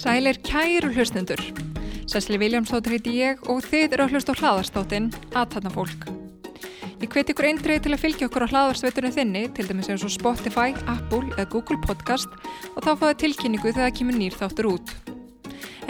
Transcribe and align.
Sælir 0.00 0.40
kæru 0.42 0.88
hlustendur. 0.92 1.40
Sessli 2.10 2.36
Viljámsdóttir 2.40 2.96
heiti 2.96 3.12
ég 3.22 3.44
og 3.52 3.60
þið 3.64 3.94
eru 3.94 4.04
að 4.04 4.14
hlusta 4.16 4.34
á 4.34 4.40
hlaðarstáttinn 4.40 5.06
Aðtanna 5.38 5.70
fólk. 5.72 6.08
Ég 7.00 7.08
hveti 7.08 7.32
ykkur 7.32 7.48
eindrið 7.48 7.84
til 7.86 7.92
að 7.94 8.02
fylgja 8.02 8.28
okkur 8.28 8.44
á 8.44 8.50
hlaðarsveitunni 8.50 9.12
þinni, 9.14 9.44
til 9.56 9.68
dæmis 9.70 9.88
eins 9.88 10.04
og 10.04 10.12
Spotify, 10.12 10.74
Apple 10.84 11.30
eða 11.36 11.48
Google 11.54 11.80
Podcast 11.86 12.28
og 12.74 12.82
þá 12.84 12.90
fáðu 12.90 13.20
tilkynningu 13.24 13.70
þegar 13.70 13.86
það 13.86 13.96
kemur 14.00 14.20
nýr 14.20 14.36
þáttur 14.42 14.74
út. 14.74 15.09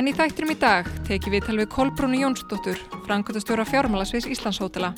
En 0.00 0.08
í 0.08 0.14
þættinum 0.16 0.54
í 0.54 0.54
dag 0.56 0.86
teki 1.04 1.28
við 1.28 1.42
talveg 1.44 1.68
Kolbrúni 1.68 2.22
Jónsdóttur, 2.22 2.78
frangöndastjóra 3.04 3.66
fjármálasvis 3.68 4.24
Íslandshótela. 4.32 4.94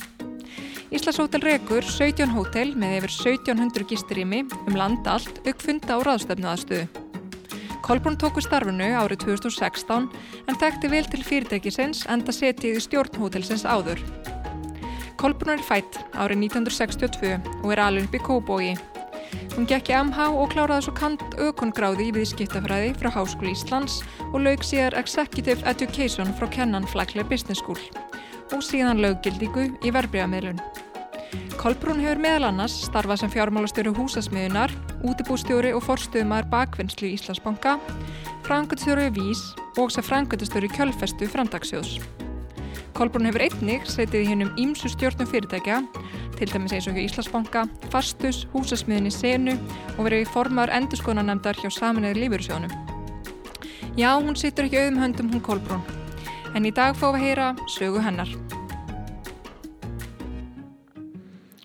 Íslandshótel 0.95 1.41
rekur 1.43 1.83
17 1.83 2.31
hótel 2.31 2.71
með 2.79 3.01
yfir 3.01 3.11
1700 3.11 3.83
gisturými 3.89 4.39
um 4.61 4.77
land 4.79 5.09
allt 5.11 5.41
aukfunda 5.43 5.97
og 5.97 6.05
ráðstöfnu 6.07 6.47
aðstöðu. 6.53 6.87
Kolbrún 7.83 8.15
tóku 8.15 8.45
starfinu 8.45 8.93
árið 8.95 9.25
2016 9.25 10.07
en 10.47 10.61
þekkti 10.63 10.93
vel 10.95 11.03
til 11.11 11.27
fyrirtækisins 11.27 12.05
enda 12.07 12.31
setið 12.31 12.79
í 12.79 12.87
stjórnhótelsins 12.87 13.67
áður. 13.67 13.99
Kolbrún 15.19 15.57
er 15.57 15.67
fætt 15.67 15.99
árið 16.15 16.47
1962 16.47 17.35
og 17.59 17.75
er 17.75 17.83
alveg 17.89 18.07
upp 18.07 18.15
í 18.21 18.25
Kóbói. 18.31 18.92
Hún 19.55 19.67
gekk 19.69 19.91
í 19.91 19.97
MH 19.97 20.29
og 20.39 20.53
kláraði 20.53 20.87
svo 20.87 20.93
kant 20.97 21.23
aukongráði 21.37 22.09
í 22.09 22.13
viðskiptafræði 22.15 22.93
frá 22.97 23.11
Háskóli 23.13 23.53
Íslands 23.53 23.99
og 24.31 24.41
laug 24.45 24.65
síðar 24.65 24.97
Executive 24.99 25.61
Education 25.69 26.31
frá 26.39 26.49
Kennan 26.53 26.87
Flagler 26.89 27.27
Business 27.29 27.61
School 27.61 27.81
og 28.53 28.65
síðan 28.65 29.01
lauggildíku 29.01 29.69
í 29.81 29.93
verbreyðamilun. 29.93 30.61
Kolbrún 31.57 32.01
hefur 32.03 32.19
meðal 32.21 32.49
annars 32.49 32.75
starfað 32.87 33.23
sem 33.23 33.31
fjármálastjóru 33.33 33.93
húsasmiðunar, 33.97 34.73
útibústjóri 35.07 35.71
og 35.73 35.85
forstuðumar 35.85 36.49
bakvinnslu 36.51 37.07
í 37.09 37.15
Íslandsbanka, 37.17 37.77
frangöndstjóru 38.43 39.07
Vís 39.15 39.45
og 39.79 39.93
sem 39.93 40.05
frangöndstjóri 40.05 40.69
Kjölfestu 40.75 41.29
framdagsjóðs. 41.31 42.01
Kolbrún 42.93 43.25
hefur 43.25 43.41
einnig 43.41 43.87
setið 43.89 44.21
í 44.21 44.27
hennum 44.29 44.51
ímsu 44.61 44.91
stjórnum 44.93 45.25
fyrirtækja, 45.25 45.79
til 46.37 46.49
dæmis 46.51 46.75
eins 46.77 46.85
og 46.85 46.93
hjá 46.93 47.01
Íslandsbanka, 47.07 47.63
Fastus, 47.89 48.43
húsasmiðinni 48.53 49.09
Senu 49.09 49.55
og 49.95 50.03
verið 50.05 50.29
formar 50.29 50.69
endurskoðanemndar 50.77 51.57
hjá 51.57 51.71
Saminniði 51.73 52.21
Lífurusjónum. 52.21 52.73
Já, 53.97 54.13
hún 54.13 54.37
situr 54.37 54.67
ekki 54.67 54.77
auðum 54.77 54.99
höndum 55.01 55.31
hún 55.33 55.41
Kolbrún, 55.41 55.81
en 56.53 56.67
í 56.69 56.71
dag 56.73 56.93
fáum 56.97 57.17
við 57.17 57.31
heyra 57.31 57.47
sögu 57.73 58.03
hennar. 58.05 58.29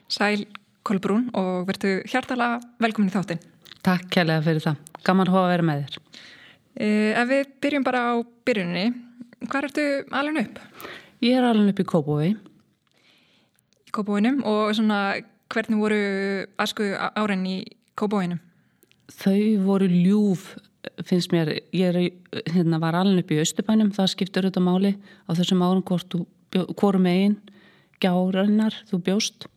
Sæl 0.08 0.46
Kolbrún 0.88 1.26
og 1.36 1.66
verðu 1.68 1.98
hjartala 2.08 2.54
velkomin 2.80 3.10
í 3.10 3.16
þáttinn. 3.18 3.42
Takk 3.84 4.08
kærlega 4.16 4.46
fyrir 4.46 4.64
það. 4.64 4.80
Gaman 5.04 5.32
hóa 5.34 5.42
að 5.42 5.52
vera 5.52 5.68
með 5.68 5.84
þér. 5.84 6.00
Uh, 6.78 7.12
ef 7.20 7.28
við 7.34 7.52
byrjum 7.66 7.84
bara 7.84 8.02
á 8.12 8.14
byrjunni, 8.48 8.86
hvað 9.44 9.68
ertu 9.68 9.86
alveg 10.08 10.40
upp? 10.46 10.64
Ég 11.18 11.34
er 11.34 11.42
alveg 11.48 11.72
upp 11.72 11.82
í 11.82 11.88
Kópói. 11.88 12.28
Í 13.88 13.92
Kópóinum 13.94 14.42
og 14.46 14.70
svona 14.78 15.18
hvernig 15.50 15.80
voru 15.80 16.00
asku 16.62 16.92
áren 16.94 17.42
í 17.48 17.58
Kópóinum? 17.98 18.38
Þau 19.10 19.64
voru 19.64 19.88
ljúf, 19.90 20.52
finnst 21.08 21.32
mér. 21.34 21.56
Ég 21.74 21.90
er, 21.90 21.98
hérna, 22.52 22.78
var 22.78 23.00
alveg 23.00 23.24
upp 23.24 23.32
í 23.34 23.40
Östubænum, 23.42 23.90
það 23.96 24.12
skiptur 24.12 24.46
auðvitað 24.46 24.66
máli 24.68 24.92
á 25.26 25.30
þessum 25.34 25.64
árum 25.66 25.82
hvorum 26.78 27.02
megin 27.02 27.38
gjárarinnar 28.02 28.76
þú 28.88 29.00
bjóst 29.08 29.48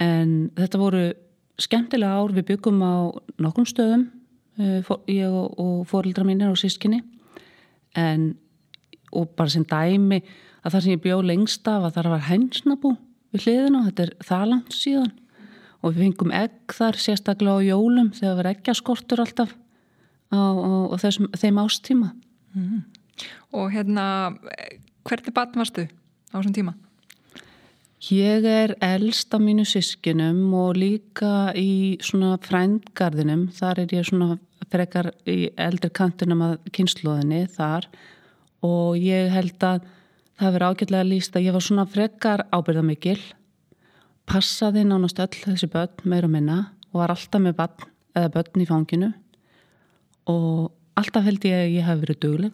en 0.00 0.50
þetta 0.56 0.80
voru 0.80 1.02
skemmtilega 1.60 2.16
ár 2.16 2.32
við 2.34 2.48
byggum 2.54 2.80
á 2.82 2.94
nokkrum 3.44 3.68
stöðum 3.68 4.08
eh, 4.58 4.88
ég 5.12 5.30
og 5.30 5.84
fórildra 5.90 6.24
mínir 6.26 6.50
og 6.50 6.58
sískinni 6.58 7.02
en 7.94 8.32
og 9.14 9.30
bara 9.36 9.52
sem 9.52 9.62
dæmi 9.62 10.22
að 10.64 10.74
það 10.74 10.84
sem 10.84 10.94
ég 10.94 11.02
bjó 11.04 11.18
lengst 11.24 11.68
af 11.68 11.84
að 11.88 11.98
það 11.98 12.10
var 12.14 12.24
hensnabú 12.30 12.94
við 13.34 13.46
hliðina, 13.46 13.84
þetta 13.88 14.06
er 14.06 14.14
það 14.24 14.46
langt 14.52 14.76
síðan 14.76 15.12
og 15.84 15.92
við 15.92 16.00
fengum 16.06 16.32
egg 16.34 16.74
þar 16.78 17.00
sérstaklega 17.04 17.60
á 17.60 17.68
jólum 17.68 18.10
þegar 18.16 18.40
erum 18.40 18.54
eggjaskortur 18.54 19.24
alltaf 19.24 19.52
á, 20.32 20.40
á, 20.40 20.72
á 20.90 20.96
þessum, 21.02 21.28
þeim 21.36 21.60
ástíma 21.64 22.12
mm. 22.56 22.84
Og 23.54 23.68
hérna 23.70 24.04
hvernig 25.06 25.34
batn 25.36 25.60
varstu 25.60 25.84
á 25.86 26.34
þessum 26.34 26.56
tíma? 26.56 26.74
Ég 28.10 28.44
er 28.44 28.74
elst 28.84 29.32
á 29.32 29.38
mínu 29.40 29.64
sískinum 29.64 30.50
og 30.58 30.76
líka 30.76 31.54
í 31.56 31.96
svona 32.04 32.34
frændgarðinum, 32.42 33.46
þar 33.54 33.84
er 33.84 33.94
ég 33.96 34.08
svona 34.08 34.36
frekar 34.72 35.12
í 35.30 35.48
eldri 35.60 35.88
kantinum 35.94 36.42
að 36.44 36.58
kynnslóðinni 36.74 37.46
þar 37.54 37.86
og 38.64 38.98
ég 39.00 39.30
held 39.32 39.64
að 39.64 39.86
það 40.40 40.54
verið 40.56 40.68
ágætlega 40.70 41.08
líst 41.08 41.36
að 41.36 41.46
ég 41.46 41.56
var 41.56 41.64
svona 41.64 41.86
frekar 41.88 42.44
ábyrðamikil, 42.54 43.18
passaði 44.28 44.84
nánast 44.88 45.20
öll 45.22 45.32
þessi 45.34 45.68
börn 45.70 46.08
meira 46.08 46.28
og 46.28 46.34
minna 46.34 46.58
og 46.90 47.02
var 47.02 47.14
alltaf 47.14 47.42
með 47.42 47.58
börn 47.60 47.90
börn 48.34 48.62
í 48.62 48.68
fanginu 48.68 49.10
og 50.30 50.72
alltaf 50.98 51.26
held 51.26 51.44
ég 51.44 51.58
að 51.58 51.74
ég 51.74 51.86
hef 51.88 52.00
verið 52.00 52.20
dugleg. 52.22 52.52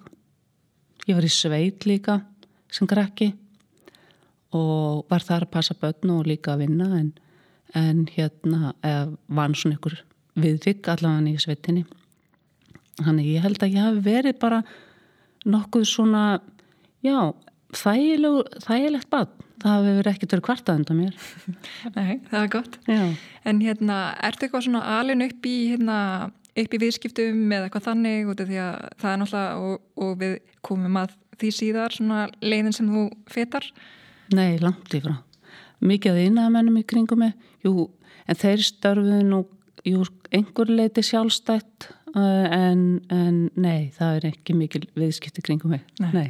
Ég 1.09 1.17
var 1.17 1.27
í 1.27 1.33
sveit 1.33 1.87
líka 1.89 2.21
sem 2.73 2.89
grekki 2.89 3.33
og 4.57 5.07
var 5.11 5.25
þar 5.25 5.47
að 5.47 5.53
passa 5.55 5.77
börn 5.79 6.15
og 6.17 6.29
líka 6.29 6.55
að 6.55 6.65
vinna 6.65 6.89
en, 6.99 7.11
en 7.77 8.07
hérna 8.11 8.75
var 8.81 9.55
svona 9.55 9.79
ykkur 9.79 10.01
viðvik 10.41 10.89
allavega 10.91 11.35
í 11.35 11.43
sveitinni 11.43 11.85
þannig 13.01 13.31
ég 13.35 13.45
held 13.45 13.63
að 13.63 13.77
ég 13.77 13.87
hafi 13.87 14.03
verið 14.05 14.39
bara 14.41 14.61
nokkuð 15.49 15.87
svona 15.89 16.25
já, 17.05 17.33
þægilegt 17.77 19.11
bad 19.13 19.33
það 19.61 19.87
verið 19.87 20.11
ekkert 20.15 20.35
verið 20.35 20.47
kvartað 20.49 20.81
undan 20.81 21.01
mér 21.01 21.17
Nei, 21.99 22.21
það 22.31 22.43
er 22.43 22.53
gott 22.57 22.79
já. 22.89 23.03
En 23.45 23.63
hérna, 23.65 24.01
ertu 24.27 24.47
eitthvað 24.47 24.67
svona 24.67 24.83
alin 24.99 25.25
upp 25.27 25.49
í 25.49 25.57
hérna, 25.73 25.97
upp 26.57 26.77
í 26.77 26.83
viðskiptum 26.83 27.41
eða 27.47 27.69
eitthvað 27.69 27.89
þannig 27.91 28.33
út 28.33 28.43
af 28.43 28.51
því 28.51 28.61
að 28.65 28.77
það 29.03 29.13
er 29.13 29.23
náttúrulega 29.23 29.65
og, 29.69 29.81
og 30.05 30.13
við 30.21 30.37
komum 30.67 31.01
að 31.01 31.17
því 31.41 31.55
síðar 31.57 31.97
svona 31.97 32.27
leiðin 32.45 32.77
sem 32.77 32.91
þú 32.93 33.07
fetar 33.31 33.69
Nei, 34.31 34.61
langt 34.63 34.93
í 34.95 35.01
frá. 35.03 35.17
Mikið 35.83 36.15
að 36.19 36.27
innamennum 36.29 36.77
í 36.79 36.85
kringum 36.87 37.25
mig, 37.25 37.33
jú, 37.65 37.89
en 38.31 38.39
þeir 38.39 38.63
störfuðu 38.63 39.25
nú, 39.27 39.41
jú, 39.89 40.05
einhver 40.31 40.71
leiti 40.71 41.03
sjálfstætt, 41.03 41.89
uh, 42.13 42.47
en, 42.55 42.85
en 43.11 43.41
nei, 43.59 43.91
það 43.97 44.19
er 44.19 44.29
ekki 44.31 44.55
mikil 44.55 44.85
viðskipti 44.99 45.43
kringum 45.47 45.75
mig. 45.75 45.83
Nei. 45.99 46.13
nei. 46.15 46.29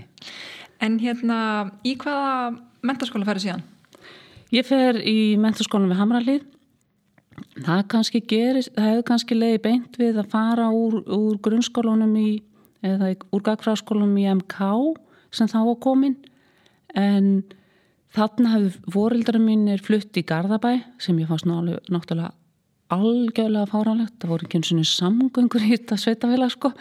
En 0.81 0.97
hérna, 1.03 1.39
í 1.85 1.95
hvaða 2.01 2.57
mentaskóla 2.87 3.29
færðu 3.29 3.45
síðan? 3.45 3.67
Ég 4.55 4.67
fer 4.67 4.99
í 5.07 5.37
mentaskólan 5.41 5.91
við 5.91 6.01
Hamralið. 6.01 6.49
Það 7.61 7.85
kannski 7.93 8.23
gerist, 8.29 8.73
það 8.77 8.89
hefur 8.89 9.07
kannski 9.11 9.37
leiði 9.37 9.61
beint 9.65 10.01
við 10.01 10.19
að 10.21 10.33
fara 10.33 10.67
úr, 10.75 11.01
úr 11.05 11.39
grunnskólanum 11.45 12.13
í, 12.21 12.43
eða 12.85 13.15
úr 13.33 13.45
gagfræðskólanum 13.47 14.19
í 14.21 14.27
MK 14.35 14.73
sem 15.35 15.49
þá 15.49 15.61
var 15.69 15.81
komin, 15.85 16.19
en 16.99 17.41
Þarna 18.11 18.57
hefur 18.57 18.91
vorildra 18.91 19.39
mínir 19.39 19.83
flutt 19.87 20.19
í 20.19 20.25
Garðabæ 20.27 20.81
sem 20.99 21.19
ég 21.23 21.29
fannst 21.31 21.47
náttúrulega 21.47 22.33
algjörlega 22.91 23.69
fáranlegt. 23.71 24.17
Það 24.19 24.33
voru 24.33 24.47
ekki 24.49 24.59
eins 24.59 24.73
og 24.75 24.89
samgöngur 24.91 25.63
í 25.63 25.77
þetta 25.77 25.99
sveitafélag 26.01 26.51
sko. 26.51 26.73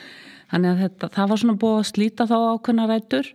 Þannig 0.49 0.71
að 0.71 0.81
þetta, 0.83 1.09
það 1.13 1.29
var 1.29 1.41
svona 1.43 1.59
búið 1.61 1.77
að 1.77 1.89
slíta 1.91 2.25
þá 2.25 2.35
ákveðna 2.39 2.87
rættur 2.89 3.29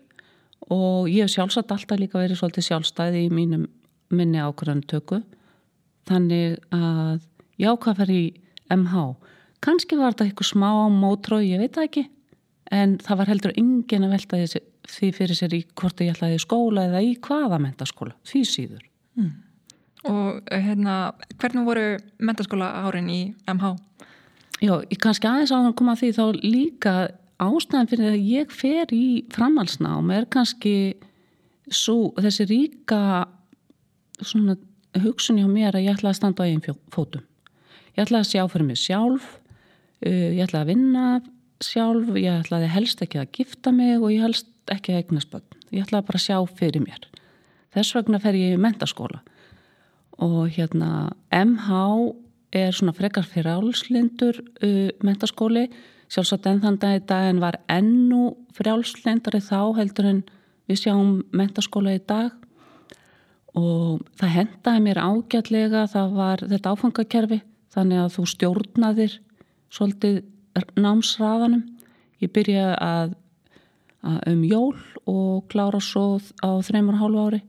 og 0.72 1.10
ég 1.10 1.24
hef 1.24 1.34
sjálfsagt 1.34 1.72
alltaf 1.74 2.00
líka 2.00 2.20
verið 2.20 2.40
svolítið 2.40 2.68
sjálfstæði 2.68 3.26
í 3.26 3.32
mínum 3.32 3.66
minni 4.14 4.40
ákveðan 4.40 4.84
tökku. 4.88 5.20
Þannig 6.08 6.58
að 6.74 7.20
ég 7.60 7.70
ákvað 7.70 8.00
fyrir 8.02 8.20
í 8.20 8.26
MH. 8.72 9.04
Kanski 9.64 9.96
var 9.98 10.14
þetta 10.14 10.28
eitthvað 10.28 10.50
smá 10.50 10.70
mótrói, 10.92 11.44
ég 11.48 11.62
veit 11.62 11.76
það 11.76 11.88
ekki. 11.88 12.04
En 12.74 12.98
það 13.00 13.20
var 13.20 13.32
heldur 13.32 13.54
engin 13.60 14.06
að 14.06 14.14
velta 14.16 14.40
því 14.94 15.10
fyrir 15.16 15.38
sér 15.38 15.56
í 15.56 15.62
hvort 15.76 16.00
ég 16.04 16.12
ætlaði 16.14 16.40
skóla 16.42 16.86
eða 16.88 17.02
í 17.04 17.14
hvaða 17.24 17.60
mentaskóla, 17.62 18.16
því 18.28 18.44
síður. 18.48 18.86
Mm. 19.20 19.32
Og 20.04 20.52
hérna, 20.52 20.96
hvernig 21.40 21.64
voru 21.64 21.84
mentaskóla 22.20 22.68
árin 22.84 23.08
í 23.12 23.20
MH? 23.48 23.76
Já, 24.64 24.74
ég 24.88 24.98
kannski 25.00 25.28
aðeins 25.28 25.52
á 25.52 25.58
að 25.60 25.76
koma 25.78 25.94
að 25.94 26.02
því 26.02 26.10
þá 26.16 26.24
líka 26.44 26.94
ástæðan 27.42 27.90
fyrir 27.90 28.14
að 28.14 28.28
ég 28.30 28.52
fer 28.54 28.92
í 28.94 29.24
framhalsnám 29.34 30.10
er 30.14 30.26
kannski 30.30 30.94
svo, 31.70 32.12
þessi 32.20 32.46
ríka 32.50 33.00
svona 34.20 34.56
hugsun 35.02 35.40
hjá 35.40 35.48
mér 35.50 35.74
að 35.74 35.88
ég 35.88 35.96
ætlaði 35.96 36.12
að 36.12 36.18
standa 36.20 36.46
á 36.46 36.48
einn 36.48 36.62
fótum. 36.94 37.24
Ég 37.94 38.04
ætlaði 38.04 38.22
að 38.22 38.30
sjá 38.30 38.44
fyrir 38.52 38.68
mig 38.68 38.80
sjálf, 38.80 39.28
uh, 40.06 40.30
ég 40.34 40.42
ætlaði 40.46 40.62
að 40.62 40.72
vinna 40.72 41.06
sjálf, 41.64 42.10
ég 42.20 42.40
ætlaði 42.44 42.70
helst 42.74 43.02
ekki 43.04 43.22
að 43.22 43.32
gifta 43.38 43.72
mig 43.74 43.96
og 43.98 44.10
ég 44.12 44.24
helst 44.24 44.50
ekki 44.70 44.94
að 44.94 45.02
eignast 45.02 45.30
bönn. 45.32 45.62
Ég 45.74 45.90
bara 45.90 46.18
að 46.18 46.26
sjá 46.26 46.38
fyrir 46.58 46.84
mér. 46.84 47.08
Þess 47.74 47.96
vegna 47.96 48.20
fer 48.22 48.36
ég 48.38 48.54
í 48.54 48.60
mentaskóla 48.60 49.24
og 50.22 50.52
hérna 50.54 51.10
MH 51.34 51.80
er 52.54 52.76
svona 52.76 52.94
frekar 52.94 53.26
fyrir 53.26 53.56
álslindur 53.56 54.38
uh, 54.62 54.90
mentaskóli 55.02 55.66
sjálfsagt 56.12 56.46
enn 56.48 56.62
þann 56.62 56.78
dag 56.82 56.96
í 56.98 57.02
dag 57.08 57.28
en 57.30 57.42
var 57.42 57.58
ennu 57.70 58.34
frjálslindari 58.56 59.40
þá 59.42 59.60
heldur 59.78 60.08
en 60.10 60.22
við 60.68 60.84
sjáum 60.84 61.18
mentaskóla 61.34 61.96
í 61.96 62.02
dag. 62.06 62.32
Og 63.54 64.02
það 64.18 64.34
hendaði 64.34 64.82
mér 64.82 65.00
ágætlega 65.02 65.84
það 65.92 66.16
var 66.18 66.42
þetta 66.42 66.72
áfangakerfi 66.74 67.40
þannig 67.74 68.02
að 68.02 68.14
þú 68.16 68.24
stjórnaðir 68.32 69.18
svolítið 69.74 70.22
námsraðanum. 70.78 71.64
Ég 72.22 72.32
byrjaði 72.34 72.76
að, 72.82 73.14
að 74.06 74.20
um 74.32 74.44
jól 74.48 74.76
og 75.10 75.46
klára 75.52 75.80
svo 75.82 76.18
á 76.42 76.50
þreymur 76.66 76.98
hálfu 76.98 77.26
ári. 77.28 77.42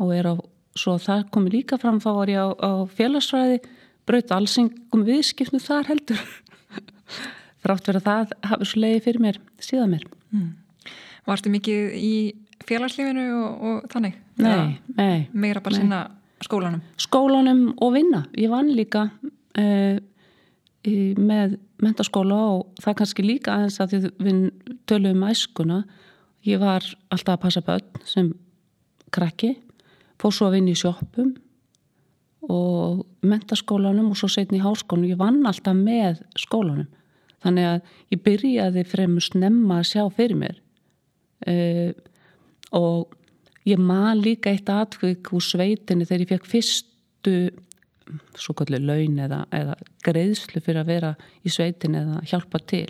Og 0.00 0.12
er 0.16 0.32
á, 0.32 0.34
svo 0.76 0.96
það 1.00 1.28
komi 1.34 1.52
líka 1.54 1.78
fram 1.80 2.00
þá 2.02 2.10
var 2.16 2.32
ég 2.32 2.40
á, 2.40 2.48
á 2.56 2.72
félagsfræði 2.96 3.60
braut 4.04 4.32
allsingum 4.36 5.04
viðskipnu 5.06 5.60
þar 5.62 5.92
heldur 5.92 6.20
frátt 7.64 7.88
verið 7.88 8.02
að 8.02 8.08
það 8.10 8.50
hafi 8.50 8.68
svo 8.70 8.84
leiði 8.84 9.02
fyrir 9.06 9.24
mér 9.24 9.40
síðan 9.62 9.94
mér 9.94 10.06
mm. 10.34 10.50
Vartu 11.24 11.48
mikið 11.48 11.94
í 11.96 12.14
félagslífinu 12.68 13.24
og, 13.38 13.64
og 13.64 13.86
þannig? 13.92 14.18
Nei, 14.44 14.76
nei. 14.98 15.26
Meira 15.32 15.62
bara 15.64 15.78
sinna 15.78 16.00
skólanum? 16.44 16.82
Skólanum 17.00 17.62
og 17.80 17.94
vinna. 17.94 18.24
Ég 18.36 18.52
vann 18.52 18.68
líka 18.76 19.06
uh, 19.08 19.96
í, 20.84 20.96
með 21.16 21.58
mentaskóla 21.84 22.40
og 22.54 22.82
það 22.84 22.98
kannski 23.00 23.26
líka 23.26 23.54
aðeins 23.56 23.80
að 23.82 24.10
við 24.20 24.42
töluðum 24.88 25.22
um 25.22 25.30
æskuna. 25.30 25.80
Ég 26.44 26.60
var 26.60 26.84
alltaf 27.08 27.38
að 27.38 27.42
passa 27.46 27.64
börn 27.64 28.04
sem 28.08 28.34
krakki, 29.14 29.54
fór 30.20 30.34
svo 30.34 30.50
að 30.50 30.58
vinna 30.58 30.74
í 30.74 30.78
sjóppum 30.78 31.32
og 32.52 33.04
mentaskólanum 33.24 34.10
og 34.12 34.20
svo 34.20 34.28
setni 34.28 34.60
í 34.60 34.64
háskólanum. 34.64 35.14
Ég 35.14 35.20
vann 35.20 35.40
alltaf 35.48 35.76
með 35.78 36.20
skólanum. 36.40 36.90
Þannig 37.44 37.68
að 37.68 37.92
ég 38.14 38.22
byrjaði 38.24 38.86
fremur 38.88 39.24
snemma 39.24 39.80
að 39.82 39.90
sjá 39.90 40.02
fyrir 40.16 40.40
mér. 40.40 40.60
Uh, 41.44 41.92
og 42.74 43.14
ég 43.68 43.80
man 43.80 44.22
líka 44.24 44.52
eitt 44.52 44.70
atvik 44.72 45.32
úr 45.34 45.44
sveitinni 45.44 46.08
þegar 46.08 46.24
ég 46.24 46.32
fekk 46.32 46.50
fyrstu 46.50 47.36
svo 48.36 48.52
kallu 48.56 48.80
laun 48.80 49.18
eða, 49.24 49.44
eða 49.54 49.76
greiðslu 50.04 50.60
fyrir 50.64 50.82
að 50.82 50.90
vera 50.92 51.12
í 51.44 51.52
sveitinni 51.52 52.00
eða 52.00 52.22
hjálpa 52.28 52.60
til. 52.68 52.88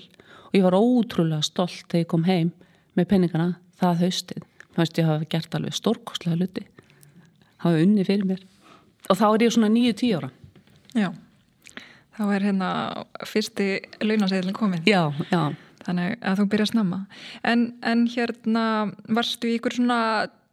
Og 0.51 0.59
ég 0.59 0.67
var 0.67 0.79
ótrúlega 0.79 1.43
stolt 1.47 1.87
þegar 1.89 2.05
ég 2.05 2.11
kom 2.11 2.29
heim 2.29 2.55
með 2.95 3.11
penningana 3.11 3.51
það 3.81 4.07
haustið. 4.07 4.47
Þannig 4.75 4.95
að 4.95 5.03
ég 5.03 5.11
hafi 5.11 5.29
gert 5.35 5.59
alveg 5.59 5.77
stórkoslega 5.79 6.41
luti 6.41 6.65
hafi 7.65 7.85
unni 7.85 8.05
fyrir 8.07 8.29
mér. 8.29 8.43
Og 9.11 9.19
þá 9.19 9.27
er 9.29 9.45
ég 9.47 9.55
svona 9.55 9.71
9-10 9.73 10.17
ára. 10.19 10.31
Já, 10.95 11.09
þá 12.15 12.25
er 12.29 12.49
hérna 12.49 12.71
fyrsti 13.27 13.69
launaseðilin 14.05 14.57
komin 14.57 14.89
Já, 14.89 15.09
já 15.31 15.55
Þannig 15.85 16.15
að 16.25 16.39
þú 16.39 16.45
byrja 16.49 16.65
að 16.65 16.71
snamma. 16.71 16.99
En, 17.45 17.63
en 17.85 18.05
hérna, 18.09 18.65
varstu 19.13 19.51
í 19.51 19.59
ykkur 19.59 19.75
svona 19.77 19.99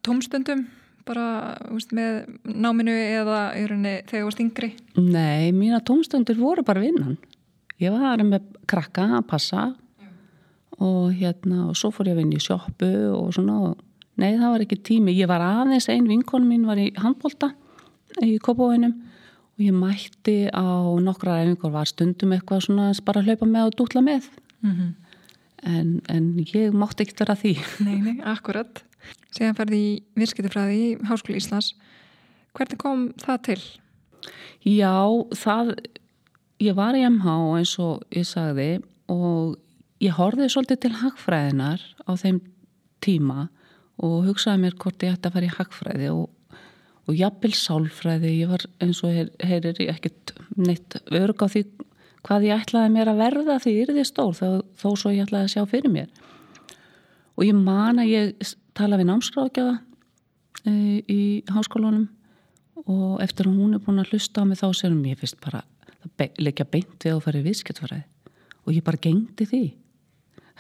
tómstundum 0.03 0.65
bara 1.07 1.57
veist, 1.71 1.93
með 1.95 2.25
náminu 2.45 2.93
eða 2.93 3.37
rauninni 3.55 3.93
þegar 4.09 4.17
þú 4.21 4.27
varst 4.27 4.41
yngri? 4.43 4.71
Nei, 4.99 5.51
mína 5.55 5.81
tómstundur 5.87 6.39
voru 6.39 6.65
bara 6.67 6.83
vinnan. 6.83 7.15
Ég 7.81 7.95
var 7.95 8.21
með 8.25 8.51
krakka 8.69 9.07
að 9.17 9.23
passa 9.31 9.69
Já. 9.71 10.09
og 10.77 11.15
hérna 11.17 11.69
og 11.69 11.79
svo 11.79 11.93
fór 11.95 12.11
ég 12.11 12.17
að 12.17 12.21
vinna 12.21 12.37
í 12.37 12.43
sjóppu 12.43 12.91
og 13.15 13.31
svona 13.35 13.73
nei, 14.21 14.35
það 14.35 14.47
var 14.49 14.65
ekki 14.67 14.81
tími. 14.91 15.15
Ég 15.17 15.31
var 15.31 15.43
aðeins, 15.45 15.89
einn 15.89 16.11
vinkonu 16.11 16.45
mín 16.45 16.67
var 16.69 16.81
í 16.81 16.91
handbólta 16.99 17.53
í 18.21 18.35
Kópavóinum 18.43 18.93
og 19.57 19.65
ég 19.65 19.75
mætti 19.75 20.37
á 20.49 20.65
nokkra 21.03 21.41
efingur 21.43 21.73
var 21.73 21.89
stundum 21.89 22.33
eitthvað 22.35 22.65
svona 22.67 22.91
bara 23.05 23.23
hlaupa 23.25 23.45
með 23.45 23.71
og 23.71 23.77
dútla 23.79 24.03
með. 24.05 24.29
Mm 24.61 24.75
-hmm 24.75 24.91
en, 25.61 26.01
en 26.09 26.31
ég 26.41 26.73
mátti 26.73 27.05
ekkert 27.05 27.23
vera 27.23 27.37
því 27.37 27.53
Nei, 27.85 27.97
nei, 28.01 28.17
akkurat 28.25 28.83
Segðan 29.31 29.57
færði 29.57 29.79
í 29.81 29.91
virskitufræði 30.19 30.79
í 30.81 30.91
Háskóli 31.09 31.41
Íslands 31.41 31.73
Hvernig 32.57 32.81
kom 32.81 33.07
það 33.21 33.43
til? 33.47 33.59
Já, 34.67 34.93
það 35.39 35.73
ég 36.61 36.75
var 36.77 36.97
í 36.97 37.05
MH 37.07 37.35
eins 37.61 37.77
og 37.81 38.03
ég 38.13 38.27
sagði 38.27 38.69
og 39.11 39.55
ég 40.03 40.17
horfið 40.17 40.51
svolítið 40.51 40.81
til 40.83 40.91
hagfræðinar 40.99 41.85
á 42.05 42.11
þeim 42.19 42.41
tíma 43.01 43.47
og 44.01 44.27
hugsaði 44.27 44.65
mér 44.65 44.77
hvort 44.81 45.05
ég 45.05 45.15
ætti 45.15 45.29
að 45.29 45.37
fara 45.37 45.47
í 45.47 45.55
hagfræði 45.55 46.11
og, 46.11 46.27
og 47.09 47.17
jafnvel 47.17 47.53
sálfræði 47.57 48.33
ég 48.37 48.51
var 48.51 48.65
eins 48.83 49.01
og 49.05 49.13
heyrir 49.41 49.79
ég 49.81 49.93
ekkert 49.93 50.35
neitt 50.57 50.99
örg 51.09 51.41
á 51.41 51.47
því 51.49 51.63
hvað 52.25 52.47
ég 52.47 52.61
ætlaði 52.61 52.93
mér 52.93 53.11
að 53.11 53.21
verða 53.23 53.57
því 53.61 53.73
ég 53.75 53.87
er 53.89 53.95
því 53.95 54.05
stór 54.07 54.35
þó, 54.37 54.47
þó 54.77 54.87
svo 54.93 55.13
ég 55.13 55.25
ætlaði 55.25 55.47
að 55.47 55.53
sjá 55.55 55.63
fyrir 55.69 55.93
mér. 55.93 56.09
Og 57.39 57.47
ég 57.47 57.57
man 57.57 58.01
að 58.01 58.11
ég 58.11 58.53
tala 58.77 58.99
við 58.99 59.09
námskráðgjafa 59.09 59.79
e, 60.69 60.73
í 61.09 61.21
háskólanum 61.49 62.07
og 62.85 63.21
eftir 63.23 63.49
að 63.49 63.57
hún 63.57 63.75
er 63.75 63.83
búin 63.83 64.01
að 64.01 64.13
hlusta 64.13 64.45
á 64.45 64.47
mig 64.47 64.61
þá 64.61 64.69
sérum 64.77 65.03
ég 65.09 65.19
fyrst 65.19 65.41
bara 65.41 65.63
be, 66.17 66.29
leikja 66.41 66.65
beint 66.69 67.05
við 67.05 67.21
fara 67.25 67.41
í 67.41 67.45
viðskiptfæraði 67.45 68.05
og 68.61 68.75
ég 68.75 68.85
bara 68.85 69.01
gengdi 69.01 69.47
því. 69.49 69.63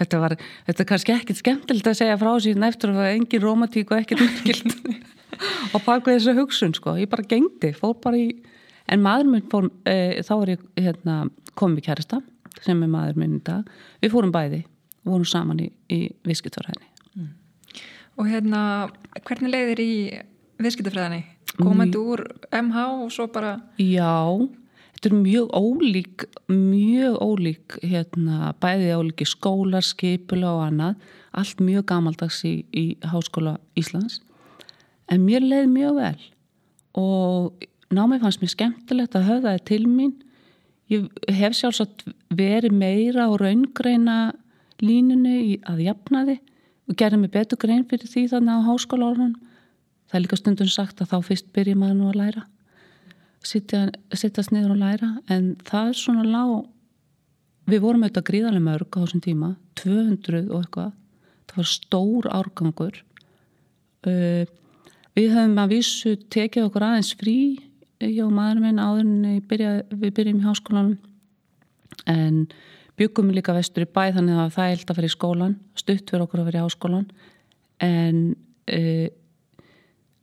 Þetta 0.01 0.19
var, 0.23 0.35
þetta 0.65 0.81
er 0.81 0.89
kannski 0.89 1.13
ekkit 1.13 1.39
skemmtilegt 1.41 1.89
að 1.91 1.97
segja 1.99 2.17
frá 2.17 2.31
síðan 2.41 2.65
eftir 2.71 2.89
að 2.89 2.97
það 2.97 3.05
var 3.05 3.17
engin 3.19 3.43
romantík 3.43 3.91
og 3.91 4.01
ekkit 4.01 4.23
myrkild 4.23 4.77
og 5.75 5.83
baka 5.85 6.13
þessu 6.13 6.35
hugsun 6.37 6.75
sko, 6.77 6.95
ég 6.99 7.09
bara 7.11 7.27
gengdi 7.27 7.73
fór 7.77 7.97
bara 8.03 8.19
í 8.19 8.31
en 8.91 9.03
maður 9.03 9.31
minn 9.31 9.47
fór, 9.51 9.69
e, 9.87 10.21
þá 10.25 10.33
er 10.37 10.53
ég 10.55 10.63
hérna, 10.79 11.17
komið 11.59 11.87
kærasta 11.89 12.21
sem 12.61 12.81
er 12.83 12.91
maður 12.91 13.19
minn 13.21 13.37
í 13.39 13.43
dag 13.45 13.67
við 14.03 14.13
fórum 14.13 14.33
bæði 14.33 14.63
vorum 15.07 15.27
saman 15.27 15.61
í, 15.63 15.69
í 15.89 16.01
viðskiptfræðinni 16.27 16.89
mm. 17.15 17.29
Og 18.19 18.27
hérna, 18.29 18.63
hvernig 19.25 19.53
leiðir 19.53 19.83
í 19.83 19.93
viðskiptfræðinni? 20.61 21.23
Komandi 21.57 21.97
mm. 21.97 22.09
úr 22.11 22.25
MH 22.61 22.83
og 23.05 23.13
svo 23.13 23.27
bara 23.33 23.55
Já, 23.81 24.37
þetta 24.95 25.09
er 25.11 25.17
mjög 25.17 25.55
ólík 25.57 26.27
mjög 26.51 27.17
ólík 27.23 27.79
hérna, 27.81 28.53
bæði 28.61 28.91
ólíki 28.99 29.27
skólar, 29.29 29.85
skipula 29.85 30.55
og 30.57 30.65
annað 30.67 31.09
allt 31.31 31.63
mjög 31.63 31.87
gamaldags 31.91 32.43
í, 32.47 32.61
í 32.75 32.85
Háskóla 33.07 33.57
Íslands 33.79 34.19
en 35.11 35.25
mér 35.25 35.43
leiði 35.45 35.69
mjög 35.71 35.99
vel. 35.99 36.25
Og 36.99 37.67
námið 37.91 38.25
fannst 38.25 38.43
mér 38.43 38.53
skemmtilegt 38.55 39.17
að 39.17 39.27
höfða 39.29 39.55
það 39.55 39.65
til 39.69 39.81
mín. 39.87 40.15
Ég 40.91 41.07
hef 41.31 41.55
sjálfsagt 41.55 42.05
verið 42.35 42.75
meira 42.75 43.27
á 43.27 43.31
raungreina 43.39 44.17
línunni 44.81 45.59
að 45.69 45.85
jafna 45.85 46.25
þið 46.27 46.39
og 46.89 46.97
gerði 46.99 47.21
mig 47.21 47.31
betur 47.31 47.59
grein 47.61 47.85
fyrir 47.87 48.09
því 48.09 48.25
þannig 48.33 48.57
á 48.59 48.67
háskóla 48.67 49.11
orðan 49.13 49.35
það 50.11 50.17
er 50.17 50.23
líka 50.25 50.39
stundum 50.39 50.71
sagt 50.71 51.01
að 51.01 51.13
þá 51.13 51.27
fyrst 51.29 51.51
byrjir 51.55 51.77
maður 51.79 51.99
nú 51.99 52.07
að 52.11 52.17
læra. 52.19 52.41
Sittast 53.47 54.51
niður 54.51 54.73
og 54.75 54.81
læra. 54.81 55.11
En 55.31 55.53
það 55.67 55.93
er 55.93 55.99
svona 56.01 56.25
lág 56.27 56.65
við 57.71 57.83
vorum 57.85 58.03
auðvitað 58.03 58.27
gríðarlega 58.27 58.65
mörg 58.65 58.97
á 58.99 59.03
þessum 59.05 59.23
tíma 59.23 59.53
200 59.79 60.41
og 60.49 60.57
eitthvað. 60.65 60.91
Það 61.47 61.61
var 61.61 61.69
stór 61.71 62.27
árgangur. 62.35 62.99
Uh, 64.01 64.43
við 65.17 65.35
höfum 65.35 65.59
að 65.61 65.75
vísu 65.75 66.15
tekið 66.31 66.67
okkur 66.69 66.87
aðeins 66.87 67.13
frí 67.19 67.37
ég 68.01 68.21
og 68.25 68.33
maður 68.33 68.61
minn 68.63 68.81
áður 68.81 69.05
en 69.05 69.39
byrja, 69.47 69.71
við 69.91 70.13
byrjum 70.17 70.41
í 70.41 70.45
háskólanum. 70.45 70.97
En 72.09 72.45
byggum 72.99 73.31
líka 73.33 73.55
vestur 73.55 73.85
í 73.85 73.89
bæ 73.89 74.13
þannig 74.15 74.39
að 74.39 74.53
það 74.55 74.67
er 74.67 74.75
held 74.75 74.91
að 74.91 74.99
vera 74.99 75.09
í 75.09 75.15
skólan 75.15 75.57
stutt 75.79 76.11
fyrir 76.11 76.25
okkur 76.25 76.41
að 76.41 76.49
vera 76.49 76.61
í 76.61 76.65
háskólan 76.65 77.07
en 77.81 78.21
e, 78.69 79.09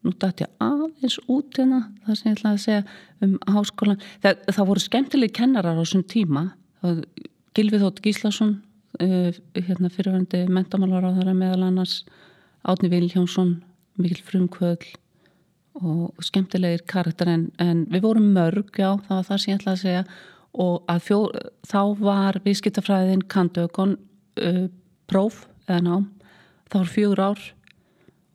nú 0.06 0.12
dætt 0.14 0.44
ég 0.44 0.52
aðeins 0.62 1.18
út 1.26 1.58
hérna 1.58 1.80
það 2.06 2.20
sem 2.20 2.30
ég 2.30 2.38
ætlaði 2.38 2.54
að 2.54 2.64
segja 2.64 2.82
um 3.26 3.34
háskólan 3.56 4.00
það, 4.22 4.44
það 4.54 4.70
voru 4.70 4.84
skemmtilegi 4.84 5.36
kennarar 5.40 5.78
á 5.78 5.80
þessum 5.82 6.04
tíma. 6.08 6.44
Gilvið 7.58 7.84
Þótt 7.84 8.02
Gíslason 8.04 8.54
e, 9.02 9.32
hérna 9.58 9.90
fyrirvændi 9.90 10.44
mentamálar 10.52 11.08
á 11.10 11.16
þaðra 11.16 11.38
meðal 11.38 11.64
annars 11.70 12.02
Átni 12.68 12.90
Viljánsson 12.92 13.56
Mikil 13.98 14.24
Frumkvöld 14.26 14.86
og 15.78 16.24
skemmtilegir 16.24 16.82
karakter 16.90 17.30
en, 17.30 17.44
en 17.62 17.84
við 17.90 18.02
vorum 18.06 18.32
mörg, 18.34 18.72
já, 18.74 18.96
það 19.06 19.14
var 19.14 19.28
það 19.28 19.40
sem 19.42 19.52
ég 19.52 19.60
ætlaði 19.60 19.76
að 19.76 19.84
segja 19.84 20.04
og 20.58 20.92
fjó, 21.04 21.18
þá 21.68 21.80
var 22.00 22.40
viðskiptafræðin 22.46 23.22
kandökon 23.30 23.94
uh, 24.42 24.64
próf 25.10 25.44
eða 25.68 25.80
ná, 25.84 25.94
það 26.72 26.80
var 26.80 26.92
fjögur 26.94 27.24
ár 27.28 27.44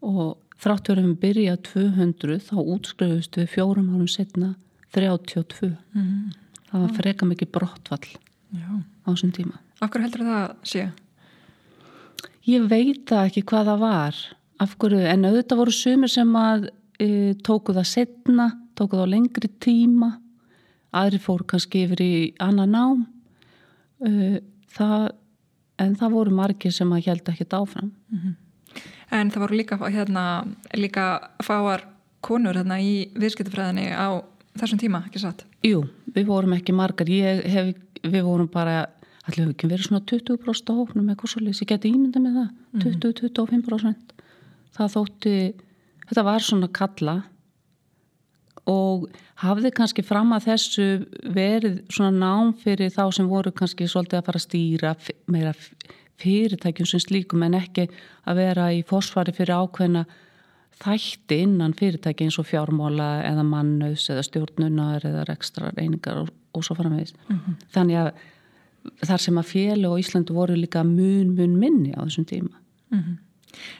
og 0.03 0.59
þráttur 0.63 1.01
um 1.01 1.15
byrja 1.19 1.57
200 1.65 2.39
þá 2.47 2.55
útskrifust 2.61 3.39
við 3.39 3.51
fjórum 3.51 3.91
árum 3.91 4.09
setna 4.11 4.53
32 4.95 5.73
mm. 5.73 6.31
það 6.69 6.85
var 6.85 6.93
freka 6.99 7.27
mikið 7.27 7.51
brottfall 7.55 8.11
já. 8.53 8.69
á 9.03 9.07
þessum 9.11 9.33
tíma 9.35 9.59
Akkur 9.83 10.03
heldur 10.05 10.23
það 10.23 10.51
sé? 10.63 10.83
Ég 12.47 12.69
veit 12.71 13.11
ekki 13.17 13.43
hvað 13.49 13.71
það 13.71 13.81
var 13.83 14.21
af 14.63 14.75
hverju, 14.79 15.01
en 15.09 15.27
auðvitað 15.27 15.59
voru 15.59 15.73
sumir 15.75 16.11
sem 16.11 16.29
að 16.39 16.67
e, 17.01 17.07
tóku 17.45 17.75
það 17.75 17.89
setna, 17.89 18.47
tóku 18.77 18.97
það 18.97 19.09
á 19.09 19.13
lengri 19.13 19.49
tíma. 19.63 20.11
Aðri 20.93 21.19
fór 21.21 21.43
kannski 21.49 21.85
yfir 21.87 22.03
í 22.05 22.13
annan 22.43 22.73
nám. 22.75 23.03
E, 24.05 24.41
það, 24.75 25.09
en 25.83 25.95
það 25.99 26.17
voru 26.17 26.35
margir 26.37 26.75
sem 26.75 26.91
að 26.93 27.09
held 27.09 27.33
ekki 27.33 27.49
áfram. 27.49 27.91
Mm 28.11 28.19
-hmm. 28.19 28.35
En 29.13 29.29
það 29.29 29.43
voru 29.45 29.57
líka, 29.57 29.77
hérna, 29.77 30.45
líka 30.73 31.29
fáar 31.43 31.85
konur 32.21 32.55
hérna, 32.55 32.79
í 32.79 33.09
viðskiptufræðinni 33.13 33.91
á 33.93 34.23
þessum 34.57 34.79
tíma, 34.79 35.03
ekki 35.07 35.19
satt? 35.19 35.45
Jú, 35.63 35.83
við 36.15 36.25
vorum 36.25 36.53
ekki 36.53 36.73
margar. 36.73 37.07
Hef, 37.07 37.75
við 38.03 38.23
vorum 38.23 38.47
bara 38.47 38.89
allir 39.27 39.45
hefur 39.45 39.53
ekki 39.53 39.67
verið 39.67 39.85
svona 39.87 40.05
20% 40.09 40.71
á 40.71 40.73
hóknum 40.73 41.09
eitthvað 41.09 41.31
svolítið, 41.31 41.61
ég 41.61 41.67
geti 41.67 41.91
ímynda 41.93 42.19
með 42.19 42.33
það. 42.39 42.49
20-25% 42.83 44.13
það 44.73 44.95
þótti, 44.95 45.35
þetta 46.07 46.25
var 46.27 46.45
svona 46.45 46.69
kalla 46.73 47.15
og 48.69 49.09
hafði 49.43 49.73
kannski 49.75 50.05
fram 50.07 50.31
að 50.35 50.47
þessu 50.51 50.87
verið 51.35 51.81
svona 51.91 52.13
nám 52.15 52.53
fyrir 52.61 52.93
þá 52.93 53.03
sem 53.17 53.27
voru 53.27 53.51
kannski 53.51 53.89
svolítið 53.91 54.21
að 54.21 54.27
fara 54.29 54.39
að 54.39 54.45
stýra 54.47 54.93
meira 55.27 55.53
fyrirtækjum 56.23 56.87
sem 56.87 57.01
slíkum 57.03 57.43
en 57.43 57.57
ekki 57.59 57.89
að 58.29 58.39
vera 58.39 58.69
í 58.71 58.83
fósfari 58.87 59.33
fyrir 59.35 59.57
ákveðna 59.63 60.05
þætti 60.83 61.39
innan 61.45 61.75
fyrirtæki 61.77 62.27
eins 62.27 62.39
og 62.41 62.47
fjármóla 62.49 63.09
eða 63.27 63.43
mannus 63.47 64.07
eða 64.11 64.23
stjórnunar 64.27 65.05
eða 65.07 65.25
ekstra 65.33 65.71
reyningar 65.75 66.23
og, 66.23 66.31
og 66.55 66.65
svo 66.65 66.77
framvegis. 66.79 67.13
Mm 67.27 67.39
-hmm. 67.39 67.59
Þannig 67.73 67.99
að 68.03 68.11
þar 69.07 69.21
sem 69.21 69.37
að 69.37 69.49
fjölu 69.51 69.91
og 69.91 69.99
Íslandu 69.99 70.33
voru 70.33 70.55
líka 70.55 70.83
mun 70.83 71.35
mun 71.35 71.59
minni 71.59 71.93
á 71.95 72.01
þessum 72.03 72.25
tíma. 72.25 72.55
Mm 72.91 72.99
-hmm. 72.99 73.17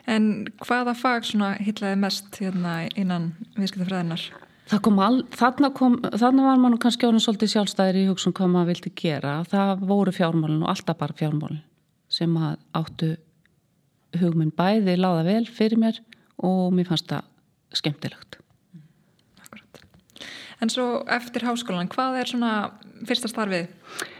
En 0.07 0.47
hvaða 0.63 0.95
fag 0.97 1.27
hittlaði 1.63 1.99
mest 1.99 2.39
hérna, 2.41 2.83
innan 2.95 3.33
viðskiptafræðinar? 3.57 4.25
All, 4.73 5.19
þarna, 5.35 5.69
kom, 5.75 5.97
þarna 6.01 6.45
var 6.47 6.61
mann 6.61 6.79
kannski 6.81 7.05
ánum 7.05 7.21
svolítið 7.21 7.51
sjálfstæðir 7.51 7.99
í 7.99 8.07
hugsun 8.07 8.33
hvað 8.33 8.53
maður 8.53 8.71
vildi 8.71 8.93
gera. 8.95 9.35
Það 9.51 9.83
voru 9.89 10.13
fjármálun 10.15 10.63
og 10.63 10.71
alltaf 10.71 10.97
bara 11.01 11.17
fjármálun 11.19 11.59
sem 12.13 12.33
áttu 12.77 13.15
hugminn 14.21 14.53
bæði 14.55 14.95
láða 14.99 15.25
vel 15.27 15.43
fyrir 15.49 15.81
mér 15.81 15.99
og 16.43 16.73
mér 16.75 16.89
fannst 16.89 17.09
það 17.09 17.27
skemmtilegt. 17.73 18.37
Akkurat. 19.41 19.83
En 20.61 20.71
svo 20.71 20.87
eftir 21.11 21.45
háskólan, 21.47 21.91
hvað 21.91 22.21
er 22.21 22.31
svona 22.31 22.53
fyrsta 23.09 23.31
starfið? 23.31 23.67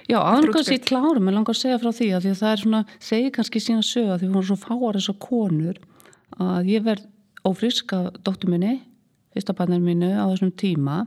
Já, 0.10 0.17
aðeins 0.19 0.51
kannski 0.51 0.79
klárum, 0.83 1.27
ég 1.29 1.36
langar 1.38 1.55
að 1.55 1.62
segja 1.62 1.79
frá 1.79 1.91
því 1.95 2.07
að, 2.12 2.25
því 2.25 2.31
að 2.33 2.39
það 2.41 2.53
er 2.53 2.62
svona, 2.62 2.81
segir 3.00 3.33
kannski 3.38 3.62
sína 3.63 3.83
sög 3.88 4.10
að 4.12 4.17
því 4.19 4.27
við 4.27 4.33
vorum 4.36 4.50
svo 4.50 4.57
fáar 4.60 4.98
þessar 5.00 5.17
konur 5.24 5.79
að 6.43 6.72
ég 6.74 6.83
verð 6.83 7.05
ófrisk 7.48 7.93
af 7.95 8.17
dóttur 8.25 8.51
minni, 8.51 8.74
fyrsta 9.36 9.55
bannir 9.55 9.83
mínu 9.83 10.10
á 10.12 10.27
þessum 10.33 10.51
tíma. 10.60 11.03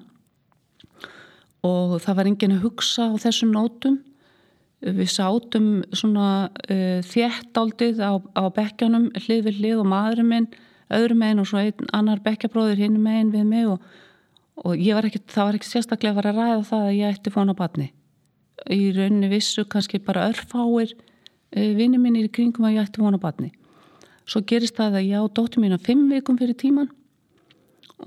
Og 1.66 1.96
það 2.04 2.18
var 2.20 2.30
enginn 2.30 2.56
að 2.56 2.64
hugsa 2.64 3.08
á 3.10 3.14
þessum 3.20 3.52
nótum. 3.52 3.98
Við 4.86 5.08
sátum 5.10 5.68
svona 5.96 6.30
uh, 6.68 7.00
þéttaldið 7.04 8.00
á, 8.00 8.12
á 8.16 8.44
bekkjanum 8.54 9.10
hlið 9.24 9.46
við 9.48 9.60
hlið 9.60 9.82
og 9.82 9.90
maðurinn 9.92 10.30
minn 10.30 10.48
öðrum 10.92 11.22
meginn 11.22 11.42
og 11.42 11.48
svo 11.50 11.60
einn 11.60 11.88
annar 11.96 12.20
bekkjabróður 12.24 12.80
hinn 12.84 12.98
meginn 13.02 13.32
við 13.34 13.46
mig 13.48 13.70
og, 13.70 13.80
og 14.62 14.76
var 14.76 15.08
ekki, 15.08 15.22
það 15.32 15.48
var 15.48 15.58
ekki 15.58 15.70
sérstaklega 15.70 16.14
að 16.14 16.20
vera 16.20 16.32
að 16.32 16.40
ræða 16.40 16.66
það 16.70 16.84
að 16.84 16.98
ég 17.00 17.16
ætti 17.16 17.34
fóna 17.34 17.56
banni 17.58 17.88
í 18.72 18.90
rauninni 18.96 19.30
vissu 19.30 19.64
kannski 19.68 20.00
bara 20.02 20.26
örfáir 20.30 20.94
e, 21.52 21.72
vinni 21.76 22.00
mínir 22.00 22.28
í 22.28 22.32
kringum 22.32 22.66
að 22.66 22.78
ég 22.78 22.88
ætti 22.88 23.02
vona 23.02 23.20
batni. 23.20 23.52
Svo 24.26 24.42
gerist 24.42 24.76
það 24.78 25.00
að 25.00 25.08
ég 25.10 25.22
á 25.22 25.24
dóttur 25.28 25.62
mín 25.62 25.76
að 25.76 25.86
fimm 25.86 26.06
vikum 26.10 26.38
fyrir 26.40 26.58
tíman 26.58 26.90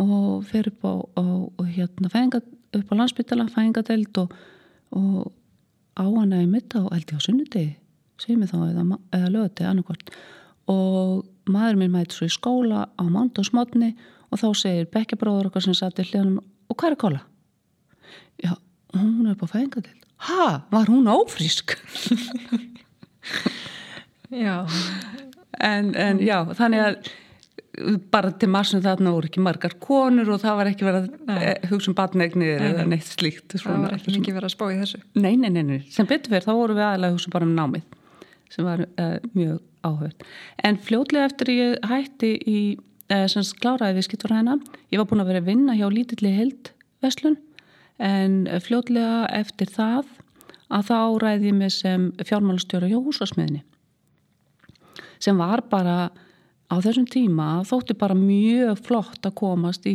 og 0.03 0.44
fer 0.50 0.70
upp 0.70 0.86
á, 0.86 0.94
á 1.18 1.25
hérna, 1.65 2.12
fænga, 2.12 2.41
upp 2.77 2.91
á 2.91 2.94
landsbytala, 3.00 3.48
fængadeld 3.53 4.20
og, 4.22 4.34
og 4.94 5.32
á 5.98 6.06
hana 6.06 6.44
í 6.44 6.50
mitt 6.50 6.75
á 6.75 6.86
eldi 6.94 7.18
á 7.18 7.20
sunnudegi, 7.24 7.77
sem 8.22 8.41
ég 8.41 8.51
þá 8.51 8.60
eða, 8.68 9.00
eða 9.15 9.32
lögati 9.34 9.65
annarkort 9.70 10.13
og 10.70 11.25
maður 11.50 11.79
minn 11.79 11.96
mæti 11.96 12.18
svo 12.18 12.27
í 12.29 12.34
skóla 12.34 12.86
á 12.94 13.03
mánd 13.10 13.39
og 14.29 14.38
þá 14.38 14.50
segir 14.53 14.89
bekkjabróður 14.94 15.50
okkar 15.50 15.65
sem 15.65 15.74
satt 15.74 15.98
í 16.03 16.06
hljónum 16.06 16.38
og 16.70 16.77
hvað 16.77 16.91
er 16.91 17.00
kóla? 17.01 17.22
Já, 18.38 18.53
hún 18.94 19.25
er 19.25 19.34
upp 19.34 19.48
á 19.50 19.53
fængadeld 19.56 20.08
ha, 20.27 20.49
var 20.73 20.91
hún 20.91 21.07
ófrísk? 21.11 21.77
Já. 24.29 24.67
En, 25.59 25.95
en 25.97 26.19
já, 26.21 26.43
þannig 26.55 26.83
að 26.85 27.09
bara 28.11 28.31
til 28.35 28.49
marsum 28.51 28.81
þarna 28.83 29.13
voru 29.13 29.29
ekki 29.29 29.41
margar 29.43 29.75
konur 29.81 30.29
og 30.33 30.41
það 30.41 30.57
var 30.59 30.69
ekki 30.71 30.88
verið 30.88 31.07
að 31.29 31.45
eh, 31.45 31.69
hugsa 31.69 31.91
um 31.91 31.95
batnegnir 31.97 32.63
eða 32.65 32.85
neitt 32.89 33.07
slíkt 33.07 33.55
það 33.55 33.85
var 33.85 33.95
ekki 33.95 34.15
mikið 34.17 34.35
verið 34.35 34.49
að 34.49 34.55
spá 34.55 34.65
í 34.67 34.77
þessu. 34.81 34.99
Nei, 35.15 35.33
nei, 35.39 35.49
nei, 35.53 35.63
nei. 35.67 35.79
sem 35.93 36.07
betur 36.09 36.33
verið 36.35 36.49
þá 36.49 36.53
voru 36.57 36.77
við 36.77 36.85
aðalega 36.88 37.11
að 37.11 37.17
hugsa 37.17 37.33
bara 37.35 37.47
um 37.47 37.55
námið 37.55 37.85
sem 38.49 38.67
var 38.67 38.83
uh, 38.83 39.15
mjög 39.38 39.59
áhugð 39.85 40.27
en 40.65 40.79
fljóðlega 40.88 41.29
eftir 41.29 41.53
ég 41.53 41.89
hætti 41.91 42.31
í 42.49 42.59
uh, 43.13 43.27
sem 43.31 43.45
skláraði 43.47 43.99
við 43.99 44.09
skittur 44.09 44.35
hæna 44.35 44.57
ég 44.89 44.99
var 44.99 45.07
búin 45.11 45.23
að 45.23 45.31
vera 45.33 45.43
að 45.43 45.51
vinna 45.53 45.77
hjá 45.77 45.88
lítilli 45.93 46.33
held 46.35 46.73
Veslun 47.05 47.38
en 48.00 48.46
fljótlega 48.63 49.27
eftir 49.36 49.72
það 49.74 50.08
að 50.70 50.91
þá 50.91 51.00
ræði 51.24 51.50
ég 51.50 51.58
mig 51.58 51.74
sem 51.74 52.12
fjármálastjóra 52.24 52.89
hjá 52.91 53.00
húsasmiðni 53.01 53.63
sem 55.20 55.38
var 55.38 55.63
bara 55.70 56.10
á 56.70 56.75
þessum 56.79 57.08
tíma 57.10 57.60
þótti 57.68 57.96
bara 58.00 58.18
mjög 58.18 58.79
flott 58.86 59.25
að 59.25 59.36
komast 59.41 59.88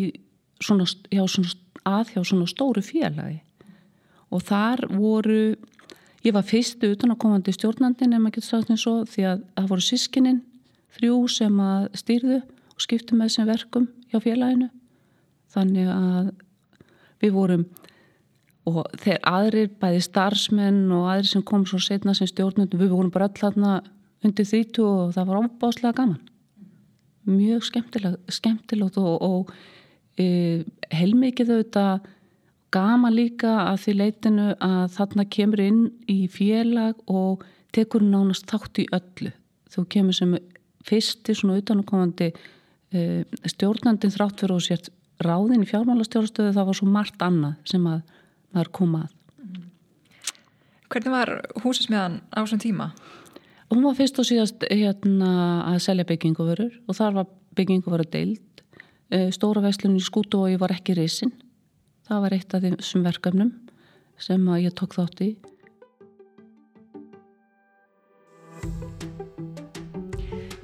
svona, 0.62 0.86
hjá 1.10 1.24
svona, 1.30 1.52
að 1.84 2.14
hjá 2.14 2.20
svona 2.24 2.48
stóru 2.50 2.82
félagi. 2.84 3.40
Og 4.34 4.42
þar 4.44 4.84
voru 4.90 5.54
ég 6.24 6.34
var 6.34 6.46
fyrstu 6.46 6.94
utan 6.94 7.14
að 7.14 7.20
komandi 7.24 7.54
stjórnandin 7.54 8.16
ef 8.16 8.22
maður 8.22 8.38
getur 8.38 8.50
sagt 8.50 8.72
eins 8.72 8.86
og 8.90 9.08
því 9.12 9.26
að 9.30 9.44
það 9.54 9.70
voru 9.72 9.86
sískininn 9.88 10.42
þrjú 10.96 11.18
sem 11.30 11.60
að 11.60 11.88
stýrðu 12.00 12.40
og 12.74 12.82
skiptu 12.82 13.18
með 13.18 13.34
sem 13.36 13.48
verkum 13.48 13.88
hjá 14.10 14.20
félaginu. 14.24 14.70
Þannig 15.54 15.90
að 15.94 16.32
við 17.22 17.36
vorum 17.36 17.66
og 18.68 18.84
þeir 19.02 19.18
aðrir, 19.28 19.68
bæði 19.80 20.00
starfsmenn 20.06 20.86
og 20.94 21.08
aðrir 21.12 21.30
sem 21.30 21.44
kom 21.46 21.66
svo 21.68 21.80
setna 21.82 22.14
sem 22.16 22.28
stjórnundum, 22.30 22.80
við 22.80 22.94
vorum 22.94 23.12
bara 23.12 23.28
öll 23.28 23.42
hérna 23.42 23.74
undir 24.24 24.48
þýttu 24.48 24.86
og 24.88 25.12
það 25.16 25.28
var 25.30 25.42
óbáslega 25.42 25.98
gaman. 25.98 26.20
Mjög 27.28 27.64
skemmtilegt, 27.68 28.98
og, 29.00 29.14
og 29.24 29.52
e, 30.20 30.64
heilmikið 30.92 31.52
auðvitað 31.54 32.08
gaman 32.74 33.14
líka 33.14 33.52
að 33.68 33.78
því 33.84 33.94
leitinu 34.00 34.48
að 34.64 34.82
þarna 34.96 35.28
kemur 35.36 35.62
inn 35.62 35.84
í 36.10 36.24
félag 36.32 36.98
og 37.06 37.44
tekur 37.74 38.04
nánast 38.04 38.48
þátt 38.50 38.82
í 38.82 38.88
öllu. 38.94 39.32
Þú 39.72 39.86
kemur 39.92 40.16
sem 40.16 40.34
fyrsti 40.84 41.36
svona 41.36 41.60
utanakomandi 41.60 42.30
e, 42.32 43.24
stjórnandin 43.50 44.12
þrátt 44.14 44.42
fyrir 44.42 44.56
og 44.56 44.64
sért 44.64 44.90
ráðin 45.24 45.64
í 45.64 45.70
fjármálastjórnstöðu 45.70 46.54
það 46.56 46.68
var 46.68 46.78
svo 46.78 46.90
margt 46.90 47.22
annað 47.24 47.56
sem 47.70 47.86
að 47.88 48.02
maður 48.54 48.72
koma 48.78 49.04
að. 49.04 49.20
Hvernig 50.94 51.10
var 51.14 51.30
húsasmiðan 51.64 52.20
á 52.30 52.38
þessum 52.44 52.62
tíma? 52.62 52.90
Hún 53.72 53.82
var 53.82 53.96
fyrst 53.98 54.20
og 54.22 54.28
síðast 54.28 54.66
hérna, 54.70 55.30
að 55.72 55.80
selja 55.82 56.06
bygginguvörur 56.06 56.76
og 56.86 56.98
þar 56.98 57.16
var 57.16 57.32
bygginguvörur 57.58 58.10
deild. 58.12 58.62
Eh, 59.10 59.30
stóra 59.34 59.62
veslunni 59.64 60.02
skútu 60.04 60.44
og 60.44 60.52
ég 60.52 60.60
var 60.60 60.74
ekki 60.74 60.94
risin. 60.94 61.32
Það 62.06 62.22
var 62.22 62.36
eitt 62.36 62.54
af 62.54 62.62
þessum 62.62 63.04
verkefnum 63.06 63.50
sem 64.20 64.46
ég 64.60 64.76
tók 64.76 64.94
þátt 64.94 65.24
í. 65.24 65.34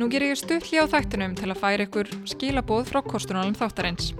Nú 0.00 0.06
ger 0.08 0.24
ég 0.24 0.38
stuðli 0.38 0.80
á 0.80 0.88
þættinum 0.88 1.34
til 1.36 1.50
að 1.50 1.58
færa 1.60 1.84
ykkur 1.84 2.08
skilabóð 2.30 2.86
frá 2.88 3.02
kostunálum 3.04 3.56
þáttarins. 3.58 4.14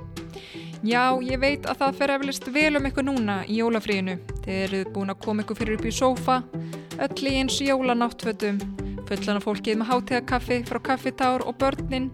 Já, 0.81 1.13
ég 1.21 1.37
veit 1.37 1.67
að 1.69 1.77
það 1.83 1.97
fer 1.99 2.11
eflust 2.15 2.47
vel 2.55 2.79
um 2.79 2.87
ykkur 2.89 3.05
núna 3.05 3.35
í 3.45 3.59
jólafríinu. 3.59 4.15
Þið 4.47 4.61
eruð 4.65 4.87
búin 4.95 5.13
að 5.13 5.19
koma 5.27 5.45
ykkur 5.45 5.59
fyrir 5.59 5.77
upp 5.77 5.85
í 5.85 5.93
sófa, 5.93 6.37
öll 7.05 7.27
í 7.29 7.33
eins 7.37 7.59
jólanáttfötum, 7.61 8.61
fullana 9.11 9.43
fólkið 9.45 9.77
með 9.77 9.91
hátíðakaffi 9.91 10.59
frá 10.71 10.81
kaffitár 10.89 11.45
og 11.45 11.59
börnin, 11.61 12.09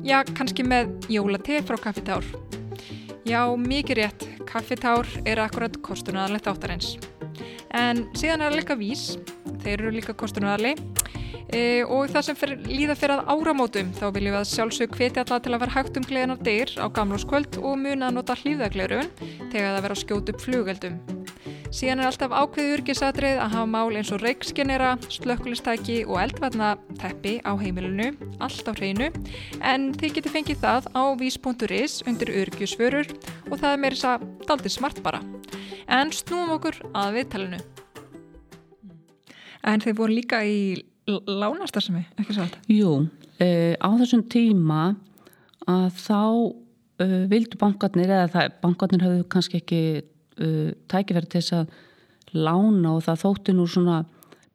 já, 0.00 0.22
kannski 0.32 0.64
með 0.64 0.94
jólateg 1.12 1.68
frá 1.68 1.76
kaffitár. 1.76 2.24
Já, 3.28 3.42
mikið 3.52 4.00
rétt, 4.00 4.24
kaffitár 4.48 5.12
er 5.28 5.44
akkurat 5.44 5.76
kostunaralegt 5.84 6.48
áttarins. 6.48 6.94
En 7.76 8.06
síðan 8.16 8.46
er 8.46 8.48
það 8.48 8.60
líka 8.62 8.78
vís, 8.80 9.04
þeir 9.66 9.80
eru 9.82 9.96
líka 9.98 10.16
kostunarali 10.16 10.76
E, 11.54 11.84
og 11.86 12.10
það 12.10 12.24
sem 12.26 12.38
fyrir, 12.38 12.62
líða 12.66 12.96
fyrir 12.98 13.20
að 13.20 13.28
áramótum 13.30 13.92
þá 13.94 14.06
viljum 14.16 14.34
við 14.34 14.40
að 14.40 14.48
sjálfsög 14.50 14.96
hveti 14.98 15.20
alla 15.22 15.36
til 15.42 15.52
að 15.54 15.60
vera 15.62 15.74
hægt 15.76 15.98
um 16.00 16.06
gleðinar 16.06 16.40
dyr 16.42 16.72
á 16.82 16.86
gamlóskvöld 16.90 17.60
og 17.60 17.76
muna 17.78 18.08
að 18.08 18.16
nota 18.16 18.34
hlýðagleirun 18.40 19.12
þegar 19.52 19.76
það 19.76 19.84
vera 19.84 19.94
að 19.96 20.00
skjóta 20.02 20.34
upp 20.34 20.42
flugeldum. 20.42 20.98
Síðan 21.76 22.02
er 22.02 22.08
alltaf 22.08 22.34
ákveði 22.34 22.74
urgisatrið 22.76 23.38
að 23.42 23.54
hafa 23.54 23.68
mál 23.68 23.98
eins 23.98 24.10
og 24.14 24.22
reikskenera, 24.22 24.90
slökkulistæki 25.12 26.00
og 26.06 26.20
eldvarnateppi 26.22 27.36
á 27.46 27.52
heimilinu, 27.60 28.10
allt 28.42 28.70
á 28.70 28.72
hreinu, 28.74 29.10
en 29.60 29.90
þið 29.94 30.18
getur 30.18 30.34
fengið 30.38 30.62
það 30.62 30.90
á 30.94 31.04
vís.is 31.20 32.00
undir 32.06 32.32
urgjusförur 32.42 33.10
og 33.50 33.58
það 33.58 33.70
er 33.70 33.82
meira 33.82 33.98
þess 33.98 34.12
að 34.14 34.28
daldi 34.48 34.72
smart 34.72 35.02
bara. 35.06 35.22
En 35.86 36.14
snúum 36.14 36.54
okkur 36.56 36.80
að 36.94 37.20
viðtalinu. 37.20 37.64
En 39.66 39.82
þið 39.82 39.98
voru 39.98 40.14
líka 40.14 40.42
í 40.46 40.76
lánastarsami, 41.06 42.04
ekki 42.18 42.34
svo 42.34 42.44
alltaf? 42.46 42.62
Jú, 42.70 42.92
uh, 43.06 43.74
á 43.78 43.88
þessum 44.00 44.24
tíma 44.30 44.82
að 45.66 45.88
þá 46.02 46.20
uh, 46.22 47.22
vildu 47.30 47.58
bankarnir, 47.60 48.10
eða 48.10 48.30
það, 48.34 48.56
bankarnir 48.62 49.06
hafðu 49.06 49.26
kannski 49.32 49.60
ekki 49.60 49.80
uh, 50.02 50.70
tækifæri 50.90 51.30
til 51.30 51.40
þess 51.42 51.56
að 51.60 51.74
lána 52.36 52.96
og 52.96 53.04
það 53.06 53.22
þótti 53.22 53.54
nú 53.56 53.66
svona 53.70 54.00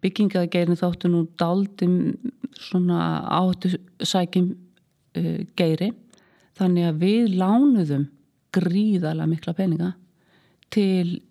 byggingaðgeirin 0.04 0.80
þótti 0.80 1.12
nú 1.12 1.26
daldum 1.40 1.98
svona 2.60 3.02
áttu 3.40 3.74
sækjum 4.04 4.52
uh, 4.52 5.40
geiri 5.60 5.92
þannig 6.60 6.90
að 6.90 7.04
við 7.06 7.38
lánuðum 7.40 8.10
gríðala 8.52 9.24
mikla 9.32 9.54
peninga 9.56 9.94
til 10.72 11.22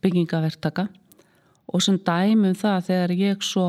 byggingavertaka 0.00 0.86
og 1.72 1.82
sem 1.84 1.98
dæmum 2.06 2.54
það 2.58 2.86
þegar 2.88 3.14
ég 3.18 3.44
svo 3.46 3.66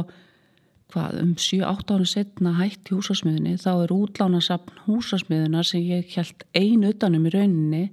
hvað, 0.93 1.19
um 1.23 1.33
7-8 1.39 1.95
ára 1.95 2.07
setna 2.09 2.55
hætti 2.59 2.95
húsasmiðinni 2.95 3.57
þá 3.61 3.71
er 3.73 3.93
útlánasapn 3.95 4.83
húsasmiðina 4.87 5.63
sem 5.65 5.85
ég 5.87 6.11
held 6.17 6.45
einu 6.53 6.93
utanum 6.93 7.29
í 7.29 7.33
rauninni 7.33 7.83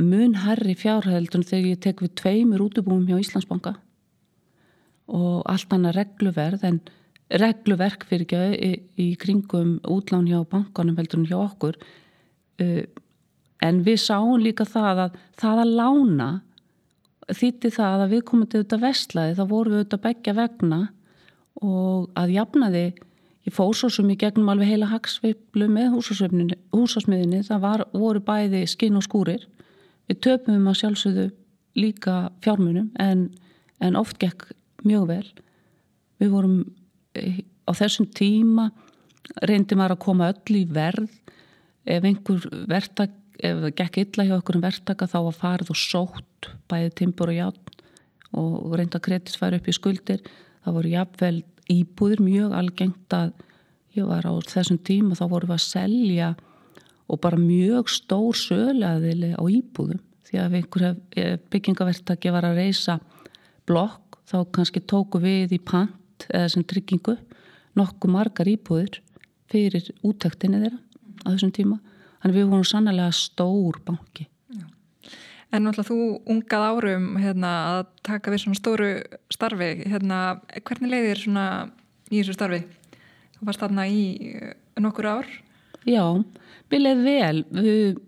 mun 0.00 0.36
herri 0.44 0.74
fjárhældun 0.78 1.44
þegar 1.46 1.68
ég 1.74 1.82
tek 1.84 2.00
við 2.04 2.14
tveimur 2.20 2.64
útubúum 2.64 3.06
hjá 3.08 3.18
Íslandsbanka. 3.20 3.74
Og 5.10 5.42
allt 5.50 5.72
annað 5.74 5.98
regluverð 5.98 6.66
en 6.68 6.80
regluverk 7.40 8.06
fyrir 8.08 8.26
ekki 8.26 8.70
í, 8.98 9.08
kringum 9.20 9.78
útlán 9.90 10.28
hjá 10.30 10.40
bankanum 10.48 10.98
heldur 10.98 11.22
en 11.22 11.28
hjá 11.30 11.38
okkur. 11.40 11.78
Uh, 12.60 12.84
en 13.64 13.82
við 13.86 14.00
sáum 14.02 14.40
líka 14.40 14.66
það 14.68 15.04
að 15.06 15.18
það 15.40 15.64
að 15.64 15.74
lána 15.80 16.30
þýtti 17.36 17.70
það 17.74 18.04
að 18.04 18.14
við 18.14 18.24
komum 18.30 18.48
til 18.50 18.62
þetta 18.62 18.80
vestlaði 18.84 19.36
þá 19.38 19.44
vorum 19.50 19.74
við 19.74 19.84
þetta 19.84 20.02
begja 20.06 20.34
vegna 20.36 20.80
og 21.60 22.10
að 22.18 22.34
jafnaði 22.34 22.84
svo 23.50 23.88
sem 23.90 24.10
ég 24.10 24.18
gegnum 24.20 24.48
alveg 24.52 24.68
heila 24.68 24.90
hagsveiflu 24.90 25.68
með 25.68 25.94
húsasmiðinni 26.72 27.42
það 27.46 27.60
var, 27.60 27.84
voru 27.92 28.20
bæði 28.20 28.66
skinn 28.68 28.96
og 28.96 29.02
skúrir. 29.02 29.46
Við 30.08 30.20
töpum 30.20 30.68
að 30.68 30.78
sjálfsögðu 30.80 31.30
líka 31.78 32.30
fjármunum 32.44 32.90
en, 32.98 33.30
en 33.80 33.96
oft 33.96 34.18
gekk 34.18 34.52
mjög 34.84 35.06
vel. 35.08 35.26
Við 36.20 36.30
vorum 36.30 36.58
eh, 37.14 37.42
á 37.66 37.72
þessum 37.72 38.06
tíma 38.12 38.70
reyndi 39.42 39.76
maður 39.78 39.96
að 39.96 40.04
koma 40.04 40.30
öll 40.32 40.60
í 40.60 40.64
verð. 40.68 41.08
Ef 41.86 42.04
einhver 42.04 42.46
verðtak 42.68 43.14
ef 43.42 43.62
það 43.64 43.76
gekk 43.80 44.00
illa 44.04 44.26
hjá 44.28 44.34
okkur 44.38 44.58
um 44.58 44.64
verðtaka 44.64 45.08
þá 45.10 45.18
var 45.26 45.36
farið 45.36 45.72
og 45.72 45.78
sótt 45.80 46.50
bæði 46.70 46.90
timbur 47.00 47.32
og 47.32 47.38
játn 47.38 47.78
og 48.40 48.74
reynda 48.78 49.00
kreditfæri 49.02 49.58
upp 49.58 49.70
í 49.70 49.74
skuldir. 49.74 50.20
Það 50.64 50.76
voru 50.76 50.92
jafnvel 50.92 51.38
íbúðir 51.70 52.22
mjög 52.22 52.54
algengt 52.58 53.16
að 53.16 53.32
ég 53.96 54.06
var 54.06 54.26
á 54.26 54.32
þessum 54.46 54.78
tíma 54.86 55.18
þá 55.18 55.24
voru 55.32 55.50
við 55.50 55.56
að 55.56 55.66
selja 55.66 56.30
og 57.10 57.20
bara 57.24 57.40
mjög 57.40 57.90
stór 57.90 58.38
söglaðili 58.38 59.32
á 59.34 59.42
íbúðum. 59.42 60.02
Því 60.30 60.38
að 60.38 60.56
einhver 60.60 60.84
byggingavertaki 61.50 62.30
var 62.30 62.46
að 62.46 62.60
reysa 62.60 63.00
blokk 63.66 64.20
þá 64.30 64.44
kannski 64.54 64.82
tóku 64.86 65.18
við 65.22 65.56
í 65.56 65.58
pant 65.58 66.28
eða 66.28 66.52
sem 66.52 66.66
tryggingu 66.66 67.16
nokkuð 67.78 68.14
margar 68.14 68.50
íbúðir 68.50 69.00
fyrir 69.50 69.90
úttektinni 70.06 70.60
þeirra 70.62 70.78
á 71.26 71.28
þessum 71.32 71.54
tíma 71.54 71.80
Þannig 72.20 72.36
við 72.36 72.50
vorum 72.52 72.68
sannlega 72.68 73.12
stór 73.16 73.80
banki. 73.86 74.26
Já. 74.52 74.66
En 75.50 75.64
náttúrulega 75.64 75.88
þú 75.88 75.98
ungað 76.30 76.66
árum 76.68 77.06
hérna, 77.20 77.52
að 77.72 77.80
taka 78.06 78.32
við 78.32 78.44
svona 78.44 78.60
stóru 78.60 78.90
starfi. 79.32 79.70
Hérna, 79.88 80.18
hvernig 80.60 80.92
leiðir 80.92 81.22
svona 81.22 81.46
í 82.10 82.20
þessu 82.20 82.36
starfi? 82.36 82.60
Þú 83.38 83.48
varst 83.48 83.64
þarna 83.64 83.86
í 83.88 84.02
eh, 84.34 84.52
nokkur 84.82 85.08
ár? 85.08 85.30
Já, 85.88 86.04
við 86.70 86.84
leiðum 86.84 87.08
vel. 87.08 87.44
Við, 87.56 88.02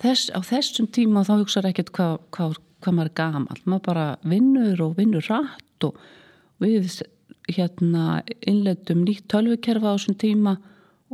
þess, 0.00 0.32
á 0.32 0.40
þessum 0.48 0.88
tíma 0.96 1.26
þá 1.28 1.34
hugsaður 1.36 1.70
ekkert 1.74 1.92
hvað 1.98 2.16
hva, 2.34 2.48
hva 2.80 2.94
maður 2.96 3.12
er 3.12 3.18
gaman. 3.20 3.62
Maður 3.68 3.84
bara 3.90 4.08
vinnur 4.24 4.82
og 4.86 4.96
vinnur 4.96 5.28
rætt 5.28 5.86
og 5.86 6.00
við 6.64 7.02
hérna, 7.52 8.22
innleitum 8.48 9.04
nýtt 9.04 9.28
tölvikerfa 9.30 9.92
á 9.92 9.96
þessum 9.96 10.18
tíma 10.20 10.56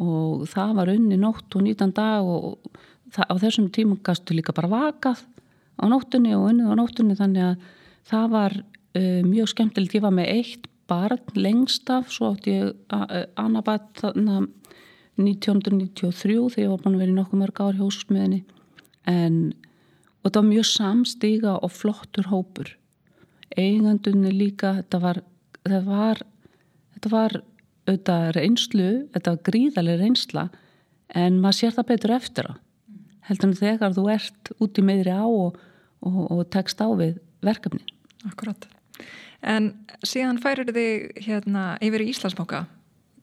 og 0.00 0.44
það 0.50 0.74
var 0.80 0.92
unni 0.94 1.18
nótt 1.20 1.54
og 1.54 1.64
nýtan 1.64 1.94
dag 1.94 2.26
og 2.26 2.59
það, 3.14 3.26
á 3.30 3.35
þessum 3.44 3.70
tímum 3.74 4.00
gastu 4.04 4.35
líka 4.35 4.54
bara 4.57 4.72
vakað 4.72 5.22
á 5.78 5.85
nóttunni 5.90 6.35
og 6.35 6.48
unnið 6.50 6.70
á 6.70 6.74
nóttunni. 6.78 7.18
Þannig 7.18 7.48
að 7.48 7.66
það 8.11 8.30
var 8.35 8.57
uh, 8.61 9.20
mjög 9.26 9.52
skemmtilegt, 9.54 9.98
ég 9.98 10.04
var 10.04 10.16
með 10.16 10.33
eitt 10.35 10.70
barn 10.90 11.38
lengst 11.38 11.88
af, 11.90 12.11
svo 12.12 12.35
átti 12.35 12.59
ég 12.59 12.96
annabatt 13.40 14.02
þarna 14.02 14.42
1993 15.16 16.35
þegar 16.52 16.64
ég 16.64 16.72
var 16.72 16.83
búin 16.83 16.96
að 16.96 17.04
vera 17.04 17.12
í 17.12 17.16
nokkuð 17.16 17.40
mörg 17.40 17.61
ár 17.62 17.78
hjá 17.78 17.85
húsmiðinni 17.87 18.40
en 19.09 19.38
og 20.24 20.30
þetta 20.30 20.40
var 20.40 20.48
mjög 20.48 20.66
samstíga 20.70 21.54
og 21.61 21.72
flottur 21.76 22.28
hópur. 22.30 22.70
Eigandunni 23.61 24.33
líka 24.33 24.72
þetta 24.78 25.00
var 25.02 25.20
þetta 25.64 25.80
var, 25.85 26.22
þetta 26.94 27.11
var 27.12 27.37
auðvitað 27.85 28.29
reynslu, 28.38 28.90
þetta 29.14 29.38
gríðarlega 29.47 30.03
reynsla 30.03 30.49
en 31.14 31.40
maður 31.42 31.59
sér 31.59 31.75
það 31.77 31.90
betur 31.92 32.14
eftir 32.16 32.49
á 32.49 32.55
heldur 33.29 33.51
en 33.51 33.59
þegar 33.59 33.94
þú 33.97 34.05
ert 34.12 34.53
út 34.61 34.81
í 34.81 34.85
meðri 34.85 35.14
á 35.14 35.25
og, 35.25 35.59
og, 36.05 36.20
og 36.33 36.42
tekst 36.53 36.81
á 36.85 36.88
við 36.97 37.18
verkefni. 37.44 37.85
Akkurat. 38.29 38.66
En 39.44 39.73
síðan 40.07 40.40
færir 40.40 40.73
þið 40.73 41.25
hérna 41.27 41.75
yfir 41.85 42.05
í 42.05 42.11
Íslandsmáka. 42.12 42.64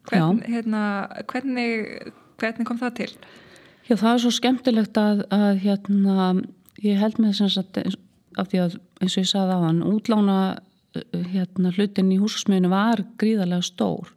Hvern, 0.10 0.41
hérna, 0.50 0.84
hvernig, 1.30 2.12
hvernig 2.41 2.67
kom 2.67 2.80
það 2.82 2.95
til? 3.02 3.12
Já, 3.86 3.95
það 3.95 4.12
er 4.13 4.24
svo 4.24 4.32
skemmtilegt 4.34 4.97
að, 4.97 5.24
að 5.34 5.62
hérna, 5.65 6.32
ég 6.82 7.02
held 7.02 7.21
með 7.21 7.41
þess 7.41 7.62
að 7.62 7.97
af 8.39 8.47
því 8.47 8.62
að 8.63 8.76
eins 9.02 9.15
og 9.17 9.21
ég 9.21 9.30
sagði 9.30 9.58
á 9.60 9.65
hann 9.65 9.82
útlána 9.84 10.38
hérna, 11.12 11.71
hlutin 11.76 12.13
í 12.13 12.19
húsasmiðinu 12.21 12.71
var 12.71 13.04
gríðarlega 13.21 13.65
stór 13.67 14.12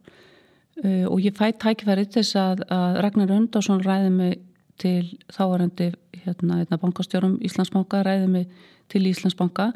Uh, 0.83 1.05
og 1.07 1.23
ég 1.23 1.35
fæ 1.37 1.53
tækifæri 1.55 2.03
til 2.09 2.19
þess 2.19 2.35
að, 2.35 2.65
að 2.73 2.99
Ragnar 3.05 3.31
Öndarsson 3.37 3.83
ræði 3.85 4.11
mig 4.11 4.35
til 4.81 5.05
þáarandi 5.31 5.93
hérna, 6.25 6.59
hérna 6.59 6.79
bankastjórum 6.81 7.37
Íslandsbanka 7.47 8.03
ræði 8.03 8.27
mig 8.27 8.49
til 8.91 9.05
Íslandsbanka. 9.07 9.69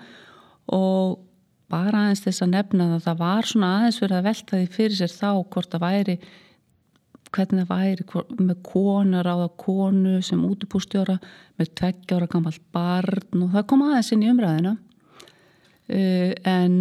Og 0.76 1.20
bara 1.70 2.06
aðeins 2.06 2.24
þess 2.26 2.44
að 2.44 2.54
nefna 2.56 2.90
það 2.92 3.06
það 3.06 3.24
var 3.24 3.50
svona 3.50 3.72
aðeins 3.78 4.02
verið 4.04 4.18
að 4.18 4.28
velta 4.30 4.60
því 4.60 4.70
fyrir 4.76 4.98
sér 4.98 5.14
þá 5.14 5.30
hvort 5.54 5.74
það 5.74 5.86
væri 5.86 6.16
hvernig 7.30 7.68
það 7.70 7.84
væri 7.84 8.06
hvort, 8.10 8.34
með 8.42 8.62
konar 8.66 9.30
á 9.30 9.36
það 9.44 9.56
konu 9.64 10.16
sem 10.26 10.46
útubústjóra 10.48 11.18
með 11.60 11.72
tveggjára 11.78 12.30
gammalt 12.32 12.64
barn 12.74 13.44
og 13.46 13.54
það 13.54 13.68
kom 13.70 13.86
aðeins 13.86 14.12
inn 14.16 14.26
í 14.26 14.32
umræðina 14.34 14.76
uh, 14.76 16.32
en 16.50 16.76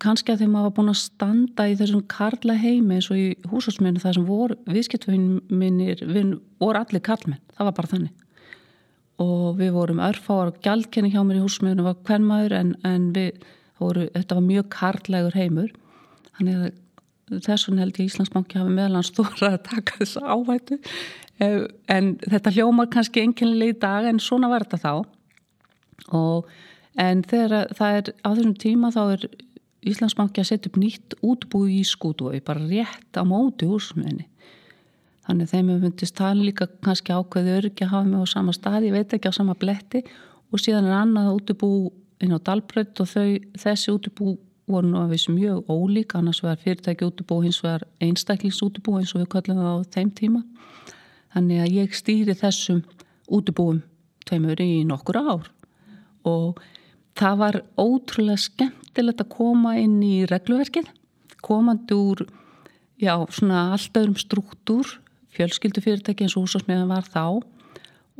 kannski 0.00 0.32
að 0.32 0.44
þeim 0.44 0.56
hafa 0.58 0.72
búin 0.76 0.92
að 0.92 0.98
standa 1.02 1.66
í 1.68 1.76
þessum 1.78 2.02
karla 2.10 2.56
heimi 2.58 2.96
eins 2.96 3.10
og 3.12 3.20
í 3.20 3.28
húshalsmennu 3.50 4.02
það 4.02 4.16
sem 4.16 4.26
voru 4.28 4.56
viðskiptvinnir 4.70 6.02
voru 6.60 6.80
allir 6.80 7.04
karlmenn, 7.04 7.42
það 7.56 7.68
var 7.68 7.76
bara 7.78 7.92
þannig. 7.94 8.26
Og 9.20 9.58
við 9.58 9.74
vorum 9.76 10.00
örfáar 10.00 10.50
og 10.50 10.60
gjaldkenni 10.64 11.12
hjá 11.12 11.20
mér 11.26 11.40
í 11.40 11.44
húsmennu 11.44 11.84
var 11.84 11.98
hvern 12.08 12.24
maður 12.28 12.56
en, 12.56 12.70
en 12.88 13.10
við, 13.16 13.42
voru, 13.80 14.06
þetta 14.14 14.38
var 14.38 14.46
mjög 14.46 14.70
karlægur 14.72 15.36
heimur. 15.36 15.74
Þannig 16.38 16.62
að 16.62 17.44
þess 17.44 17.68
vegna 17.68 17.84
held 17.84 18.00
ég 18.00 18.08
Íslandsbanki 18.08 18.60
hafi 18.60 18.72
meðlans 18.78 19.10
stóra 19.12 19.52
að 19.52 19.60
taka 19.68 20.00
þessa 20.00 20.24
áhættu. 20.24 20.80
Eh, 21.40 21.60
en 21.92 22.14
þetta 22.24 22.54
hljómar 22.56 22.88
kannski 22.92 23.22
enginlega 23.26 23.76
í 23.76 23.78
dag 23.84 24.08
en 24.08 24.22
svona 24.22 24.48
var 24.52 24.64
þetta 24.64 24.80
þá. 24.80 24.94
Og 26.16 26.50
en 27.00 27.22
þegar 27.28 27.70
það 27.76 28.00
er 28.00 28.12
á 28.24 28.28
þessum 28.32 28.56
tíma 28.64 28.90
þá 28.96 29.02
er 29.04 29.28
Íslandsbanki 29.80 30.42
að 30.42 30.48
setja 30.50 30.68
upp 30.68 30.76
nýtt 30.80 31.16
útbúi 31.24 31.78
í 31.78 31.84
skútuvögi, 31.88 32.42
bara 32.44 32.66
rétt 32.66 33.16
á 33.16 33.24
móti 33.24 33.68
húsmiðinni. 33.68 34.26
Þannig 35.24 35.48
þeim 35.52 35.70
hefur 35.70 35.84
myndist 35.86 36.16
tala 36.18 36.44
líka 36.44 36.66
kannski 36.84 37.14
ákveði 37.14 37.56
öryggi 37.56 37.86
að 37.86 37.92
hafa 37.94 38.08
mig 38.10 38.20
á 38.20 38.26
sama 38.28 38.52
staði, 38.56 38.90
ég 38.90 38.96
veit 38.98 39.14
ekki 39.16 39.32
á 39.32 39.34
sama 39.36 39.56
bletti 39.56 40.02
og 40.50 40.60
síðan 40.60 40.88
er 40.90 40.98
annað 40.98 41.32
útbú 41.38 41.70
inn 42.20 42.34
á 42.36 42.38
Dalbrönd 42.44 43.00
og 43.00 43.08
þau, 43.08 43.38
þessi 43.62 43.94
útbú 43.94 44.34
voru 44.70 44.90
nú 44.90 45.00
að 45.00 45.14
vissu 45.14 45.34
mjög 45.34 45.70
ólík, 45.70 46.14
annars 46.18 46.42
var 46.44 46.58
fyrirtæki 46.60 47.06
útbú 47.06 47.40
hins 47.44 47.60
vegar 47.64 47.86
einstaklingsútbú 48.04 48.98
eins 48.98 49.14
og 49.14 49.24
við 49.24 49.30
kallum 49.34 49.62
það 49.62 49.78
á 49.80 49.90
þeim 49.96 50.10
tíma. 50.18 50.42
Þannig 51.34 51.62
að 51.64 51.78
ég 51.78 51.96
stýri 51.96 52.36
þessum 52.36 52.82
útbúum 53.30 53.80
tveimur 54.26 54.60
í 54.62 54.82
nokkur 54.86 55.20
ár 55.20 55.50
og 56.28 56.60
það 57.20 57.40
var 57.42 57.60
ótrúlega 57.80 58.40
skemmtilegt 58.40 59.22
að 59.24 59.32
koma 59.34 59.76
inn 59.80 59.98
í 60.04 60.24
regluverkið, 60.28 60.88
komandi 61.44 61.96
úr, 61.96 62.24
já, 63.00 63.14
svona 63.32 63.70
allt 63.74 63.96
öðrum 63.96 64.18
struktúr, 64.20 64.96
fjölskyldu 65.34 65.82
fyrirtæki 65.84 66.26
eins 66.26 66.36
og 66.36 66.46
húsasmiðan 66.46 66.90
var 66.90 67.06
þá 67.06 67.24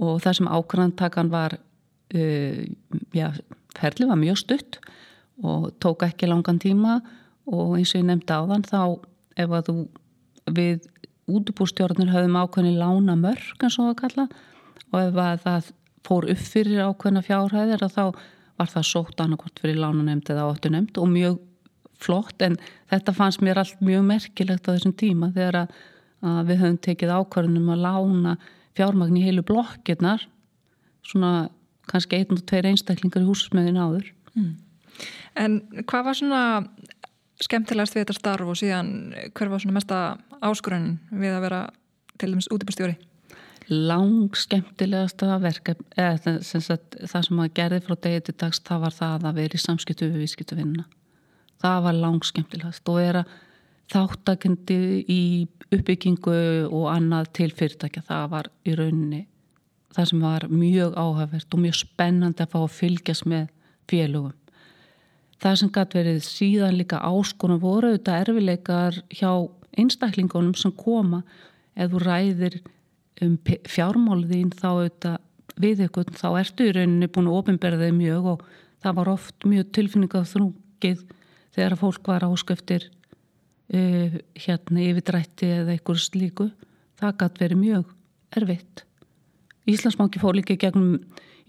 og 0.01 0.21
það 0.25 0.37
sem 0.39 0.51
ákvæðantakan 0.51 1.33
var, 1.33 1.57
uh, 2.15 2.61
já, 3.17 3.27
ferlið 3.77 4.13
var 4.13 4.21
mjög 4.21 4.41
stutt 4.45 4.81
og 5.41 5.71
tók 5.81 6.05
ekki 6.05 6.29
langan 6.29 6.61
tíma 6.61 7.01
og 7.51 7.77
eins 7.79 7.95
og 7.95 8.03
ég 8.03 8.09
nefndi 8.09 8.37
á 8.37 8.45
þann 8.53 8.67
þá 8.69 8.83
ef 9.41 9.55
að 9.57 9.69
þú 9.71 9.77
við 10.51 10.89
útubúrstjórnir 11.31 12.11
höfum 12.13 12.39
ákveðni 12.41 12.77
lána 12.77 13.17
mörg 13.19 13.65
eins 13.65 13.79
og 13.81 13.93
að 13.93 14.01
kalla 14.03 14.27
og 14.91 14.99
ef 15.01 15.21
að 15.25 15.43
það 15.45 15.71
fór 16.07 16.29
upp 16.33 16.45
fyrir 16.53 16.85
ákveðna 16.89 17.25
fjárhæðir 17.27 17.87
þá 17.93 18.05
var 18.61 18.71
það 18.71 18.89
sótt 18.91 19.23
annarkort 19.23 19.63
fyrir 19.63 19.81
lánanemnd 19.81 20.29
eða 20.31 20.49
áttunemnd 20.51 21.01
og 21.01 21.11
mjög 21.11 21.39
flott 22.01 22.43
en 22.45 22.57
þetta 22.91 23.15
fannst 23.17 23.43
mér 23.45 23.61
allt 23.61 23.81
mjög 23.85 24.07
merkilegt 24.09 24.69
á 24.69 24.73
þessum 24.73 24.97
tíma 24.97 25.31
þegar 25.35 25.63
að, 25.63 25.75
að 26.25 26.43
við 26.51 26.63
höfum 26.63 26.81
tekið 26.87 27.15
ákvarðunum 27.19 27.73
að 27.75 27.85
lána 27.87 28.37
fjármagn 28.79 29.19
í 29.21 29.25
heilu 29.27 29.45
blokkirnar 29.47 30.25
svona 31.07 31.51
kannski 31.91 32.21
einn 32.21 32.37
og 32.37 32.45
tveir 32.49 32.71
einstaklingar 32.71 33.25
í 33.25 33.29
húsmöðin 33.29 33.81
áður 33.81 34.11
mm. 34.37 34.51
En 35.41 35.61
hvað 35.89 36.09
var 36.09 36.17
svona 36.19 36.41
skemmtilegast 37.41 37.95
við 37.97 38.05
þetta 38.05 38.17
starf 38.19 38.51
og 38.53 38.59
síðan 38.59 38.91
hver 39.37 39.53
var 39.53 39.63
svona 39.63 39.77
mesta 39.79 40.01
áskurðunin 40.45 40.99
við 41.23 41.37
að 41.37 41.45
vera 41.47 41.61
til 42.21 42.33
dæmis 42.35 42.51
útibúrstjóri? 42.53 42.97
Lang 43.71 44.37
skemmtilegasta 44.37 45.37
verkef 45.43 45.83
eða 45.97 46.39
sagt, 46.43 46.97
það 47.01 47.27
sem 47.27 47.43
að 47.45 47.53
gerði 47.59 47.85
frá 47.87 47.97
degi 48.07 48.25
til 48.27 48.39
dags 48.43 48.63
það 48.67 48.83
var 48.87 48.97
það 48.97 49.29
að 49.31 49.39
vera 49.43 49.59
í 49.59 49.63
samskiptu 49.63 50.09
við 50.09 50.25
viðskiptuvinna 50.25 50.87
það 51.61 51.87
var 51.87 51.99
lang 52.01 52.27
skemmtilegast 52.27 52.91
og 52.91 53.01
vera 53.01 53.25
þáttakandi 53.91 54.79
í 55.11 55.23
uppbyggingu 55.75 56.37
og 56.71 56.87
annað 56.93 57.31
til 57.41 57.51
fyrirtækja. 57.55 58.05
Það 58.07 58.27
var 58.35 58.51
í 58.67 58.75
rauninni 58.79 59.25
það 59.95 60.11
sem 60.11 60.21
var 60.23 60.47
mjög 60.51 60.95
áhagvert 60.95 61.55
og 61.57 61.63
mjög 61.65 61.79
spennandi 61.81 62.45
að 62.45 62.53
fá 62.53 62.59
að 62.61 62.77
fylgjast 62.77 63.27
með 63.31 63.49
félögum. 63.91 64.37
Það 65.41 65.57
sem 65.59 65.71
gæti 65.75 65.99
verið 65.99 66.21
síðan 66.27 66.77
líka 66.79 67.01
áskonum 67.03 67.63
voru 67.63 67.91
auðvitað 67.91 68.21
erfileikar 68.27 69.01
hjá 69.09 69.31
einstaklingunum 69.81 70.55
sem 70.59 70.75
koma. 70.77 71.25
Ef 71.75 71.91
þú 71.91 72.03
ræðir 72.05 72.61
um 73.25 73.37
fjármálðin 73.69 74.53
þá 74.57 74.69
auðvitað 74.71 75.19
við 75.61 75.85
eitthvað 75.85 76.13
þá 76.17 76.29
ertu 76.41 76.69
í 76.69 76.75
rauninni 76.75 77.09
búin 77.13 77.29
að 77.29 77.39
ofinberða 77.41 77.89
þig 77.89 77.97
mjög 77.99 78.29
og 78.35 78.45
það 78.81 78.97
var 78.99 79.11
oft 79.13 79.47
mjög 79.49 79.73
tilfinningað 79.77 80.29
þrungið 80.31 81.03
þegar 81.57 81.77
fólk 81.81 82.11
var 82.11 82.27
ásköftir 82.29 82.87
uh, 83.75 84.19
hérna 84.45 84.85
yfirdrætti 84.87 85.51
eða 85.61 85.75
eitthvað 85.75 86.05
slíku. 86.05 86.51
Það 87.01 87.17
gæti 87.23 87.45
verið 87.45 87.61
mjög 87.61 87.93
erfitt. 88.37 88.85
Íslandsbanki 89.71 90.21
fór 90.23 90.39
líka 90.39 90.57
gegnum 90.61 91.01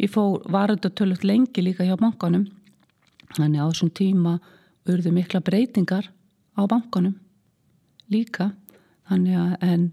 ég 0.02 0.12
fór 0.12 0.42
varöndatölut 0.52 1.26
lengi 1.28 1.64
líka 1.64 1.86
hjá 1.88 1.96
bankanum. 2.00 2.48
Þannig 3.38 3.64
á 3.64 3.68
þessum 3.70 3.92
tíma 3.96 4.38
urðu 4.90 5.14
mikla 5.16 5.44
breytingar 5.46 6.10
á 6.58 6.62
bankanum 6.68 7.16
líka. 8.12 8.52
Þannig 9.08 9.40
að 9.40 9.68
en 9.68 9.88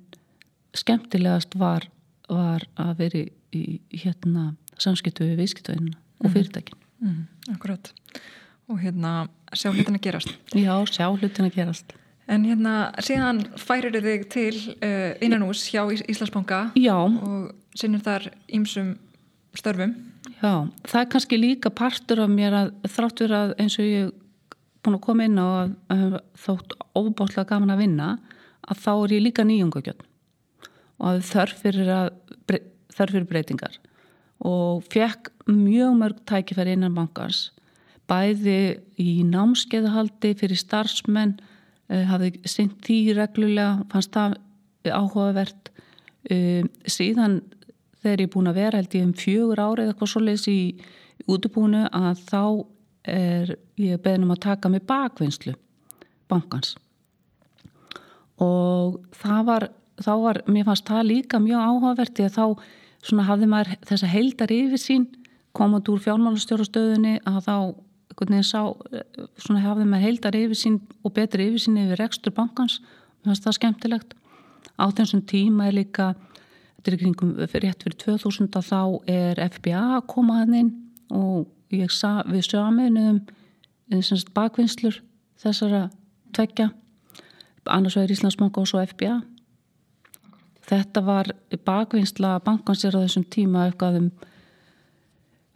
skemmtilegast 0.76 1.56
var, 1.58 1.86
var 2.28 2.64
að 2.80 2.98
veri 3.02 3.24
í 3.54 3.80
hérna 3.94 4.52
samskiptu 4.78 5.26
við 5.26 5.42
viðskiptuðinu 5.42 5.94
og 5.94 6.26
mhm. 6.28 6.34
fyrirtækin. 6.34 6.82
Mm, 6.98 7.08
mm, 7.08 7.54
Akkurat. 7.54 7.92
Og 8.68 8.82
hérna 8.82 9.12
sjá 9.56 9.70
hlutin 9.72 9.96
að 9.96 10.04
gerast. 10.04 10.34
Já, 10.52 10.74
sjá 10.90 11.06
hlutin 11.08 11.48
að 11.48 11.56
gerast. 11.56 11.94
En 12.28 12.44
hérna 12.44 12.90
síðan 13.00 13.46
færir 13.56 13.94
þig 14.04 14.26
til 14.28 14.52
uh, 14.84 15.14
innanús 15.24 15.64
hjá 15.72 15.86
Íslandsbanka 15.88 16.66
Já. 16.76 16.96
og 17.00 17.54
sinnir 17.78 18.02
þar 18.04 18.28
ímsum 18.52 18.98
störfum. 19.56 19.94
Já, 20.42 20.68
það 20.84 21.00
er 21.00 21.08
kannski 21.14 21.38
líka 21.40 21.72
partur 21.72 22.20
af 22.26 22.28
mér 22.30 22.56
að 22.58 22.74
þráttur 22.92 23.32
að 23.32 23.54
eins 23.62 23.78
og 23.80 23.88
ég 23.88 24.10
búin 24.84 24.98
að 24.98 25.04
koma 25.06 25.24
inn 25.26 25.40
á 25.40 25.46
að, 25.46 25.72
að 25.94 26.18
þótt 26.44 26.76
óbátlega 26.92 27.46
gaman 27.48 27.74
að 27.74 27.82
vinna 27.82 28.10
að 28.68 28.82
þá 28.84 28.92
er 28.92 29.14
ég 29.16 29.24
líka 29.24 29.46
nýjungagjöld 29.48 30.04
og 30.98 31.22
þörf 31.26 31.62
fyrir, 31.62 31.90
að, 31.92 32.58
þörf 32.94 33.14
fyrir 33.14 33.28
breytingar. 33.30 33.78
Og 34.46 34.84
fekk 34.92 35.32
mjög 35.50 35.94
mörg 35.98 36.24
tækifæri 36.28 36.76
innan 36.76 36.96
bankars 36.96 37.48
bæði 38.08 38.78
í 39.00 39.20
námskeiðahaldi 39.28 40.32
fyrir 40.38 40.58
starfsmenn 40.58 41.36
uh, 41.38 42.04
hafði 42.08 42.32
syngt 42.48 42.80
því 42.86 42.98
reglulega 43.18 43.84
fannst 43.92 44.14
það 44.16 44.38
áhugavert. 44.88 45.72
Uh, 46.28 46.64
síðan 46.88 47.42
þegar 48.02 48.22
ég 48.22 48.28
er 48.28 48.32
búin 48.32 48.50
að 48.50 48.60
vera 48.62 48.80
held 48.80 48.96
ég 48.96 49.06
um 49.06 49.14
fjögur 49.16 49.62
árið 49.62 49.92
eitthvað 49.92 50.12
svo 50.12 50.24
leiðis 50.24 50.48
í 50.50 50.58
útubúinu 51.28 51.84
að 51.92 52.22
þá 52.28 52.42
er 53.08 53.54
ég 53.80 54.00
beðnum 54.04 54.34
að 54.34 54.44
taka 54.44 54.70
mig 54.72 54.84
bakvinnslu 54.88 55.54
bankans. 56.30 56.76
Og 58.44 59.00
það 59.18 59.42
var 59.48 59.68
þá 60.04 60.12
var, 60.22 60.42
mér 60.46 60.68
fannst 60.68 60.88
það 60.88 61.08
líka 61.12 61.40
mjög 61.42 61.64
áhugavert 61.64 62.22
að 62.24 62.36
þá 62.36 62.44
svona 63.08 63.26
hafði 63.28 63.48
maður 63.50 63.74
þessa 63.88 64.10
heildar 64.10 64.54
yfir 64.54 64.82
sín 64.82 65.06
komand 65.56 65.88
úr 65.90 66.00
fjármálastjórastöðunni 66.02 67.18
að 67.26 67.38
þá 67.46 67.56
sá 68.42 68.62
svona 69.38 69.62
hafði 69.62 69.86
maður 69.86 70.06
heildar 70.06 70.38
yfir 70.38 70.58
sín 70.58 70.80
og 71.06 71.14
betri 71.14 71.48
yfir 71.48 71.62
sín 71.62 71.78
yfir 71.78 72.00
rekstur 72.02 72.34
bankans. 72.34 72.80
Mér 73.22 73.32
fannst 73.32 73.46
það 73.46 73.58
skemmtilegt. 73.58 74.14
Á 74.78 74.84
þessum 74.90 75.22
tíma 75.26 75.68
er 75.68 75.78
líka 75.78 76.14
þetta 76.78 76.92
er 76.92 76.98
kringum 76.98 77.32
rétt 77.38 77.84
fyrir 77.84 77.98
2000 77.98 78.58
að 78.58 78.68
þá 78.68 78.80
er 79.10 79.40
FBA 79.48 79.84
að 79.98 80.06
koma 80.10 80.42
að 80.42 80.54
inn 80.62 80.72
og 81.14 81.46
ég 81.74 81.90
sa, 81.92 82.22
við 82.26 82.46
samiðnum 82.48 83.22
bakvinnslur 84.34 85.00
þessara 85.38 85.88
tveggja. 86.34 86.70
Annars 87.68 87.96
vegar 87.98 88.14
Íslandsbanka 88.14 88.62
og 88.62 88.70
svo 88.70 88.82
FBA 88.82 89.18
Þetta 90.68 91.02
var 91.04 91.30
bakvinnsla 91.64 92.36
bankansir 92.44 92.96
á 92.96 93.00
þessum 93.00 93.24
tíma 93.32 93.68
eitthvað 93.68 94.02
um 94.02 94.08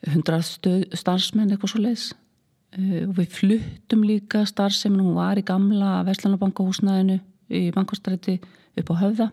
100 0.09 0.97
starfsmenn 0.99 1.53
eitthvað 1.53 1.73
svo 1.75 1.83
leiðs 1.83 2.07
uh, 2.13 3.03
og 3.07 3.15
við 3.21 3.37
fluttum 3.37 4.07
líka 4.09 4.47
starfseminn, 4.49 5.05
hún 5.05 5.19
var 5.19 5.39
í 5.39 5.45
gamla 5.47 6.01
Vestlanabankahúsnaðinu 6.09 7.21
í 7.53 7.69
bankastræti 7.75 8.39
upp 8.81 8.93
á 8.93 8.95
höfða. 9.03 9.29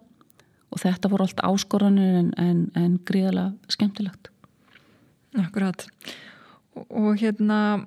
Og 0.70 0.82
þetta 0.84 1.10
voru 1.10 1.26
allt 1.26 1.40
áskoranir 1.42 2.18
en, 2.20 2.34
en, 2.38 2.66
en 2.78 2.98
gríðalega 3.08 3.74
skemmtilegt. 3.74 4.30
Akkurat. 5.40 5.88
Og 6.76 7.16
hérna 7.22 7.80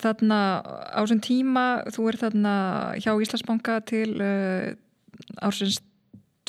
þarna 0.00 0.38
á 0.64 1.00
þessum 1.02 1.20
tíma 1.24 1.64
þú 1.92 2.06
er 2.08 2.20
þarna 2.22 2.54
hjá 3.02 3.12
Íslandsbanka 3.12 3.80
til 3.90 4.14
uh, 4.22 4.72
ársins 5.44 5.82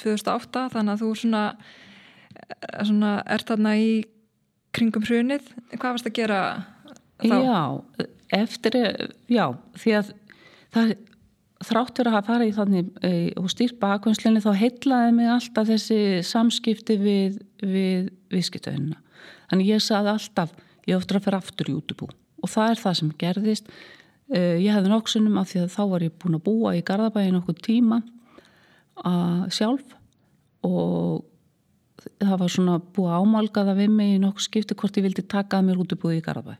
2008 0.02 0.68
þannig 0.74 0.94
að 0.94 1.04
þú 1.04 1.10
svona, 1.22 1.44
svona 2.82 3.16
er 3.32 3.46
þarna 3.48 3.76
í 3.80 3.90
kringum 4.76 5.06
hrunið. 5.08 5.50
Hvað 5.76 5.96
varst 5.96 6.10
að 6.10 6.18
gera 6.18 6.40
þá? 7.24 7.36
Já, 7.40 7.62
eftir 8.36 8.80
já, 9.32 9.46
því 9.80 9.98
að 10.00 10.14
það 10.76 10.96
þráttur 11.66 12.10
að 12.10 12.16
hafa 12.18 12.34
farið 12.34 12.50
í 12.50 12.56
þannig 12.56 12.90
og 13.40 13.48
stýrt 13.54 13.80
bakvömslinni 13.82 14.44
þá 14.44 14.52
heitlaði 14.60 15.16
mig 15.16 15.32
alltaf 15.32 15.70
þessi 15.70 16.00
samskipti 16.28 16.98
við, 17.00 17.40
við 17.64 18.10
viðskiptöðunina 18.34 19.00
þannig 19.50 19.72
ég 19.72 19.84
saði 19.84 20.12
alltaf 20.12 20.52
ég 20.86 20.98
oftur 21.00 21.20
að 21.20 21.28
fyrir 21.28 21.40
aftur 21.40 21.72
í 21.72 21.78
útubú 21.78 22.10
og 22.44 22.52
það 22.52 22.74
er 22.74 22.82
það 22.82 22.98
sem 23.00 23.14
gerðist. 23.22 23.72
E, 24.30 24.40
ég 24.62 24.74
hefði 24.74 24.92
nokksunum 24.92 25.40
af 25.42 25.50
því 25.52 25.64
að 25.64 25.72
þá 25.74 25.82
var 25.94 26.06
ég 26.06 26.18
búin 26.22 26.38
að 26.38 26.46
búa 26.46 26.76
í 26.76 26.84
Garðabæin 26.86 27.40
okkur 27.40 27.58
tíma 27.66 28.02
sjálf 29.52 29.96
og 30.66 31.24
það 32.22 32.38
var 32.40 32.52
svona 32.52 32.78
búið 32.96 33.18
ámálgaða 33.20 33.76
við 33.80 33.92
mig 33.94 34.14
í 34.16 34.22
nokkuð 34.22 34.48
skipti 34.48 34.78
hvort 34.78 34.98
ég 35.00 35.06
vildi 35.08 35.26
taka 35.28 35.60
að 35.60 35.68
mér 35.70 35.82
út 35.84 35.96
í 35.96 36.22
Garabæ 36.24 36.56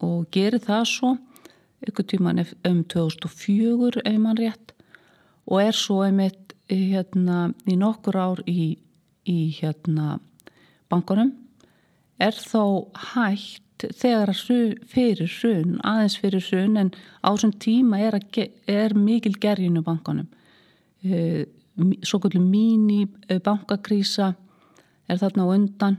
og 0.00 0.28
geri 0.32 0.60
það 0.62 0.84
svo 0.88 1.14
ykkur 1.86 2.06
tíman 2.06 2.44
um 2.68 2.82
2004 2.84 4.04
ef 4.04 4.18
mann 4.18 4.38
rétt 4.38 4.74
og 5.46 5.62
er 5.62 5.76
svo 5.76 6.02
einmitt 6.04 6.54
hérna, 6.70 7.52
í 7.66 7.76
nokkur 7.76 8.16
ár 8.16 8.42
í, 8.46 8.78
í 9.26 9.38
hérna, 9.58 10.20
bankunum 10.88 11.32
er 12.20 12.36
þó 12.36 12.88
hægt 13.14 13.88
þegar 13.96 14.32
fyrir 14.36 15.30
hrun, 15.40 15.78
aðeins 15.82 16.18
fyrir 16.20 16.44
hrun 16.44 16.76
en 16.76 16.92
á 17.24 17.32
þessum 17.32 17.54
tíma 17.58 18.00
er, 18.00 18.20
er 18.68 18.94
mikil 18.94 19.34
gerginu 19.40 19.82
bankunum 19.82 20.28
Eh, 20.28 20.39
svo 21.00 22.20
kvöldu 22.20 22.40
mín 22.42 22.90
í 22.92 23.06
bankakrísa 23.44 24.34
er 25.08 25.20
þarna 25.20 25.46
á 25.46 25.48
undan. 25.54 25.96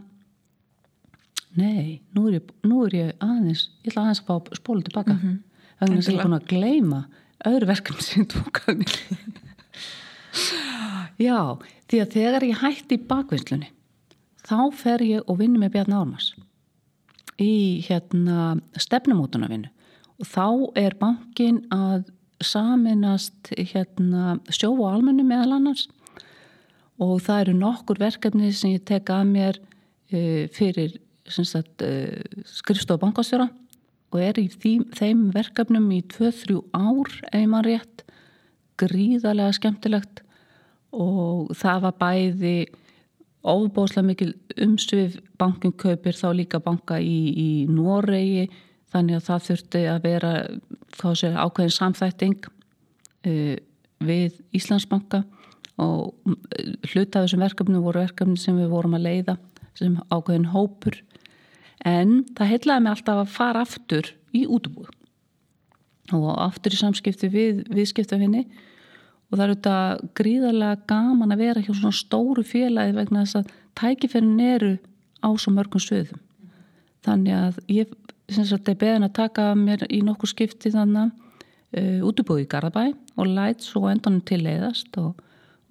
Nei, 1.58 2.02
nú 2.16 2.30
er 2.30 2.40
ég, 2.40 2.52
nú 2.64 2.86
er 2.86 2.96
ég 2.96 3.16
aðeins 3.20 3.70
ég 3.84 3.92
ætla 3.92 4.06
aðeins 4.06 4.24
að 4.24 4.30
fá 4.30 4.36
spólu 4.60 4.82
tilbaka. 4.86 5.14
Mm 5.14 5.20
-hmm. 5.20 5.38
þannig 5.80 5.98
að 5.98 6.14
ég 6.14 6.20
er 6.20 6.24
búin 6.24 6.40
að 6.40 6.48
gleyma 6.48 7.06
öðru 7.46 7.68
verkefni 7.68 8.04
sem 8.12 8.26
tókaði 8.26 8.86
já, 11.28 11.58
því 11.88 12.02
að 12.02 12.12
þegar 12.16 12.44
ég 12.44 12.62
hætti 12.62 12.96
í 12.96 13.08
bakvinnslunni 13.08 13.70
þá 14.48 14.72
fer 14.76 15.02
ég 15.02 15.22
og 15.28 15.40
vinni 15.40 15.60
með 15.60 15.72
Bjarni 15.76 15.96
Ármars 15.98 16.34
í 17.42 17.82
hérna 17.88 18.60
stefnumótunarvinnu. 18.78 19.70
Og 20.22 20.28
þá 20.30 20.46
er 20.78 20.94
bankin 21.00 21.64
að 21.74 22.12
saminast 22.46 23.52
hérna 23.56 24.38
sjófu 24.50 24.88
á 24.88 24.96
almennu 24.96 25.26
meðal 25.28 25.58
annars. 25.58 25.88
Og 27.02 27.22
það 27.26 27.46
eru 27.46 27.56
nokkur 27.58 28.02
verkefni 28.02 28.52
sem 28.54 28.76
ég 28.76 28.86
tek 28.86 29.10
að 29.14 29.32
mér 29.32 29.60
uh, 29.62 30.46
fyrir 30.54 30.98
uh, 30.98 32.44
skrifstof 32.46 33.02
bankastjóra 33.02 33.50
og 34.12 34.20
er 34.20 34.40
í 34.42 34.48
því, 34.52 34.74
þeim 34.98 35.30
verkefnum 35.34 35.88
í 35.96 36.02
2-3 36.12 36.60
ár 36.76 37.14
ef 37.32 37.48
maður 37.48 37.70
rétt 37.70 38.04
gríðarlega 38.82 39.56
skemmtilegt. 39.56 40.24
Og 40.92 41.54
það 41.56 41.86
var 41.86 42.00
bæði 42.02 42.56
ofbóslega 43.48 44.06
mikil 44.06 44.34
umsvið 44.62 45.22
bankin 45.40 45.74
kaupir 45.74 46.18
þá 46.18 46.28
líka 46.36 46.60
banka 46.62 47.00
í, 47.00 47.32
í 47.32 47.50
Noregi 47.72 48.50
þannig 48.92 49.18
að 49.18 49.28
það 49.28 49.46
þurfti 49.48 49.84
að 49.90 50.02
vera 50.06 50.32
sé, 51.16 51.32
ákveðin 51.32 51.76
samþætting 51.78 52.48
uh, 52.48 53.56
við 54.02 54.40
Íslandsbanka 54.58 55.24
og 55.82 56.12
hluta 56.92 57.22
af 57.22 57.26
þessum 57.26 57.46
verkefni 57.46 57.82
voru 57.82 58.04
verkefni 58.04 58.38
sem 58.40 58.58
við 58.60 58.74
vorum 58.74 58.98
að 58.98 59.08
leiða 59.08 59.38
sem 59.80 59.96
ákveðin 60.12 60.52
hópur. 60.52 60.98
En 61.88 62.22
það 62.38 62.52
heitlaði 62.52 62.84
mig 62.84 62.92
alltaf 62.96 63.22
að 63.24 63.32
fara 63.34 63.64
aftur 63.66 64.12
í 64.38 64.44
útbúð 64.46 64.92
og 66.12 66.28
aftur 66.44 66.76
í 66.76 66.80
samskipti 66.80 67.30
við 67.32 67.64
viðskiptafinni 67.72 68.44
og 69.32 69.38
það 69.38 69.44
eru 69.46 69.56
þetta 69.56 69.76
gríðarlega 70.20 70.80
gaman 70.92 71.34
að 71.34 71.44
vera 71.46 71.64
hjá 71.64 71.72
svona 71.72 71.96
stóru 71.96 72.44
félagi 72.46 72.96
vegna 72.98 73.24
þess 73.24 73.40
að 73.40 73.54
tækifærin 73.80 74.42
eru 74.44 74.74
á 75.24 75.30
svo 75.40 75.54
mörgum 75.56 75.84
söðum 75.84 76.20
þannig 77.06 77.38
að 77.38 77.62
ég 77.72 77.94
er 78.40 78.80
beðin 78.80 79.08
að 79.08 79.18
taka 79.18 79.52
mér 79.56 79.86
í 79.90 80.02
nokkur 80.06 80.32
skipti 80.32 80.72
þannig 80.74 81.12
uh, 81.78 82.00
útubúið 82.08 82.46
í 82.46 82.50
Garðabæ 82.52 82.86
og 83.18 83.28
læt 83.28 83.66
svo 83.66 83.88
endanum 83.92 84.24
til 84.26 84.42
leiðast 84.46 84.98
og, 85.02 85.20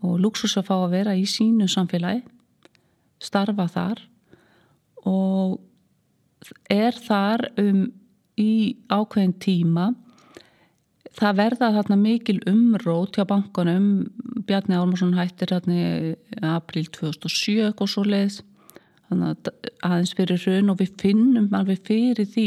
og 0.04 0.20
luxus 0.20 0.58
að 0.60 0.68
fá 0.68 0.76
að 0.80 0.92
vera 0.98 1.16
í 1.16 1.26
sínu 1.28 1.68
samfélagi 1.70 2.22
starfa 3.20 3.66
þar 3.68 4.04
og 5.08 5.58
er 6.72 6.96
þar 6.96 7.50
um 7.60 7.82
í 8.40 8.76
ákveðin 8.88 9.36
tíma. 9.42 9.90
Það 11.18 11.40
verða 11.40 11.72
þarna 11.74 11.96
mikil 12.00 12.38
umrót 12.48 13.18
hjá 13.18 13.26
bankanum. 13.28 13.88
Bjarni 14.48 14.78
Álmarsson 14.78 15.16
hættir 15.18 15.52
þarna 15.52 16.54
april 16.54 16.86
2007 16.88 17.74
og 17.74 17.90
svo 17.90 18.06
leiðs 18.06 18.40
þannig 19.10 19.50
að 19.50 19.70
aðeins 19.88 20.14
fyrir 20.16 20.46
raun 20.46 20.72
og 20.72 20.80
við 20.80 20.94
finnum 21.02 21.50
alveg 21.56 21.82
fyrir 21.88 22.28
því 22.30 22.46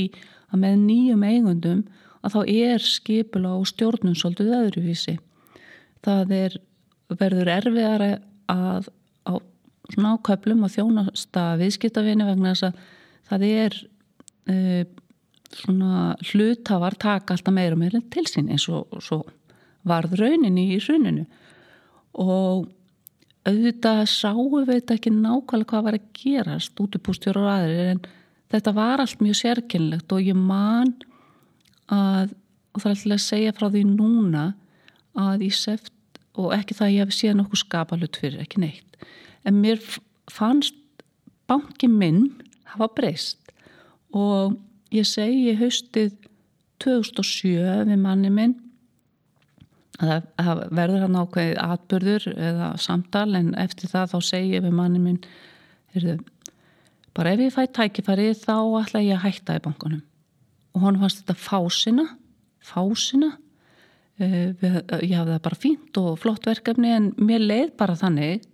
að 0.54 0.64
með 0.64 0.80
nýjum 0.88 1.28
eigundum 1.28 1.84
að 2.24 2.36
þá 2.36 2.42
er 2.56 2.86
skipula 2.88 3.54
og 3.60 3.68
stjórnum 3.68 4.16
svolítið 4.16 4.54
öðruvísi. 4.62 5.18
Það 6.04 6.36
er, 6.38 6.58
verður 7.12 7.52
erfiðar 7.58 8.06
að 8.52 8.90
á 9.28 9.34
svona 9.92 10.16
áköplum 10.18 10.64
að 10.66 10.76
þjónasta 10.78 11.46
viðskiptavinni 11.60 12.28
vegna 12.28 12.54
þess 12.54 12.70
að 12.70 12.84
það 13.30 13.48
er 13.50 13.80
e, 14.48 14.58
svona 15.54 16.14
hlutafar 16.32 16.98
taka 17.00 17.36
alltaf 17.36 17.56
meira 17.56 17.76
og 17.76 17.82
meira 17.84 18.02
til 18.14 18.26
sín 18.30 18.50
eins 18.52 18.70
og 18.72 18.88
svo 19.04 19.24
varð 19.88 20.16
rauninni 20.22 20.70
í 20.76 20.80
hruninu 20.80 21.26
og 22.24 22.70
auðvitað 23.48 24.04
sáum 24.12 24.54
við 24.64 24.72
þetta 24.72 24.98
ekki 24.98 25.14
nákvæmlega 25.16 25.70
hvað 25.72 25.88
var 25.88 25.98
að 25.98 26.12
gerast 26.20 26.84
út 26.84 26.96
í 26.96 27.02
bústjóru 27.04 27.44
og 27.44 27.52
aðrir 27.54 27.92
en 27.94 28.04
þetta 28.54 28.76
var 28.78 29.04
allt 29.04 29.24
mjög 29.24 29.40
sérkynlegt 29.42 30.16
og 30.16 30.24
ég 30.24 30.40
man 30.40 30.94
að 31.92 32.34
og 32.74 32.82
það 32.82 32.90
er 32.90 32.96
alltaf 32.96 33.12
að 33.14 33.20
segja 33.22 33.54
frá 33.54 33.68
því 33.70 33.82
núna 33.86 34.44
að 35.14 35.44
ég 35.46 35.54
seft 35.54 35.92
og 36.34 36.56
ekki 36.56 36.74
það 36.74 36.88
að 36.88 36.94
ég 36.96 37.04
hef 37.04 37.14
séð 37.14 37.36
nokkuð 37.38 37.60
skapalut 37.62 38.18
fyrir, 38.18 38.40
ekki 38.42 38.64
neitt 38.64 38.94
en 39.46 39.60
mér 39.62 39.82
fannst 40.32 40.78
banki 41.48 41.90
minn 41.92 42.32
hafa 42.74 42.90
breyst. 42.96 43.40
Og 44.14 44.58
ég 44.94 45.08
segi 45.08 45.56
haustið 45.58 46.14
2007 46.84 47.88
við 47.90 48.00
manni 48.00 48.32
minn 48.34 48.56
að 50.02 50.26
það 50.40 50.64
verður 50.80 51.04
hann 51.06 51.20
ákveðið 51.22 51.60
atbyrður 51.64 52.28
eða 52.34 52.70
samtal 52.82 53.30
en 53.38 53.54
eftir 53.62 53.92
það 53.92 54.16
þá 54.16 54.18
segi 54.30 54.56
ég 54.56 54.66
við 54.66 54.74
manni 54.80 55.02
minn 55.04 55.20
heyrðu, 55.94 56.18
bara 57.14 57.36
ef 57.36 57.44
ég 57.46 57.54
fæ 57.54 57.64
tækifæri 57.78 58.32
þá 58.38 58.58
ætla 58.82 59.04
ég 59.06 59.20
að 59.20 59.26
hætta 59.28 59.60
í 59.60 59.64
bankunum 59.68 60.02
og 60.74 60.86
hann 60.88 61.00
fannst 61.02 61.22
þetta 61.22 61.38
fásina 61.38 62.08
fásina 62.64 63.34
uh, 64.22 64.50
ég 65.04 65.16
hafði 65.18 65.36
það 65.36 65.44
bara 65.48 65.60
fínt 65.60 66.00
og 66.02 66.18
flott 66.22 66.48
verkefni 66.48 66.94
en 66.96 67.12
mér 67.18 67.44
leið 67.44 67.76
bara 67.80 67.98
þannig. 68.00 68.48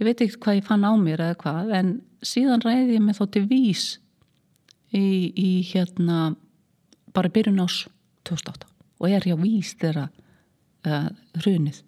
Ég 0.00 0.08
veit 0.08 0.22
ekki 0.24 0.40
hvað 0.40 0.60
ég 0.60 0.68
fann 0.68 0.86
á 0.86 0.92
mér 1.00 1.24
eða 1.26 1.40
hvað 1.42 1.74
en 1.76 1.92
síðan 2.24 2.64
ræði 2.64 2.96
ég 2.96 3.04
mig 3.04 3.18
þó 3.18 3.26
til 3.32 3.44
vís 3.48 3.84
í, 4.92 5.32
í 5.32 5.50
hérna 5.70 6.34
bara 7.14 7.32
byrjun 7.32 7.62
ás 7.64 7.84
2008 8.28 8.68
og 9.00 9.08
er 9.08 9.26
hjá 9.28 9.36
vís 9.40 9.74
þegar 9.80 10.08
uh, 10.08 10.19
hrunið 10.84 11.82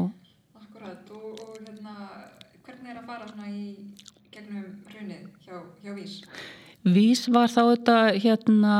Akkurat 0.00 1.12
og, 1.14 1.38
og 1.44 1.54
hérna, 1.60 1.94
hvernig 2.64 2.92
er 2.92 2.98
að 3.00 3.06
fara 3.08 3.50
í 3.50 3.62
gegnum 4.32 4.66
hrunið 4.90 5.28
hjá, 5.44 5.62
hjá 5.84 5.94
Vís? 5.96 6.18
Vís 6.84 7.26
var 7.32 7.52
þá 7.52 7.62
þetta 7.74 7.96
hérna 8.16 8.74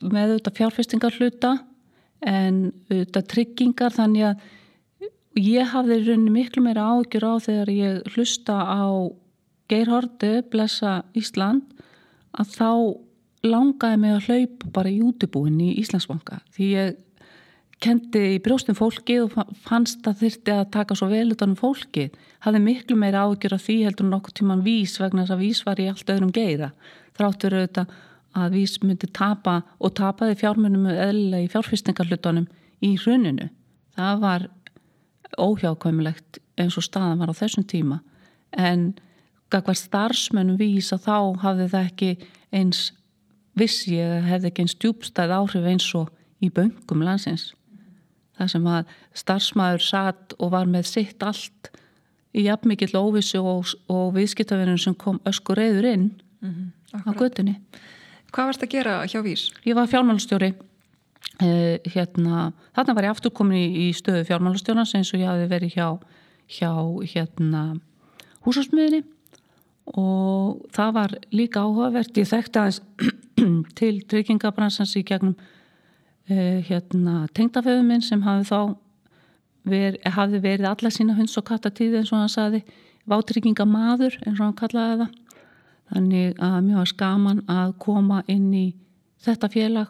með 0.00 0.36
þetta 0.36 0.54
fjárfestingar 0.58 1.16
hluta 1.16 1.52
en 2.26 2.70
þetta 2.90 3.22
tryggingar 3.32 3.94
þannig 3.96 4.26
að 4.30 4.48
ég 5.40 5.70
hafði 5.72 6.00
rauninni 6.04 6.34
miklu 6.34 6.64
meira 6.64 6.88
ágjur 6.92 7.24
á 7.24 7.34
þegar 7.40 7.72
ég 7.72 8.14
hlusta 8.14 8.56
á 8.60 8.84
Geirhordu, 9.70 10.40
Blessa 10.50 11.00
Ísland 11.16 11.62
að 12.36 12.56
þá 12.56 12.70
langaði 13.46 14.00
mig 14.02 14.16
að 14.16 14.26
hlaupa 14.28 14.72
bara 14.74 14.92
í 14.92 15.00
útibúin 15.04 15.60
í 15.64 15.70
Íslandsbanka 15.80 16.42
því 16.56 16.72
ég 16.74 16.98
kendi 17.80 18.22
í 18.34 18.40
brjóstum 18.44 18.76
fólkið 18.76 19.22
og 19.24 19.54
fannst 19.64 20.04
að 20.08 20.24
þyrti 20.24 20.52
að 20.52 20.68
taka 20.74 20.96
svo 20.98 21.08
vel 21.08 21.32
utan 21.32 21.54
um 21.54 21.58
fólkið, 21.58 22.12
hafði 22.44 22.60
miklu 22.64 22.96
meira 23.00 23.24
ágjör 23.24 23.56
af 23.56 23.64
því 23.64 23.76
heldur 23.86 24.08
nokkur 24.10 24.34
tíman 24.36 24.64
vís 24.64 24.98
vegna 25.00 25.24
þess 25.24 25.34
að 25.36 25.44
vís 25.46 25.60
var 25.64 25.80
í 25.80 25.88
allt 25.88 26.12
öðrum 26.12 26.32
geira. 26.36 26.70
Þráttur 27.16 27.56
auðvitað 27.56 27.94
að 28.40 28.56
vís 28.58 28.76
myndi 28.84 29.08
tapa 29.16 29.56
og 29.80 29.94
tapaði 29.96 30.36
fjármunum 30.42 30.88
eðlilega 30.92 31.46
í 31.46 31.50
fjárfyrstingarlutunum 31.54 32.48
í 32.84 32.94
hruninu. 33.00 33.48
Það 33.96 34.20
var 34.24 34.46
óhjákvæmilegt 35.40 36.40
eins 36.60 36.76
og 36.76 36.84
staðan 36.84 37.22
var 37.22 37.32
á 37.32 37.40
þessum 37.40 37.64
tíma. 37.64 38.02
En 38.52 38.92
gagvar 39.50 39.78
starfsmönum 39.78 40.60
vís 40.60 40.92
að 40.94 41.06
þá 41.08 41.16
hafði 41.46 41.70
það 41.72 41.88
ekki 41.88 42.10
eins 42.60 42.82
vissi 43.58 43.96
eða 43.98 44.20
hefði 44.28 44.50
ekki 44.50 44.66
eins 44.66 44.76
djúbstæð 44.76 45.34
áhrif 45.38 45.70
eins 45.72 45.88
og 45.98 46.12
í 46.44 46.52
böngum 46.54 47.02
landsins 47.04 47.50
það 48.40 48.52
sem 48.54 48.66
að 48.72 48.96
starfsmæður 49.22 49.86
satt 49.86 50.34
og 50.38 50.52
var 50.56 50.70
með 50.70 50.88
sitt 50.90 51.22
allt 51.22 51.70
í 52.34 52.46
jafnmikill 52.46 52.92
óvissu 52.96 53.40
og, 53.42 53.72
og 53.90 54.12
viðskiptaverðin 54.16 54.80
sem 54.80 54.96
kom 54.98 55.20
öskur 55.28 55.58
reyður 55.58 55.88
inn 55.92 56.10
mm 56.40 56.50
-hmm, 56.50 57.06
á 57.06 57.10
göttunni 57.14 57.56
Hvað 58.30 58.46
varst 58.46 58.62
að 58.62 58.70
gera 58.70 59.06
hjá 59.10 59.20
Vís? 59.24 59.50
Ég 59.66 59.74
var 59.74 59.88
fjármálustjóri 59.90 60.52
eh, 61.42 61.80
hérna, 61.90 62.52
þarna 62.76 62.94
var 62.94 63.06
ég 63.08 63.10
afturkomin 63.10 63.58
í, 63.58 63.88
í 63.88 63.92
stöðu 63.96 64.26
fjármálustjóna 64.28 64.84
eins 64.86 65.10
og 65.10 65.20
ég 65.20 65.26
hafi 65.26 65.48
verið 65.50 65.74
hjá, 65.74 65.88
hjá 66.46 66.70
hérna, 67.14 67.80
húsasmiðinni 68.46 69.02
og 69.98 70.60
það 70.70 70.92
var 70.94 71.16
líka 71.34 71.64
áhugavert. 71.64 72.14
Ég 72.14 72.28
þekkti 72.30 72.60
aðeins 72.60 72.82
til 73.80 73.96
tryggingabransans 74.06 74.94
í 75.00 75.02
gegnum 75.06 75.34
uh, 76.28 76.58
hérna, 76.66 77.24
tengdaföðu 77.36 77.86
minn 77.86 78.04
sem 78.04 78.22
hafi 78.26 78.48
þá 78.50 78.76
ver, 79.70 79.98
hafi 80.04 80.40
verið 80.42 80.68
alla 80.70 80.92
sína 80.92 81.16
hunds 81.18 81.38
og 81.40 81.46
kattatíði 81.48 82.00
eins 82.00 82.12
og 82.12 82.22
hann 82.22 82.32
saði 82.32 82.62
vátrygginga 83.10 83.66
maður 83.68 84.18
eins 84.24 84.38
og 84.38 84.46
hann 84.46 84.58
kallaði 84.58 85.04
það. 85.04 85.16
Þannig 85.90 86.42
að 86.46 86.58
mjög 86.68 86.90
skaman 86.92 87.40
að 87.50 87.72
koma 87.82 88.20
inn 88.30 88.50
í 88.54 88.66
þetta 89.24 89.50
félag 89.50 89.88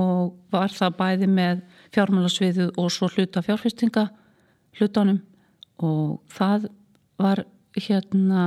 og 0.00 0.36
var 0.52 0.72
það 0.72 0.98
bæði 1.00 1.28
með 1.28 1.62
fjármálasviðu 1.92 2.68
og 2.80 2.92
svo 2.94 3.08
hluta 3.12 3.42
fjárfestinga 3.44 4.06
hlutanum 4.78 5.18
og 5.82 6.20
það 6.32 6.70
var 7.20 7.42
hérna 7.76 8.44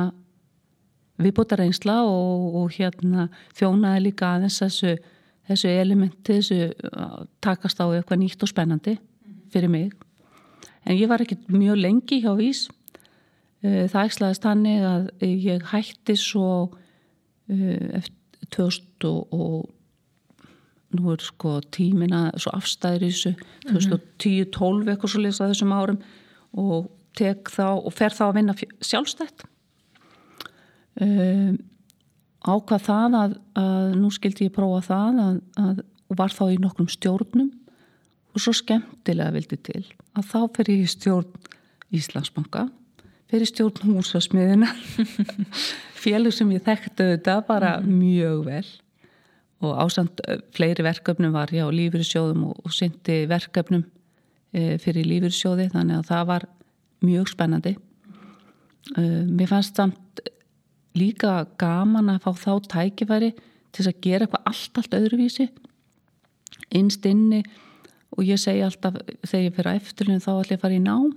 viðbúta 1.22 1.60
reynsla 1.60 2.00
og, 2.08 2.56
og 2.62 2.74
hérna 2.76 3.28
þjónaði 3.56 4.08
líka 4.08 4.34
aðeins 4.36 4.58
þessu, 4.64 4.96
þessu 5.50 5.72
elementi, 5.72 6.40
þessu 6.40 6.72
takast 7.44 7.82
á 7.82 7.86
eitthvað 7.90 8.22
nýtt 8.22 8.46
og 8.46 8.52
spennandi 8.52 8.98
fyrir 9.54 9.72
mig. 9.72 9.94
En 10.86 10.98
ég 10.98 11.10
var 11.10 11.24
ekki 11.24 11.38
mjög 11.50 11.80
lengi 11.82 12.22
hjá 12.24 12.34
Vís. 12.38 12.66
Það 13.66 14.02
ægslaðist 14.04 14.46
hannig 14.46 14.84
að 14.86 15.08
ég 15.26 15.64
hætti 15.72 16.18
svo 16.20 16.50
eftir 17.50 18.14
2000 18.52 19.06
og 19.34 19.70
nú 20.96 21.12
er 21.12 21.24
sko 21.24 21.60
tímina 21.74 22.30
svo 22.40 22.54
afstæðir 22.56 23.08
í 23.08 23.12
þessu 23.12 23.34
2010-12 23.72 24.92
eitthvað 24.92 25.12
svo 25.12 25.24
lesa 25.24 25.50
þessum 25.50 25.74
árum 25.76 26.00
og 26.56 26.90
tek 27.18 27.52
þá 27.52 27.68
og 27.76 27.92
fer 27.96 28.16
þá 28.16 28.24
að 28.28 28.36
vinna 28.38 28.56
sjálfstætt 28.84 29.46
um, 31.02 31.58
ákvað 32.46 32.86
það 32.86 33.18
að, 33.20 33.36
að 33.60 33.92
nú 34.00 34.12
skildi 34.14 34.50
ég 34.50 34.56
prófa 34.56 34.82
það 34.90 35.22
að, 35.26 35.38
að, 35.62 35.84
og 36.10 36.20
var 36.20 36.34
þá 36.36 36.46
í 36.54 36.62
nokkrum 36.62 36.90
stjórnum 36.92 37.52
og 38.36 38.44
svo 38.44 38.54
skemmtilega 38.56 39.34
vildi 39.36 39.60
til 39.66 39.84
að 40.16 40.32
þá 40.32 40.40
fer 40.58 40.72
ég 40.74 40.86
í 40.86 40.92
stjórn 40.92 41.52
Íslandsbanka 41.96 42.68
fer 43.32 43.44
í 43.44 43.50
stjórn 43.50 43.96
húsasmiðina 43.96 44.70
félug 46.04 46.36
sem 46.36 46.52
ég 46.54 46.66
þekkti 46.66 47.12
þetta 47.16 47.40
bara 47.48 47.78
mm. 47.80 47.94
mjög 48.02 48.44
vel 48.50 48.66
og 49.66 49.80
ásamt 49.82 50.22
fleiri 50.54 50.84
verkefnum 50.86 51.34
var 51.34 51.54
ég 51.56 51.66
á 51.66 51.70
lífyrirsjóðum 51.72 52.50
og, 52.52 52.60
og 52.66 52.76
syndi 52.76 53.24
verkefnum 53.30 53.86
e, 54.54 54.76
fyrir 54.84 55.08
lífyrirsjóði 55.08 55.70
þannig 55.74 56.02
að 56.02 56.10
það 56.12 56.30
var 56.34 56.48
mjög 57.06 57.32
spennandi 57.32 57.74
e, 57.74 59.02
mér 59.32 59.50
fannst 59.50 59.80
samt 59.80 60.26
líka 60.96 61.46
gaman 61.62 62.14
að 62.14 62.24
fá 62.26 62.32
þá 62.40 62.52
tækifæri 62.72 63.32
til 63.76 63.86
að 63.90 64.02
gera 64.04 64.26
eitthvað 64.26 64.50
allt, 64.52 64.80
allt 64.80 64.98
öðruvísi 64.98 65.48
innst 66.76 67.06
inni. 67.10 67.44
Og 68.16 68.24
ég 68.24 68.40
segi 68.40 68.64
alltaf 68.64 68.98
þegar 69.28 69.44
ég 69.44 69.56
fyrir 69.56 69.72
að 69.72 69.80
eftirlun 69.82 70.24
þá 70.24 70.30
ætlum 70.32 70.54
ég 70.54 70.60
að 70.60 70.64
fara 70.64 70.78
í 70.78 70.84
nám 70.84 71.10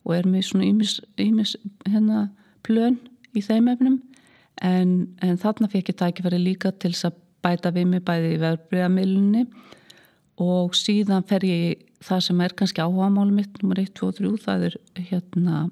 og 0.00 0.14
er 0.16 0.28
með 0.28 0.46
svona 0.48 0.68
ímis, 0.70 1.56
hérna 1.84 2.30
plön 2.64 2.96
í 3.36 3.42
þeim 3.44 3.68
efnum. 3.74 3.98
En, 4.64 4.94
en 5.24 5.40
þarna 5.40 5.68
fekk 5.72 5.92
ég 5.92 5.98
tækifæri 6.00 6.40
líka 6.40 6.72
til 6.72 6.94
að 7.06 7.18
bæta 7.44 7.72
við 7.72 7.92
mig 7.92 8.04
bæði 8.04 8.34
í 8.34 8.40
verðbriðamilunni 8.40 9.44
og 10.40 10.74
síðan 10.76 11.24
fer 11.28 11.44
ég 11.44 11.84
það 12.04 12.24
sem 12.24 12.40
er 12.44 12.54
kannski 12.56 12.82
áhuga 12.84 13.10
málum 13.12 13.36
mitt, 13.36 13.60
nummer 13.60 13.80
1, 13.80 13.92
2 13.96 14.08
og 14.08 14.16
3, 14.16 14.32
það 14.44 14.66
er 14.70 14.76
hérna 15.10 15.62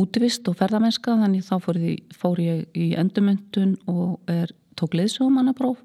útvist 0.00 0.48
og 0.50 0.58
ferðamennska 0.60 1.16
þannig 1.20 1.44
þá 1.46 1.54
fór 1.62 1.80
ég, 1.82 2.14
fór 2.16 2.40
ég 2.42 2.64
í 2.76 2.92
endurmyndun 2.98 3.76
og 3.90 4.20
er, 4.30 4.52
tók 4.78 4.96
leðsögumannapróf 4.96 5.82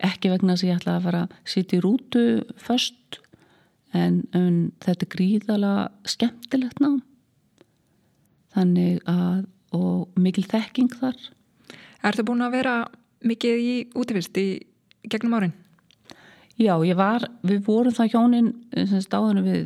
ekki 0.00 0.32
vegna 0.32 0.56
þess 0.56 0.64
að 0.64 0.70
ég 0.70 0.80
ætla 0.80 0.96
að 0.96 1.06
fara 1.06 1.22
að 1.26 1.38
sitja 1.52 1.78
í 1.78 1.84
rútu 1.84 2.24
först 2.56 3.20
en, 3.92 4.22
en 4.32 4.72
þetta 4.80 5.06
er 5.06 5.12
gríðala 5.14 5.74
skemmtilegt 6.08 6.80
ná 6.80 6.94
þannig 8.56 9.02
að 9.10 9.44
og 9.76 10.18
mikil 10.18 10.44
þekking 10.50 10.92
þar. 10.98 11.18
Ertu 12.06 12.24
búin 12.26 12.44
að 12.44 12.56
vera 12.58 12.76
mikið 13.26 13.64
í 13.64 13.74
útvist 13.98 14.38
í 14.40 14.48
gegnum 15.10 15.36
árin? 15.38 15.56
Já, 16.60 16.74
ég 16.84 16.96
var, 16.98 17.24
við 17.46 17.62
vorum 17.68 17.94
það 17.96 18.14
hjónin 18.14 18.50
sem 18.74 19.04
stáðunum 19.04 19.46
við 19.46 19.62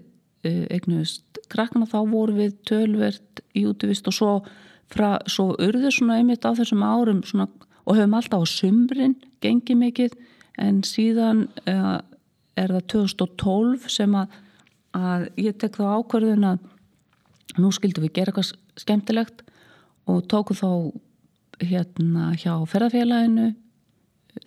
uh, 0.46 0.64
eignust 0.74 1.40
krakkana 1.50 1.88
þá 1.90 1.98
vorum 2.10 2.38
við 2.38 2.58
tölvert 2.68 3.42
í 3.54 3.64
útvist 3.68 4.08
og 4.10 4.16
svo, 4.16 4.32
fra, 4.92 5.16
svo 5.30 5.52
urður 5.58 5.94
svona 5.94 6.18
einmitt 6.20 6.46
á 6.46 6.50
þessum 6.56 6.84
árum 6.86 7.22
svona, 7.26 7.48
og 7.84 7.98
höfum 7.98 8.16
alltaf 8.18 8.44
á 8.44 8.46
sumrin 8.48 9.16
gengið 9.44 9.80
mikið 9.80 10.18
en 10.62 10.82
síðan 10.86 11.46
uh, 11.70 11.98
er 12.58 12.74
það 12.76 12.86
2012 12.94 13.88
sem 13.90 14.14
að, 14.18 14.36
að 14.94 15.26
ég 15.40 15.58
tek 15.58 15.78
þá 15.78 15.98
ákvarðun 15.98 16.48
að 16.52 16.70
nú 17.60 17.70
skildum 17.74 18.06
við 18.06 18.16
gera 18.18 18.32
eitthvað 18.32 18.54
skemmtilegt 18.80 19.42
og 20.10 20.24
tóku 20.30 20.56
þá 20.58 20.70
hérna 21.62 22.32
hjá 22.38 22.56
ferðarfélaginu 22.70 23.52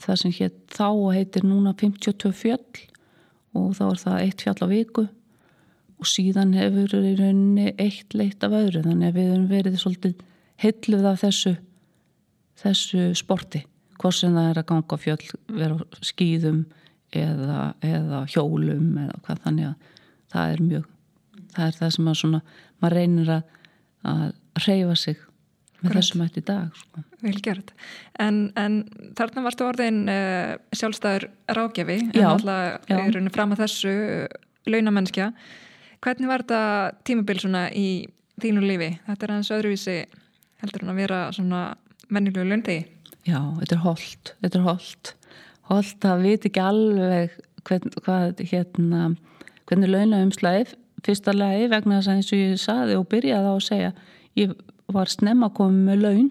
það 0.03 0.19
sem 0.21 0.33
hétt 0.35 0.57
þá 0.75 0.89
heitir 1.15 1.45
núna 1.47 1.73
52 1.77 2.33
fjöll 2.35 2.81
og 3.57 3.71
þá 3.77 3.85
er 3.87 4.01
það 4.01 4.23
eitt 4.23 4.43
fjall 4.43 4.59
á 4.59 4.67
viku 4.71 5.05
og 5.97 6.09
síðan 6.09 6.53
hefur 6.57 6.97
í 6.99 7.13
rauninni 7.17 7.71
eitt 7.81 8.13
leitt 8.17 8.43
af 8.45 8.55
öðru 8.55 8.83
þannig 8.85 9.09
að 9.09 9.17
við 9.17 9.31
hefum 9.31 9.47
verið 9.51 9.79
svolítið 9.81 10.25
heilluð 10.61 11.07
af 11.11 11.23
þessu 11.23 11.53
þessu 12.57 13.07
sporti 13.17 13.63
hvort 13.97 14.17
sem 14.17 14.35
það 14.35 14.51
er 14.51 14.61
að 14.61 14.69
ganga 14.71 14.99
fjöll 15.01 15.31
vera 15.49 16.03
skýðum 16.05 16.65
eða, 17.15 17.71
eða 17.85 18.23
hjólum 18.33 18.91
eða 19.05 19.21
hvað 19.25 19.43
þannig 19.45 19.71
að 19.71 19.95
það 20.33 20.53
er 20.53 20.63
mjög 20.67 20.89
það 21.55 21.69
er 21.69 21.79
það 21.79 21.95
sem 21.95 22.11
að 22.11 22.19
svona 22.21 22.41
maður 22.81 22.97
reynir 22.99 23.33
að, 23.37 23.55
að 24.11 24.27
reyfa 24.67 24.97
sig 25.01 25.23
með 25.77 25.91
Greit. 25.91 25.97
þessum 25.99 26.23
eftir 26.25 26.45
dag 26.47 26.77
sko. 26.77 27.03
Vel 27.21 27.35
gert. 27.45 27.71
En, 28.21 28.39
en 28.57 28.79
þarna 29.17 29.43
varstu 29.45 29.65
orðin 29.67 29.99
uh, 30.09 30.55
sjálfstæður 30.73 31.27
rákjafi 31.53 31.99
en 32.07 32.27
alltaf 32.31 32.89
er 32.89 33.03
henni 33.05 33.33
fram 33.33 33.53
að 33.53 33.63
þessu 33.65 33.93
uh, 33.93 34.25
launamennskja. 34.69 35.31
Hvernig 36.03 36.29
var 36.29 36.43
þetta 36.45 36.61
tímabil 37.07 37.41
svona 37.41 37.67
í 37.73 37.87
þínu 38.41 38.63
lífi? 38.63 38.91
Þetta 39.07 39.27
er 39.27 39.33
hans 39.33 39.51
öðruvísi 39.53 39.97
heldur 40.61 40.83
hann 40.83 40.93
að 40.93 41.01
vera 41.01 41.21
svona 41.35 41.61
mennilegu 42.13 42.47
launtegi? 42.47 42.85
Já, 43.27 43.39
þetta 43.59 43.75
er 43.75 43.83
holdt. 43.83 44.33
Þetta 44.43 44.59
er 44.59 44.67
holdt. 44.67 45.13
Holdt 45.67 46.07
að 46.07 46.23
viti 46.23 46.51
ekki 46.51 46.63
alveg 46.63 47.33
hvern, 47.67 47.95
hvað 48.05 48.43
hérna 48.47 49.01
hvernig 49.67 49.91
launaumslæðið 49.91 50.75
fyrsta 51.05 51.33
lagi 51.35 51.67
vegna 51.71 51.99
þess 51.99 52.09
að 52.09 52.17
eins 52.17 52.31
og 52.31 52.41
ég 52.41 52.61
saði 52.61 52.97
og 52.97 53.07
byrjaði 53.11 53.51
á 53.51 53.53
að 53.53 53.65
segja 53.65 53.91
ég 54.39 54.53
var 54.95 55.11
snemma 55.11 55.49
komið 55.55 55.89
með 55.89 56.03
laun 56.05 56.29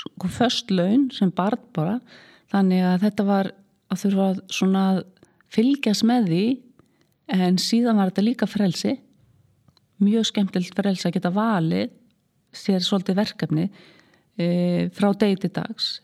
sko 0.00 0.30
först 0.32 0.72
laun 0.72 1.08
sem 1.14 1.32
barn 1.36 1.60
bara 1.76 1.98
þannig 2.52 2.86
að 2.86 3.04
þetta 3.04 3.26
var 3.28 3.52
að 3.90 4.02
þurfa 4.04 4.28
svona 4.52 4.84
að 4.94 5.02
fylgjast 5.50 6.06
með 6.08 6.30
því 6.30 6.44
en 7.30 7.58
síðan 7.60 8.00
var 8.00 8.10
þetta 8.10 8.26
líka 8.26 8.48
frelsi. 8.50 8.96
Mjög 10.00 10.30
skemmtilt 10.30 10.76
frelsi 10.76 11.08
að 11.08 11.18
geta 11.18 11.32
valið 11.34 11.90
sér 12.56 12.82
svolítið 12.82 13.18
verkefni 13.20 13.66
e, 14.40 14.88
frá 14.96 15.12
degi 15.18 15.50
dags. 15.52 16.00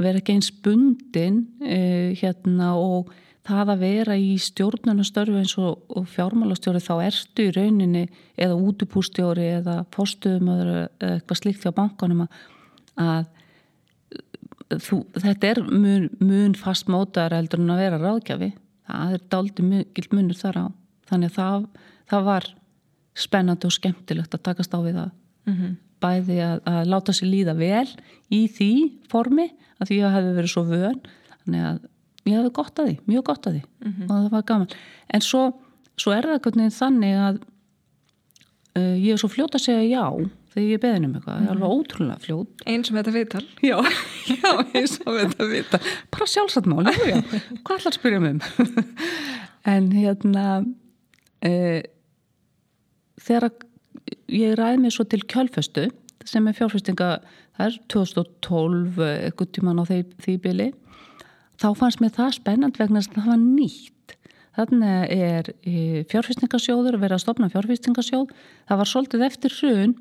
Vera 0.00 0.20
ekki 0.20 0.36
eins 0.36 0.50
bundin 0.64 1.42
e, 1.60 2.14
hérna 2.20 2.74
og 2.78 3.10
það 3.46 3.72
að 3.74 3.82
vera 3.82 4.16
í 4.20 4.30
stjórnunastörfu 4.40 5.40
eins 5.40 5.56
og, 5.58 5.82
og 5.88 6.06
fjármálastjóri 6.12 6.82
þá 6.84 6.94
erstu 7.06 7.48
í 7.48 7.52
rauninni 7.56 8.06
eða 8.38 8.58
útupústjóri 8.60 9.46
eða 9.56 9.80
postuðumöður 9.94 10.72
eða 10.72 11.12
eitthvað 11.16 11.40
slíkt 11.40 11.64
hjá 11.64 11.72
bankanum 11.74 12.26
að, 13.00 13.30
þú, 14.76 15.02
þetta 15.16 15.52
er 15.54 15.62
mun, 15.66 16.10
mun 16.20 16.56
fast 16.58 16.90
mótaður 16.92 17.38
eldur 17.40 17.64
en 17.64 17.74
að 17.74 17.82
vera 17.86 18.02
ráðgjafi 18.04 18.52
það 18.90 19.14
er 19.16 19.22
daldi 19.34 19.66
mjög 19.66 20.10
munur 20.16 20.38
þar 20.38 20.58
á. 20.60 20.66
Þannig 21.10 21.30
að 21.30 21.36
það, 21.36 21.68
það 22.10 22.26
var 22.30 22.48
spennandi 23.20 23.68
og 23.68 23.76
skemmtilegt 23.76 24.34
að 24.36 24.44
takast 24.48 24.74
á 24.74 24.78
við 24.80 24.98
það. 25.00 25.14
Mm 25.48 25.54
-hmm. 25.56 25.76
bæði 26.00 26.36
að, 26.44 26.58
að 26.70 26.90
láta 26.92 27.12
sér 27.12 27.28
líða 27.28 27.54
vel 27.56 27.88
í 28.30 28.40
því 28.48 28.72
formi 29.10 29.48
að 29.80 29.88
því 29.88 29.98
að 30.04 30.14
hefði 30.16 30.36
verið 30.36 30.52
svo 30.52 30.64
vön. 30.68 31.00
Þannig 31.44 31.64
að 31.70 31.78
ég 32.28 32.36
hefði 32.36 32.52
gott 32.60 32.78
að 32.78 32.88
því, 32.88 32.96
mjög 33.06 33.24
gott 33.24 33.46
að 33.46 33.56
því. 33.56 33.62
Mm 33.62 33.92
-hmm. 33.92 34.04
og 34.04 34.16
það 34.16 34.30
var 34.30 34.44
gaman. 34.50 34.74
En 35.08 35.20
svo, 35.20 35.42
svo 35.96 36.12
er 36.12 36.28
það 36.28 36.70
þannig 36.70 37.16
að 37.16 37.40
uh, 38.78 38.94
ég 38.96 39.14
er 39.14 39.20
svo 39.20 39.30
fljótt 39.32 39.56
að 39.58 39.66
segja 39.66 39.86
já 39.86 40.04
þegar 40.50 40.66
ég 40.66 40.82
beðin 40.82 41.06
um 41.06 41.14
eitthvað, 41.16 41.36
það 41.36 41.46
er 41.46 41.52
alveg 41.54 41.68
mhm. 41.68 41.78
ótrúlega 41.78 42.24
fljótt 42.24 42.64
eins 42.66 42.90
og 42.90 42.98
þetta 42.98 43.14
viðtal. 43.14 43.44
Já, 43.70 43.76
já 44.26 44.50
eins 44.74 44.96
og 45.04 45.18
þetta 45.20 45.48
viðtal. 45.52 45.80
Bara 46.10 46.28
sjálfsatmál, 46.32 46.84
já, 46.90 47.04
já, 47.06 47.18
hvað 47.60 47.76
ætlar 47.76 47.92
að 47.92 47.98
spyrja 47.98 48.22
mig 48.24 48.36
um? 48.36 48.84
En 49.70 49.90
hérna 49.92 50.44
uh, 51.46 51.80
þegar 53.20 53.50
ég 54.32 54.56
ræði 54.58 54.82
mig 54.82 54.94
svo 54.96 55.06
til 55.06 55.20
kjálfestu 55.28 55.90
sem 56.28 56.46
er 56.48 56.56
fjárfestinga 56.56 57.10
það 57.56 57.66
er 57.66 57.78
2012 57.92 59.00
eitthvað 59.04 59.52
tíman 59.56 59.80
á 59.80 59.84
því, 59.88 60.00
því 60.24 60.36
bili 60.44 60.68
þá 61.60 61.68
fannst 61.76 62.00
mér 62.02 62.14
það 62.16 62.36
spennand 62.38 62.80
vegna 62.80 63.02
að 63.02 63.12
það 63.16 63.32
var 63.34 63.40
nýtt. 63.42 63.99
Þannig 64.58 65.12
er 65.14 65.50
e, 65.62 66.02
fjárfýstingasjóður 66.10 66.98
vera 67.00 67.16
að 67.16 67.24
stopna 67.24 67.50
fjárfýstingasjóð. 67.52 68.32
Það 68.68 68.80
var 68.80 68.90
svolítið 68.90 69.26
eftir 69.28 69.56
hrun 69.60 69.94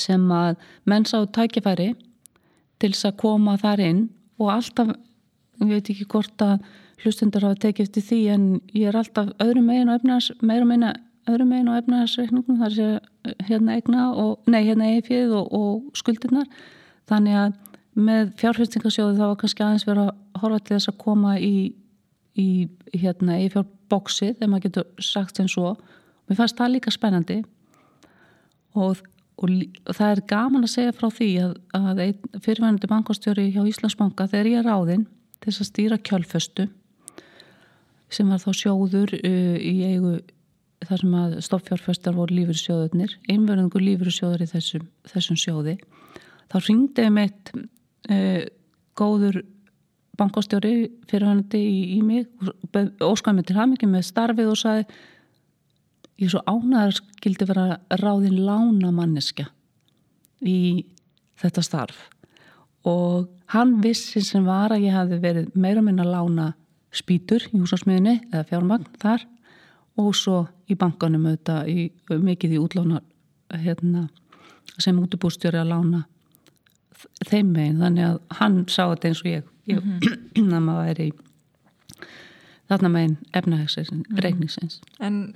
sem 0.00 0.24
að 0.32 0.62
menn 0.88 1.04
sá 1.04 1.18
tækifæri 1.28 1.90
til 2.80 2.92
þess 2.94 3.10
að 3.10 3.18
koma 3.20 3.58
þar 3.60 3.82
inn 3.84 4.00
og 4.40 4.48
alltaf, 4.54 4.94
ég 5.60 5.74
veit 5.76 5.90
ekki 5.92 6.08
hvort 6.10 6.44
að 6.44 6.64
hlustundur 7.04 7.44
hafa 7.44 7.60
tekið 7.66 7.88
eftir 7.88 8.06
því 8.08 8.20
en 8.34 8.46
ég 8.72 8.88
er 8.88 8.98
alltaf 8.98 9.34
öðrum 9.42 9.68
megin 9.68 9.90
og 9.92 10.00
efnars 10.00 10.30
meira 10.40 10.66
meina 10.68 10.94
öðrum 11.28 11.52
megin 11.52 11.70
og 11.72 11.78
efnaðarsreikningum 11.82 12.60
þar 12.60 12.74
sé 12.74 12.88
hérna 13.48 13.76
eigna 13.78 14.08
og, 14.20 14.34
nei 14.50 14.62
hérna 14.66 14.90
eifið 14.96 15.32
og, 15.38 15.52
og 15.52 15.98
skuldirnar 15.98 16.48
þannig 17.10 17.38
að 17.40 17.54
með 17.94 18.32
fjárfestingasjóði 18.40 19.18
þá 19.18 19.24
var 19.24 19.40
kannski 19.40 19.64
aðeins 19.64 19.86
verið 19.86 20.08
að 20.08 20.42
horfa 20.42 20.60
til 20.60 20.76
þess 20.76 20.90
að 20.90 21.00
koma 21.04 21.34
í, 21.38 21.54
í 22.38 22.68
hérna 22.92 23.38
eifjárbóksið 23.44 24.38
þegar 24.38 24.52
maður 24.52 24.68
getur 24.68 25.04
sagt 25.06 25.38
sem 25.38 25.50
svo 25.50 25.74
mér 26.28 26.38
fannst 26.38 26.58
það 26.58 26.72
líka 26.74 26.94
spennandi 26.94 27.40
og, 28.74 29.02
og, 29.38 29.50
og 29.50 29.92
það 29.94 30.08
er 30.08 30.22
gaman 30.30 30.66
að 30.66 30.72
segja 30.74 30.94
frá 30.96 31.10
því 31.14 31.30
að, 31.44 31.52
að 31.78 32.02
fyrirvægandi 32.44 32.90
bankastjóri 32.90 33.50
hjá 33.54 33.62
Íslandsbanka 33.70 34.28
þegar 34.32 34.50
ég 34.50 34.62
er 34.62 34.72
áðinn 34.72 35.06
til 35.38 35.50
þess 35.50 35.64
að 35.64 35.70
stýra 35.70 36.00
kjölföstu 36.10 36.68
sem 38.14 38.30
var 38.30 38.42
þá 38.42 38.50
sjóður 38.56 39.14
uh, 39.18 39.56
í 39.58 39.74
eigu 39.90 40.18
þar 40.84 41.00
sem 41.00 41.14
að 41.16 41.36
stoppfjárfestar 41.46 42.16
voru 42.16 42.36
lífyrsjóðurnir, 42.36 43.14
einverðingur 43.32 43.84
lífyrsjóður 43.84 44.44
í 44.44 44.48
þessum, 44.50 44.82
þessum 45.08 45.38
sjóði. 45.40 45.78
Þá 46.52 46.56
ringdi 46.66 47.06
við 47.06 47.14
meitt 47.14 47.52
uh, 47.54 48.42
góður 48.98 49.40
bankastjóri 50.18 50.74
fyrirhænandi 51.10 51.60
í, 51.60 51.98
í 51.98 52.00
mig 52.04 52.28
og 52.42 53.12
óskaði 53.12 53.38
mig 53.38 53.48
til 53.48 53.58
hamingi 53.58 53.88
með 53.90 54.08
starfið 54.08 54.50
og 54.52 54.60
saði 54.60 54.86
ég 56.20 56.28
er 56.28 56.32
svo 56.34 56.42
ánæðar 56.46 56.98
skildi 56.98 57.48
vera 57.48 57.78
ráðin 58.00 58.40
lána 58.46 58.92
manneska 58.94 59.48
í 60.44 60.84
þetta 61.40 61.64
starf. 61.64 62.08
Og 62.84 63.30
hann 63.54 63.78
vissi 63.82 64.22
sem 64.22 64.44
var 64.46 64.74
að 64.74 64.86
ég 64.86 64.96
hafi 64.96 65.18
verið 65.22 65.54
meira 65.58 65.82
minna 65.82 66.04
lána 66.06 66.52
spýtur 66.94 67.46
í 67.50 67.58
húsásmiðinni 67.58 68.20
eða 68.30 68.44
fjármagn 68.50 68.86
þar 69.02 69.24
og 70.00 70.12
svo 70.18 70.44
í 70.70 70.76
bankanum 70.78 71.26
auðvitað 71.28 71.70
í, 71.70 71.88
mikið 72.10 72.56
í 72.56 72.60
útlána 72.60 73.00
hérna, 73.54 74.08
sem 74.78 74.98
útubústjóri 74.98 75.60
að 75.60 75.70
lána 75.70 76.04
þeim 77.28 77.52
megin. 77.54 77.82
Þannig 77.82 78.08
að 78.08 78.20
hann 78.40 78.62
sá 78.68 78.82
þetta 78.84 79.10
eins 79.10 79.22
og 79.22 79.30
ég, 79.30 79.50
mm 79.66 79.78
-hmm. 79.78 80.54
að 80.54 80.60
maður 80.60 80.86
væri 80.86 81.12
þarna 82.68 82.88
megin 82.88 83.16
efnahegsins, 83.32 83.92
mm 83.92 84.02
-hmm. 84.02 84.20
reikningsins 84.20 84.80
En 85.00 85.34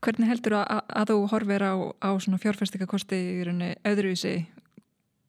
hvernig 0.00 0.28
heldur 0.28 0.52
að, 0.52 0.80
að 0.88 1.08
þú 1.10 1.28
horfir 1.30 1.62
á, 1.62 1.74
á 2.02 2.10
svona 2.18 2.38
fjárfærstika 2.38 2.86
í 3.16 3.44
raunni 3.44 3.74
öðruvísi 3.84 4.46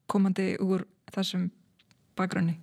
komandi 0.07 0.57
úr 0.59 0.85
þessum 1.13 1.51
bakgrunni? 2.15 2.59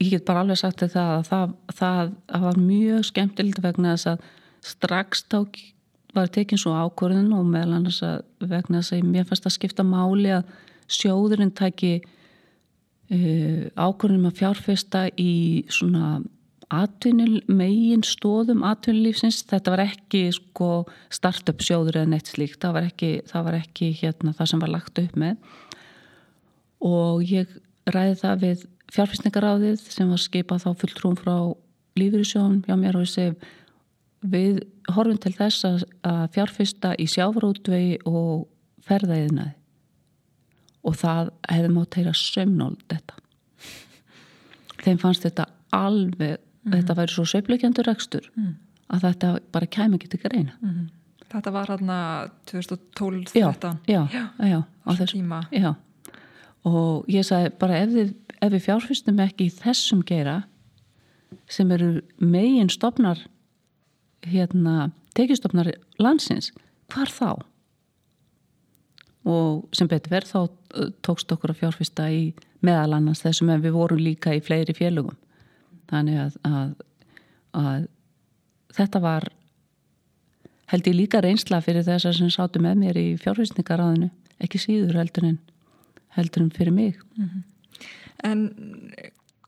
ég 0.00 0.10
get 0.10 0.24
bara 0.24 0.40
alveg 0.44 0.58
sagt 0.60 0.82
þetta 0.84 1.04
að 1.16 1.22
það, 1.30 1.54
það, 1.78 2.12
það 2.32 2.44
var 2.48 2.60
mjög 2.60 3.06
skemmtilegt 3.10 3.62
vegna 3.64 3.94
þess 3.94 4.06
að 4.06 4.18
strax 4.66 5.24
þá 5.30 5.38
var 6.16 6.32
tekinn 6.32 6.60
svo 6.60 6.74
ákvörðun 6.76 7.32
og 7.36 7.48
meðal 7.48 7.78
annars 7.78 8.02
að 8.04 8.24
vegna 8.40 8.82
þess 8.82 8.96
að 8.96 9.08
mér 9.12 9.28
fannst 9.28 9.48
að 9.48 9.56
skipta 9.56 9.86
máli 9.86 10.32
að 10.36 10.52
sjóðurinn 10.92 11.54
tæki 11.56 11.94
uh, 13.10 13.66
ákvörðunum 13.76 14.30
að 14.30 14.40
fjárfesta 14.40 15.06
í 15.20 15.66
svona 15.72 16.20
atvinnul, 16.72 17.44
megin 17.46 18.02
stóðum 18.06 18.64
atvinnulífsins, 18.66 19.44
þetta 19.46 19.74
var 19.76 19.84
ekki 19.84 20.22
sko 20.34 20.70
start-up 21.14 21.62
sjóður 21.62 22.00
eða 22.00 22.10
neitt 22.14 22.32
slíkt, 22.32 22.58
það 22.64 22.78
var 22.78 22.88
ekki 22.88 23.10
það, 23.28 23.44
var 23.46 23.58
ekki, 23.60 23.90
hérna, 24.00 24.34
það 24.34 24.50
sem 24.50 24.64
var 24.64 24.72
lagt 24.74 25.02
upp 25.02 25.20
með. 25.22 25.36
Og 26.86 27.22
ég 27.30 27.52
ræði 27.86 28.16
það 28.22 28.42
við 28.42 28.64
fjárfæstningaráðið 28.96 29.86
sem 29.92 30.10
var 30.10 30.22
skipað 30.22 30.64
þá 30.64 30.68
fulltrúum 30.82 31.18
frá 31.18 31.36
lífyrísjón 31.96 32.60
hjá 32.66 32.74
mér 32.78 32.98
og 32.98 33.06
þessi 33.06 33.54
við 34.26 34.60
horfum 34.90 35.20
til 35.22 35.34
þess 35.36 35.66
að 35.66 36.26
fjárfæsta 36.34 36.94
í 36.98 37.06
sjáfrótvegi 37.10 38.00
og 38.08 38.46
ferðaðiðnaði 38.86 39.55
og 40.86 40.98
það 41.00 41.32
hefði 41.50 41.72
mátt 41.74 41.98
heyra 41.98 42.14
sömnóld 42.16 42.82
þetta 42.92 43.18
þeim 44.84 45.00
fannst 45.02 45.26
þetta 45.26 45.48
alveg 45.74 46.36
mm. 46.38 46.76
þetta 46.76 46.98
væri 47.00 47.16
svo 47.16 47.26
söflökjandur 47.32 47.88
rekstur 47.88 48.28
mm. 48.36 48.52
að 48.94 49.08
þetta 49.08 49.32
bara 49.54 49.72
kæmi 49.78 49.98
ekki 50.00 50.12
til 50.14 50.22
greina 50.26 50.54
mm. 50.60 50.86
Þetta 51.26 51.50
var 51.50 51.66
hérna 51.72 51.96
2012-13 52.46 53.34
Já, 53.34 53.48
já, 53.90 54.04
já, 54.14 54.46
já 54.46 54.60
á 54.62 54.90
þess 54.94 55.12
tíma 55.16 55.40
Já 55.50 55.72
og 56.66 57.06
ég 57.10 57.26
sagði 57.26 57.50
bara 57.60 57.80
ef 57.82 57.96
ef 58.42 58.52
við 58.52 58.64
fjárfyrstum 58.64 59.20
ekki 59.22 59.48
í 59.48 59.54
þessum 59.54 60.02
geira 60.06 60.40
sem 61.50 61.70
eru 61.74 62.00
megin 62.18 62.70
stopnar 62.72 63.20
hérna, 64.26 64.90
tekistofnar 65.16 65.70
landsins, 66.02 66.52
hvar 66.92 67.10
þá? 67.10 67.30
Og 69.26 69.64
sem 69.74 69.88
betur 69.90 70.12
verð 70.12 70.30
þá 70.30 70.90
tókst 71.06 71.32
okkur 71.34 71.50
að 71.50 71.62
fjárfyrsta 71.62 72.06
í 72.14 72.28
meðalannans 72.64 73.24
þessum 73.24 73.50
en 73.50 73.64
við 73.64 73.74
vorum 73.74 74.02
líka 74.02 74.34
í 74.36 74.42
fleiri 74.44 74.74
félögum. 74.76 75.16
Þannig 75.90 76.20
að, 76.22 76.38
að, 76.46 76.70
að 77.58 77.88
þetta 78.76 79.02
var 79.02 79.28
held 80.70 80.88
ég 80.90 80.96
líka 80.98 81.22
reynsla 81.22 81.60
fyrir 81.62 81.86
þessar 81.86 82.16
sem 82.16 82.30
sátu 82.32 82.62
með 82.62 82.80
mér 82.82 82.98
í 82.98 83.06
fjárfyrstningaráðinu, 83.22 84.10
ekki 84.42 84.60
síður 84.62 84.98
heldur 85.00 85.28
en, 85.30 85.36
heldur 86.16 86.46
en 86.46 86.54
fyrir 86.54 86.74
mig. 86.74 86.98
Mm 87.16 87.28
-hmm. 87.28 87.44
En 88.24 88.40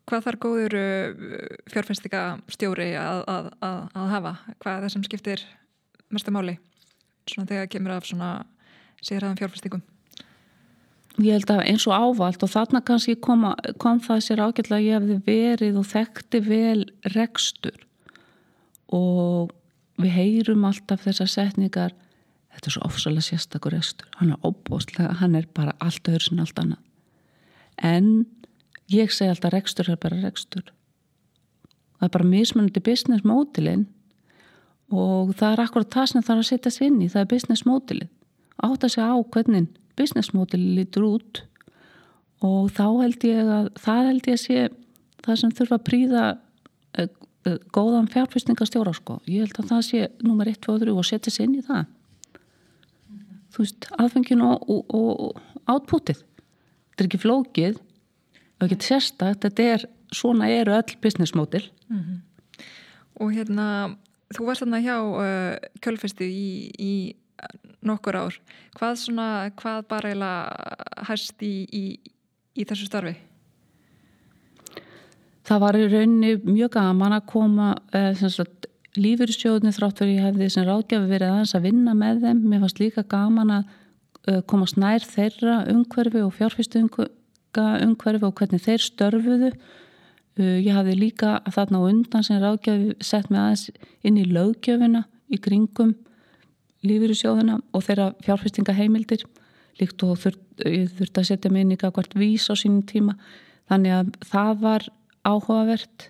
hvað 0.09 0.25
þarf 0.27 0.41
góður 0.43 0.77
fjárfæstika 1.73 2.39
stjóri 2.49 2.93
að, 2.97 3.25
að, 3.29 3.51
að, 3.61 3.81
að 3.95 4.09
hafa? 4.15 4.35
Hvað 4.59 4.77
er 4.77 4.83
það 4.85 4.93
sem 4.95 5.05
skiptir 5.05 5.45
mestu 6.11 6.31
máli? 6.31 6.59
Svona 7.29 7.49
þegar 7.49 7.69
kemur 7.73 7.93
af 7.93 8.07
svona 8.07 8.31
sérhæðan 9.03 9.39
fjárfæstikum? 9.39 9.85
Ég 11.19 11.35
held 11.35 11.51
að 11.51 11.65
eins 11.67 11.85
og 11.91 11.97
ávalt 11.99 12.45
og 12.47 12.51
þarna 12.53 12.81
kannski 12.87 13.17
kom, 13.19 13.43
kom 13.83 13.99
það 14.03 14.21
sér 14.23 14.43
ágætlega 14.45 14.79
að 14.79 14.85
ég 14.87 14.99
hefði 14.99 15.17
verið 15.27 15.79
og 15.81 15.87
þekkti 15.91 16.41
vel 16.47 16.83
rekstur. 17.17 17.79
Og 18.95 19.51
við 19.99 20.15
heyrum 20.15 20.67
alltaf 20.69 21.03
þessar 21.03 21.33
setningar 21.33 21.97
þetta 22.55 22.71
er 22.71 22.75
svo 22.75 22.87
ofsalega 22.87 23.27
sérstakur 23.27 23.75
rekstur 23.75 24.07
hann 24.21 24.33
er 24.35 24.47
óbúslega, 24.47 25.17
hann 25.19 25.35
er 25.39 25.49
bara 25.55 25.75
allt 25.83 26.07
öður 26.07 26.25
sem 26.29 26.43
allt 26.43 26.63
annað. 26.63 26.83
En 27.83 28.27
ég 28.91 29.11
segi 29.15 29.33
alltaf 29.33 29.55
rekstur 29.55 29.91
er 29.91 29.99
bara 30.01 30.21
rekstur. 30.23 30.71
Það 31.99 32.07
er 32.07 32.15
bara 32.15 32.31
mismunandi 32.31 32.83
business 32.85 33.27
mótilinn 33.27 33.89
og 34.95 35.35
það 35.35 35.51
er 35.51 35.65
akkurat 35.67 35.99
það 35.99 36.09
sem 36.13 36.23
það 36.23 36.37
er 36.37 36.45
að 36.45 36.49
setja 36.53 36.75
sér 36.75 36.89
inn 36.93 37.03
í 37.03 37.11
það 37.11 37.25
er 37.25 37.31
business 37.35 37.67
mótilinn 37.67 38.13
átt 38.65 38.85
að 38.85 38.95
segja 38.95 39.15
á 39.15 39.19
hvernig 39.23 39.69
business 39.99 40.35
mótilinn 40.35 40.77
lítur 40.79 41.07
út 41.09 41.43
og 42.45 42.71
þá 42.75 42.87
held 43.03 43.27
ég 43.27 43.51
að 43.51 43.71
það 43.83 44.09
held 44.09 44.29
ég 44.31 44.37
að 44.39 44.45
sé 44.45 44.69
það 45.25 45.41
sem 45.41 45.55
þurfa 45.59 45.79
að 45.79 45.87
príða 45.89 46.25
uh, 46.99 47.09
uh, 47.49 47.59
góðan 47.75 48.11
fjárfæstingastjóra 48.13 48.95
sko. 48.97 49.19
ég 49.27 49.47
held 49.47 49.61
að 49.63 49.71
það 49.73 49.85
sé 49.89 50.03
nummer 50.23 50.51
1, 50.51 50.61
2 50.65 50.75
og 50.75 50.83
3 50.85 50.95
og 50.95 51.09
setja 51.09 51.35
sér 51.35 51.49
inn 51.49 51.59
í 51.59 51.67
það 51.67 51.85
mm 51.85 53.19
-hmm. 53.19 53.39
þú 53.55 53.65
veist, 53.65 53.91
aðfengin 53.99 54.43
og, 54.47 54.71
og, 54.71 54.95
og 54.95 55.41
átpútið 55.67 56.23
þetta 56.23 57.05
er 57.05 57.11
ekki 57.11 57.25
flókið 57.25 57.79
og 58.59 58.67
ekki 58.67 58.83
sérstakt, 58.83 59.43
þetta 59.43 59.63
er 59.63 59.89
svona 60.15 60.49
eru 60.51 60.73
öll 60.73 60.97
business 61.03 61.35
model 61.35 61.65
mm 61.89 61.99
-hmm. 61.99 62.19
og 63.21 63.33
hérna 63.33 63.97
þú 64.35 64.45
varst 64.47 64.63
þarna 64.63 64.81
hjá 64.85 64.97
uh, 65.01 65.57
kjölfesti 65.81 66.25
í, 66.25 66.49
í 66.79 66.93
nokkur 67.85 68.19
ár. 68.19 68.37
Hvað 68.79 69.01
svona, 69.03 69.29
hvað 69.59 69.83
bara 69.91 70.13
eila 70.13 70.33
hæst 71.09 71.43
í, 71.47 71.55
í, 71.71 71.85
í 72.59 72.67
þessu 72.69 72.89
starfi? 72.89 73.15
Það 75.49 75.63
var 75.65 75.79
í 75.79 75.85
rauninni 75.89 76.35
mjög 76.45 76.75
gaman 76.77 77.17
að 77.17 77.29
koma 77.31 77.71
uh, 77.97 78.25
lífyrsjóðni 78.99 79.73
þrátt 79.73 80.03
fyrir 80.03 80.19
ég 80.19 80.27
hefði 80.27 80.49
sem 80.53 80.67
ráðgjafi 80.67 81.09
verið 81.09 81.33
aðeins 81.33 81.55
að 81.57 81.69
vinna 81.69 81.95
með 81.97 82.25
þeim. 82.27 82.43
Mér 82.45 82.65
fannst 82.65 82.83
líka 82.83 83.05
gaman 83.09 83.55
að 83.57 83.71
uh, 84.29 84.41
koma 84.51 84.69
snær 84.69 85.07
þeirra 85.07 85.63
umhverfi 85.73 86.25
og 86.25 86.35
fjárfyrstu 86.37 86.85
umhverfi 86.85 88.29
og 88.29 88.35
hvernig 88.37 88.65
þeir 88.67 88.85
störfuðu. 88.85 89.53
Uh, 90.39 90.59
ég 90.61 90.75
hafði 90.77 90.99
líka 90.99 91.39
þarna 91.55 91.81
á 91.81 91.89
undan 91.95 92.27
sem 92.27 92.43
ráðgjafi 92.43 92.99
sett 93.01 93.33
mig 93.33 93.41
aðeins 93.41 93.71
inn 94.05 94.21
í 94.21 94.29
löggjöfina 94.29 95.07
í 95.33 95.41
kringum 95.41 95.97
lífyrirsjóðuna 96.87 97.59
og 97.75 97.85
þeirra 97.87 98.13
fjárfestingaheimildir 98.25 99.25
líkt 99.79 100.03
og 100.07 100.19
þurft, 100.23 100.43
ég 100.67 100.91
þurfti 100.99 101.23
að 101.23 101.29
setja 101.29 101.53
mig 101.53 101.65
inn 101.65 101.75
í 101.75 101.79
hvert 101.79 102.17
vís 102.19 102.49
á 102.51 102.55
sínum 102.59 102.85
tíma. 102.87 103.15
Þannig 103.71 103.95
að 103.95 104.13
það 104.31 104.63
var 104.65 104.87
áhugavert. 105.29 106.09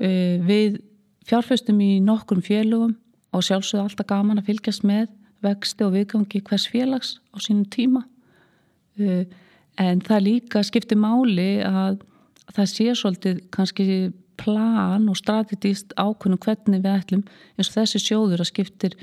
Uh, 0.00 0.42
við 0.42 0.80
fjárfestum 1.28 1.78
í 1.82 2.00
nokkrum 2.02 2.42
félögum 2.44 2.96
og 3.34 3.44
sjálfsögðu 3.46 3.84
alltaf 3.84 4.08
gaman 4.10 4.40
að 4.40 4.50
fylgjast 4.50 4.86
með 4.86 5.06
vexti 5.44 5.84
og 5.86 5.94
viðgangi 5.94 6.42
hvers 6.48 6.66
félags 6.70 7.14
á 7.30 7.38
sínum 7.42 7.68
tíma. 7.70 8.02
Uh, 8.98 9.22
en 9.78 10.02
það 10.02 10.26
líka 10.28 10.62
skiptir 10.66 10.98
máli 10.98 11.62
að 11.66 12.02
það 12.54 12.70
sé 12.70 12.90
svolítið 12.94 13.40
kannski 13.54 13.86
plan 14.38 15.08
og 15.08 15.18
strategist 15.18 15.94
ákvönum 15.94 16.40
hvernig 16.42 16.82
við 16.82 16.96
ætlum 16.98 17.22
eins 17.54 17.70
og 17.70 17.76
þessi 17.76 18.00
sjóður 18.02 18.42
að 18.42 18.50
skiptir 18.50 18.96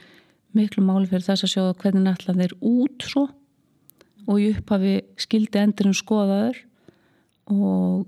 miklu 0.58 0.84
máli 0.86 1.10
fyrir 1.10 1.26
þess 1.26 1.46
að 1.46 1.54
sjóða 1.54 1.78
hvernig 1.82 2.12
ætla 2.12 2.38
þeir 2.38 2.56
út 2.60 3.06
svo 3.08 3.28
og 4.28 4.42
í 4.42 4.52
upphafi 4.54 4.96
skildi 5.20 5.62
endurum 5.62 5.96
skoðaður 5.98 6.60
og 7.52 8.08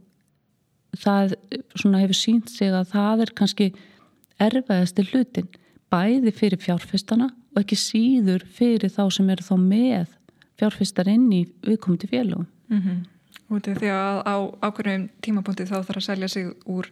það 1.00 1.36
hefur 1.98 2.18
sínt 2.18 2.52
sig 2.54 2.74
að 2.74 2.92
það 2.94 3.26
er 3.26 3.34
kannski 3.38 3.70
erfiðasti 4.42 5.08
hlutin 5.12 5.50
bæði 5.94 6.34
fyrir 6.34 6.62
fjárfestana 6.62 7.30
og 7.54 7.62
ekki 7.64 7.78
síður 7.78 8.46
fyrir 8.50 8.92
þá 8.94 9.04
sem 9.14 9.30
eru 9.30 9.46
þá 9.46 9.56
með 9.62 10.14
fjárfestar 10.60 11.10
inn 11.12 11.28
í 11.34 11.44
viðkomandi 11.66 12.10
félagum. 12.10 12.48
Mm 12.70 12.82
-hmm. 12.82 13.02
Út 13.54 13.68
af 13.68 13.78
því 13.78 13.90
að 13.94 14.18
á 14.26 14.36
ákveðnum 14.66 15.10
tímapunkti 15.22 15.66
þá 15.70 15.78
þarf 15.84 15.98
að 15.98 16.08
selja 16.08 16.28
sig 16.28 16.48
úr, 16.66 16.90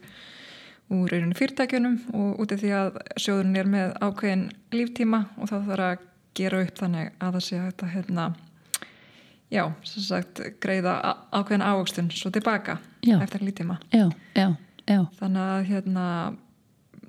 úr 0.92 1.14
fyrirtækjunum 1.38 1.98
og 2.18 2.40
út 2.42 2.54
af 2.54 2.62
því 2.62 2.72
að 2.76 2.96
sjóðurinn 3.16 3.58
er 3.60 3.70
með 3.72 3.94
ákveðin 4.02 4.46
líftíma 4.74 5.24
og 5.38 5.50
þá 5.50 5.56
þarf 5.68 5.84
að 5.88 6.06
gera 6.38 6.62
upp 6.64 6.80
þannig 6.80 7.12
að 7.18 7.36
það 7.36 7.46
sé 7.46 7.58
að 7.58 7.66
þetta 7.70 7.90
hérna 7.92 8.26
já, 9.52 9.64
sem 9.88 10.06
sagt, 10.06 10.44
greiða 10.64 10.98
ákveðin 11.32 11.66
ávöxtun 11.66 12.12
svo 12.14 12.32
tilbaka 12.34 12.78
já. 13.04 13.18
eftir 13.20 13.44
lítíma 13.44 13.78
já, 13.92 14.06
já, 14.36 14.48
já. 14.86 15.00
Þannig 15.18 15.42
að 15.42 15.66
hérna 15.72 16.06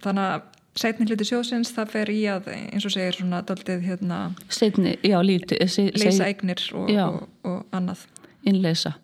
þannig 0.03 0.33
að 0.33 0.49
setni 0.79 1.07
hluti 1.07 1.27
sjósins 1.27 1.71
það 1.75 1.93
fer 1.93 2.11
í 2.11 2.19
að 2.33 2.49
eins 2.55 2.87
og 2.87 2.95
segir 2.95 3.19
svona 3.19 3.43
doldið 3.45 3.85
hérna 3.85 4.19
setni, 4.49 4.97
já, 5.05 5.19
líti 5.23 5.59
se, 5.69 5.87
leysa 5.93 6.27
eignir 6.27 6.63
og, 6.73 6.89
og, 6.89 7.23
og 7.47 7.75
annað. 7.75 8.07
Innleysa. 8.49 8.97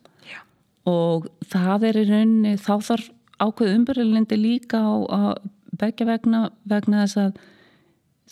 Og 0.90 1.28
það 1.52 1.86
er 1.90 2.00
í 2.00 2.04
rauninni 2.08 2.54
þá 2.58 2.74
þarf 2.88 3.10
ákveð 3.40 3.76
umbyrjulindi 3.78 4.38
líka 4.40 4.82
á 4.84 4.94
að 5.20 5.32
begja 5.80 6.08
vegna 6.10 6.42
vegna 6.70 7.06
þess 7.06 7.22
að 7.24 7.40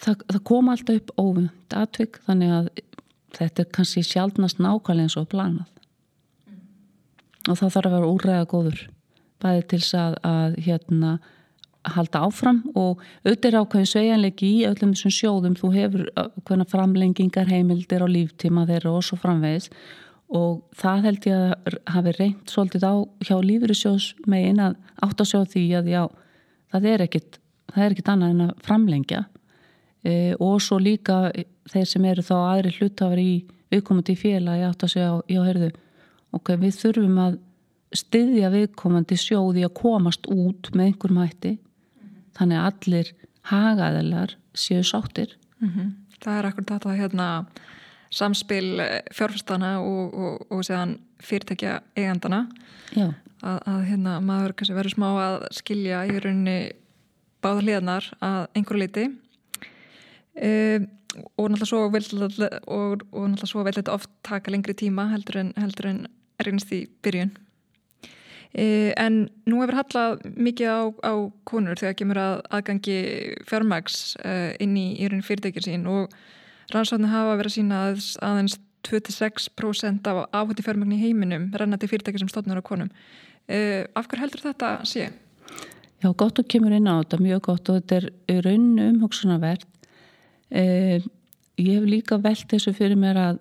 það, 0.02 0.26
það 0.34 0.44
kom 0.52 0.70
alltaf 0.74 1.02
upp 1.02 1.16
óvind 1.22 1.78
atvik 1.78 2.20
þannig 2.28 2.54
að 2.58 2.70
þetta 3.38 3.64
er 3.64 3.72
kannski 3.78 4.04
sjálfnast 4.06 4.62
nákvæmlega 4.64 5.08
eins 5.08 5.18
og 5.20 5.30
planað 5.32 5.66
mm. 6.48 6.62
og 7.48 7.60
þá 7.60 7.66
þarf 7.66 7.88
að 7.90 7.96
vera 7.98 8.14
úræða 8.14 8.52
góður 8.54 8.86
bæði 9.44 9.66
til 9.74 9.82
að, 10.00 10.16
að 10.26 10.62
hérna 10.66 11.18
halda 11.88 12.24
áfram 12.28 12.64
og 12.76 13.04
auðvitað 13.24 13.60
ákveðin 13.62 13.92
svejanleiki 13.92 14.50
í 14.58 14.66
öllum 14.68 14.94
þessum 14.96 15.14
sjóðum 15.14 15.56
þú 15.60 15.70
hefur 15.76 16.06
ákveðina 16.18 16.68
framlengingar 16.72 17.52
heimildir 17.52 18.04
á 18.04 18.08
líftíma 18.12 18.66
þeirra 18.68 18.98
og 18.98 19.06
svo 19.08 19.20
framvegis 19.22 19.70
og 20.28 20.64
það 20.76 21.04
held 21.08 21.28
ég 21.30 21.42
að 21.42 21.76
hafi 21.94 22.14
reynd 22.18 22.52
svolítið 22.52 22.84
á 22.84 22.96
hjá 23.24 23.36
lífyrirsjós 23.44 24.08
megin 24.28 24.60
að 24.60 24.76
átt 25.06 25.22
að 25.24 25.30
sjá 25.32 25.40
því 25.54 25.64
að 25.80 25.92
já, 25.94 26.04
það 26.74 26.88
er 26.92 27.04
ekkit 27.06 27.40
það 27.72 27.84
er 27.84 27.96
ekkit 27.96 28.12
annað 28.12 28.34
en 28.34 28.46
að 28.48 28.64
framlengja 28.68 29.22
e, 30.04 30.14
og 30.36 30.58
svo 30.64 30.80
líka 30.84 31.20
þeir 31.72 31.88
sem 31.88 32.08
eru 32.12 32.26
þá 32.28 32.36
aðri 32.40 32.74
hlutafar 32.76 33.22
í 33.22 33.32
viðkomandi 33.72 34.16
félagi 34.20 34.68
átt 34.68 34.84
að 34.84 34.94
segja 34.94 35.14
já, 35.32 35.40
heyrðu, 35.48 35.72
ok, 36.36 36.54
við 36.60 36.82
þurfum 36.82 37.22
að 37.24 37.40
styðja 37.96 38.52
viðkomandi 38.52 39.18
sjóði 39.20 39.64
að 39.64 39.76
komast 39.80 40.28
út 40.32 40.72
með 40.76 40.92
einhverjum 40.92 41.24
hætti 41.24 41.54
mm 41.56 42.04
-hmm. 42.04 42.20
þannig 42.40 42.60
að 42.60 42.68
allir 42.72 43.14
hagaðilar 43.48 44.36
séu 44.54 44.84
sáttir 44.84 45.38
mm 45.62 45.70
-hmm. 45.70 45.96
Það 46.18 46.38
er 46.38 46.46
akkur 46.46 46.66
þetta 46.66 46.94
hérna 46.98 47.46
samspil 48.14 48.82
fjárfyrstana 49.14 49.78
og, 49.84 50.14
og, 50.14 50.52
og 50.52 50.66
séðan 50.66 50.98
fyrirtækja 51.24 51.80
eigandana. 51.98 52.46
Að, 52.98 53.58
að 53.70 53.82
hérna 53.92 54.18
maður 54.26 54.56
kannski 54.58 54.76
verður 54.78 54.96
smá 54.96 55.08
að 55.22 55.40
skilja 55.60 56.04
í 56.10 56.18
rauninni 56.18 56.60
báða 57.44 57.64
hliðnar 57.64 58.12
að 58.24 58.40
einhverju 58.58 58.82
liti 58.82 59.08
um, 59.08 60.88
og 61.38 61.50
náttúrulega 61.50 61.70
svo 61.70 61.82
vil, 61.94 62.06
og, 62.68 63.04
og 63.12 63.28
náttúrulega 63.32 63.50
svo 63.50 63.66
vil 63.66 63.76
þetta 63.78 63.98
oft 63.98 64.10
taka 64.26 64.54
lengri 64.54 64.76
tíma 64.78 65.08
heldur 65.14 65.42
en, 65.42 65.52
heldur 65.58 65.90
en 65.90 66.00
reynist 66.44 66.74
í 66.76 66.84
byrjun. 67.02 67.32
E, 68.54 68.94
en 68.98 69.24
nú 69.50 69.62
hefur 69.64 69.80
hallað 69.80 70.26
mikið 70.38 70.70
á, 70.70 70.82
á 71.10 71.14
konur 71.50 71.80
þegar 71.80 71.98
kemur 71.98 72.22
að 72.22 72.36
aðgangi 72.54 72.98
fjármags 73.50 74.16
e, 74.22 74.36
inn 74.64 74.78
í, 74.78 74.88
í 75.02 75.10
fyrirtækir 75.26 75.66
sín 75.66 75.88
og 75.90 76.14
rannsóknir 76.74 77.14
hafa 77.14 77.38
verið 77.40 77.52
að 77.52 77.58
sína 77.58 77.84
að 77.88 78.02
aðeins 78.28 78.58
26% 78.88 80.08
af 80.12 80.26
áhutti 80.32 80.64
fjármagn 80.64 80.96
í 80.96 81.02
heiminum 81.02 81.50
renna 81.60 81.80
til 81.80 81.90
fyrirtækir 81.92 82.24
sem 82.24 82.30
stofnur 82.32 82.62
á 82.62 82.64
konum 82.64 82.92
e, 83.48 83.86
af 83.98 84.08
hver 84.08 84.22
heldur 84.24 84.46
þetta 84.46 84.78
sé? 84.88 85.10
Já, 86.04 86.12
gott 86.14 86.40
og 86.40 86.46
kemur 86.48 86.76
inn 86.78 86.88
á 86.88 87.02
þetta, 87.02 87.20
mjög 87.24 87.42
gott 87.50 87.72
og 87.72 87.82
þetta 87.82 87.98
er 88.30 88.46
raunum 88.46 88.94
umhóksunarvert 88.94 89.66
Eh, 90.50 91.04
ég 91.60 91.74
hef 91.76 91.84
líka 91.84 92.18
velt 92.24 92.48
þessu 92.48 92.72
fyrir 92.76 92.96
mér 93.00 93.18
að 93.20 93.40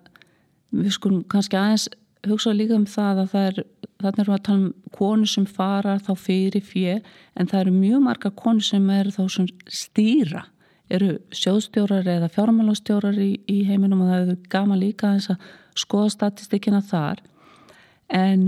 við 0.75 0.91
skulum 0.97 1.23
kannski 1.31 1.55
aðeins 1.55 1.87
hugsa 2.27 2.51
líka 2.51 2.75
um 2.75 2.87
það 2.89 3.21
að 3.21 3.29
það 3.31 3.45
er 3.47 3.59
þannig 4.01 4.19
erum 4.19 4.33
við 4.33 4.35
að 4.35 4.43
tala 4.47 4.59
um 4.59 4.73
konu 4.97 5.29
sem 5.31 5.45
fara 5.47 5.93
þá 6.03 6.11
fyrir 6.19 6.65
fjö 6.67 6.97
en 7.39 7.47
það 7.47 7.61
eru 7.61 7.75
mjög 7.77 8.03
marga 8.03 8.31
konu 8.35 8.65
sem 8.65 8.89
eru 8.91 9.13
þá 9.15 9.23
sem 9.37 9.47
stýra 9.71 10.43
eru 10.93 11.17
sjóðstjórar 11.35 12.07
eða 12.07 12.29
fjármálastjórar 12.31 13.17
í, 13.19 13.31
í 13.49 13.63
heiminum 13.67 14.05
og 14.05 14.11
það 14.11 14.21
eru 14.23 14.37
gama 14.51 14.77
líka 14.79 15.15
að 15.17 15.49
skoða 15.77 16.13
statistikina 16.13 16.81
þar. 16.85 17.21
En 18.07 18.45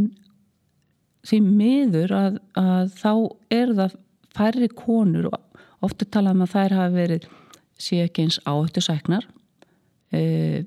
því 1.28 1.42
miður 1.44 2.16
að, 2.16 2.40
að 2.60 2.94
þá 3.00 3.12
eru 3.54 3.76
það 3.82 3.98
færri 4.40 4.70
konur 4.72 5.30
og 5.34 5.66
ofta 5.86 6.08
talaðum 6.08 6.46
að 6.46 6.54
þær 6.56 6.78
hafi 6.80 6.96
verið 6.96 7.28
sé 7.80 8.04
ekki 8.04 8.26
eins 8.26 8.40
áhættu 8.48 8.84
sæknar 8.84 9.28
e, 10.12 10.64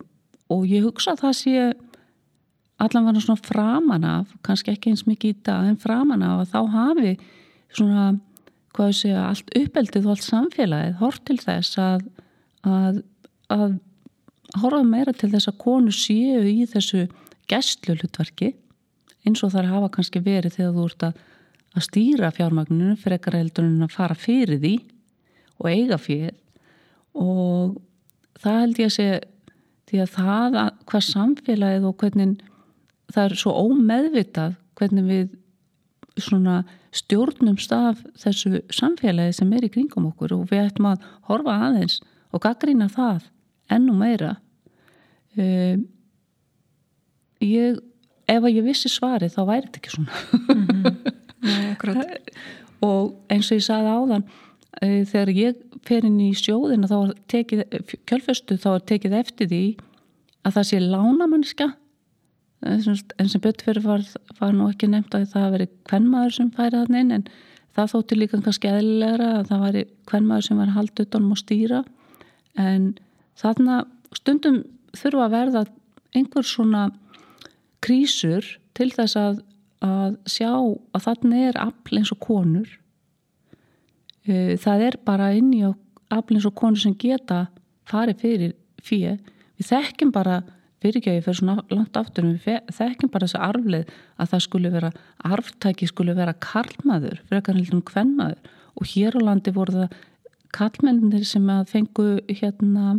og 0.52 0.68
ég 0.68 0.84
hugsa 0.86 1.14
að 1.14 1.24
það 1.26 1.34
sé 1.38 1.64
allan 2.82 3.06
var 3.06 3.20
svona 3.20 3.46
framan 3.46 4.06
af 4.08 4.32
kannski 4.44 4.72
ekki 4.72 4.92
eins 4.92 5.04
mikið 5.08 5.34
í 5.34 5.40
dag 5.46 5.68
en 5.68 5.80
framan 5.80 6.24
af 6.26 6.44
að 6.44 6.52
þá 6.54 6.60
hafi 6.76 7.12
svona 7.72 8.06
hvað 8.76 8.92
sé 8.96 9.12
að 9.12 9.28
allt 9.28 9.56
uppeldið 9.58 10.06
og 10.06 10.14
allt 10.14 10.26
samfélagið 10.26 11.00
hort 11.00 11.24
til 11.28 11.38
þess 11.40 11.78
að 11.80 12.04
að, 12.62 13.02
að 13.52 13.74
horfa 14.62 14.82
meira 14.86 15.14
til 15.16 15.30
þess 15.32 15.50
að 15.50 15.60
konu 15.62 15.94
séu 15.94 16.42
í 16.46 16.64
þessu 16.70 17.06
gestlulutverki 17.50 18.52
eins 19.26 19.42
og 19.44 19.52
þar 19.54 19.70
hafa 19.70 19.90
kannski 19.96 20.22
verið 20.24 20.58
þegar 20.58 20.76
þú 20.76 20.86
ert 20.88 21.06
að, 21.08 21.20
að 21.76 21.86
stýra 21.88 22.32
fjármagninu 22.34 22.96
fyrir 23.00 23.18
ekkar 23.18 23.38
heldurinn 23.38 23.86
að 23.86 23.96
fara 23.96 24.18
fyrir 24.18 24.60
því 24.62 24.74
og 25.62 25.68
eiga 25.70 25.98
fyrir 26.00 26.38
og 27.18 27.76
það 28.40 28.58
held 28.62 28.80
ég 28.80 28.90
að 28.90 28.96
segja 28.96 29.20
því 29.90 30.02
að 30.02 30.16
það 30.16 30.58
að 30.62 30.72
hvað 30.88 31.06
samfélagið 31.08 31.86
og 31.88 31.96
hvernig 32.00 32.34
það 33.12 33.24
er 33.24 33.38
svo 33.42 33.54
ómeðvitað 33.66 34.58
hvernig 34.80 35.08
við 35.08 35.32
svona 36.20 36.62
stjórnum 36.92 37.56
staf 37.60 38.02
þessu 38.20 38.62
samfélagi 38.72 39.38
sem 39.38 39.52
er 39.56 39.64
í 39.66 39.70
kringum 39.72 40.10
okkur 40.10 40.36
og 40.36 40.50
við 40.50 40.66
ættum 40.66 40.90
að 40.92 41.06
horfa 41.30 41.56
aðeins 41.68 42.00
og 42.32 42.44
gaggrína 42.44 42.90
það 42.92 43.28
ennum 43.72 44.02
meira. 44.02 44.36
Um, 45.38 45.86
ég 47.40 47.80
ef 48.28 48.42
að 48.42 48.54
ég 48.58 48.66
vissi 48.66 48.90
svari 48.92 49.30
þá 49.32 49.42
væri 49.48 49.68
þetta 49.68 49.80
ekki 49.80 49.94
svona. 49.96 50.22
Mm 50.48 50.66
-hmm. 50.66 51.94
Nei, 51.96 52.18
og 52.88 53.14
eins 53.32 53.50
og 53.50 53.58
ég 53.58 53.64
saði 53.66 53.94
áðan 53.96 54.26
Eh, 54.80 55.02
þegar 55.04 55.30
ég 55.36 55.58
fer 55.84 56.06
inn 56.08 56.16
í 56.22 56.30
sjóðina 56.36 56.88
þá 56.88 56.96
er 56.96 57.10
tekið, 57.28 57.62
kjölfestu 58.08 58.56
þá 58.60 58.68
er 58.72 58.84
tekið 58.88 59.16
eftir 59.18 59.50
því 59.50 59.64
að 60.42 60.54
það 60.56 60.68
sé 60.70 60.78
lánamanniska 60.80 61.66
en 62.62 63.28
sem 63.28 63.42
fyrir 63.42 63.82
var, 63.84 64.04
var 64.38 64.52
nú 64.54 64.68
ekki 64.70 64.88
nefnt 64.90 65.14
að 65.16 65.30
það 65.32 65.54
veri 65.56 65.68
kvennmaður 65.90 66.36
sem 66.36 66.50
færi 66.54 66.78
þannig 66.78 67.04
inn 67.04 67.16
en 67.16 67.24
það 67.76 67.92
þótti 67.94 68.18
líka 68.18 68.40
kannski 68.44 68.70
eðlilegra 68.70 69.28
að 69.38 69.48
það 69.50 69.64
væri 69.66 69.84
kvennmaður 70.10 70.48
sem 70.48 70.60
var 70.62 70.74
haldið 70.76 71.06
utanum 71.06 71.34
og 71.34 71.40
stýra. 71.40 71.80
En 72.60 72.90
þarna 73.40 73.78
stundum 74.14 74.60
þurfa 74.96 75.26
að 75.26 75.36
verða 75.36 75.64
einhver 76.12 76.46
svona 76.46 76.84
krísur 77.82 78.46
til 78.76 78.90
þess 78.92 79.18
að, 79.18 79.40
að 79.82 80.18
sjá 80.30 80.52
að 80.52 81.04
þarna 81.06 81.44
er 81.48 81.60
afl 81.60 81.98
eins 81.98 82.12
og 82.14 82.20
konur. 82.22 82.68
Eh, 84.28 84.54
það 84.60 84.86
er 84.88 84.98
bara 85.02 85.32
inn 85.34 85.50
í 85.56 85.64
aflins 86.12 86.46
og 86.46 86.54
konu 86.58 86.78
sem 86.78 86.94
geta 86.98 87.46
farið 87.88 88.20
fyrir 88.22 88.52
fyrir 88.82 89.18
við 89.58 89.68
þekkjum 89.70 90.12
bara 90.14 90.42
fyrirgjöði 90.82 91.24
fyrir 91.24 91.40
svona 91.40 91.64
langt 91.72 91.98
aftur 91.98 92.28
þekkjum 92.42 93.12
bara 93.12 93.28
þessu 93.28 93.42
arflið 93.48 93.92
að 94.18 94.32
það 94.32 94.44
skulle 94.46 94.72
vera 94.74 94.92
arftæki 95.28 95.88
skulle 95.90 96.16
vera 96.18 96.34
karlmaður 96.42 97.22
frekar 97.30 97.58
heldur 97.58 97.78
um 97.78 97.84
kvennmaður 97.92 98.52
og 98.76 98.88
hér 98.94 99.18
á 99.18 99.20
landi 99.22 99.54
voru 99.54 99.82
það 99.82 100.00
karlmennir 100.52 101.24
sem 101.24 101.46
að 101.52 101.70
fengu 101.72 102.06
hérna 102.28 102.98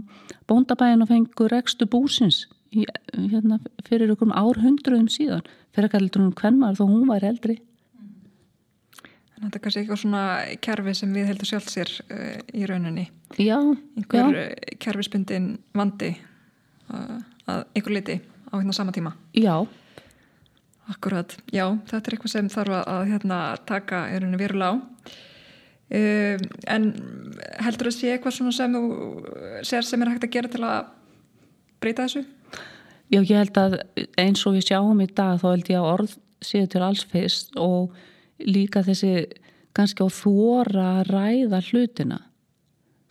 bóndabæin 0.49 1.05
og 1.05 1.11
fengu 1.11 1.49
rekstu 1.51 1.85
búsins 1.89 2.47
í, 2.73 2.85
hérna, 3.13 3.59
fyrir 3.87 4.13
okkur 4.15 4.33
árhundruðum 4.33 5.09
síðan 5.11 5.45
frekar 5.75 6.01
heldur 6.01 6.27
um 6.27 6.33
kvennmaður 6.37 6.81
þó 6.81 6.89
hún 6.89 7.05
var 7.11 7.25
eldri. 7.27 7.59
Þetta 9.43 9.59
er 9.59 9.63
kannski 9.63 9.81
eitthvað 9.81 9.99
svona 9.99 10.23
kerfi 10.63 10.93
sem 10.95 11.13
við 11.13 11.29
heldur 11.31 11.49
sjálf 11.49 11.67
sér 11.71 11.89
uh, 12.05 12.37
í 12.55 12.63
rauninni. 12.69 13.09
Já, 13.35 13.57
Einhver 13.99 14.37
já, 14.37 14.45
uh, 14.45 14.75
kerfispundin 14.79 15.49
vandi. 15.75 16.13
Uh, 16.87 17.19
að 17.49 17.63
einhver 17.73 17.95
liti 17.97 18.19
á 18.23 18.53
hérna 18.57 18.73
sama 18.73 18.91
tíma. 18.95 19.15
já, 19.33 19.67
Akkurat, 20.91 21.37
já, 21.47 21.63
þetta 21.87 22.09
er 22.09 22.15
eitthvað 22.17 22.31
sem 22.31 22.49
þarf 22.51 22.73
að, 22.81 23.05
hérna, 23.07 23.37
taka 23.65 24.01
í 24.11 24.17
rauninni 24.19 24.39
verulega 24.41 24.75
á. 24.75 24.75
Uh, 25.93 26.41
en 26.67 26.89
heldur 27.63 27.87
að 27.87 27.95
sé 27.95 28.11
eitthvað 28.11 28.35
svona 28.35 28.51
sem 28.55 28.73
þú 28.73 28.83
sér 29.63 29.85
sem 29.87 30.01
er 30.01 30.11
hægt 30.11 30.25
að 30.27 30.33
gera 30.33 30.49
til 30.51 30.63
að 30.65 30.89
breyta 31.83 32.07
þessu? 32.07 32.23
já, 33.13 33.21
ég 33.21 33.37
held 33.37 33.59
að 33.59 33.77
eins 34.19 34.43
og 34.47 34.57
við 34.57 34.67
sjáum 34.69 35.01
í 35.03 35.07
dag 35.11 35.39
þá 35.41 35.47
held 35.51 35.71
ég 35.71 35.79
að 35.79 35.89
orð 35.91 36.17
séu 36.43 36.67
til 36.69 36.83
alls 36.83 37.03
fyrst 37.09 37.55
og 37.59 37.93
líka 38.43 38.83
þessi 38.85 39.27
kannski 39.75 40.05
á 40.05 40.09
þóra 40.13 40.87
að 40.99 41.11
ræða 41.13 41.61
hlutina 41.69 42.19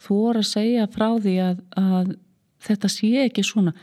þóra 0.03 0.43
að 0.43 0.51
segja 0.51 0.89
frá 0.91 1.09
því 1.23 1.37
að, 1.47 1.63
að 1.79 2.15
þetta 2.67 2.93
sé 2.93 3.13
ekki 3.27 3.45
svona 3.47 3.75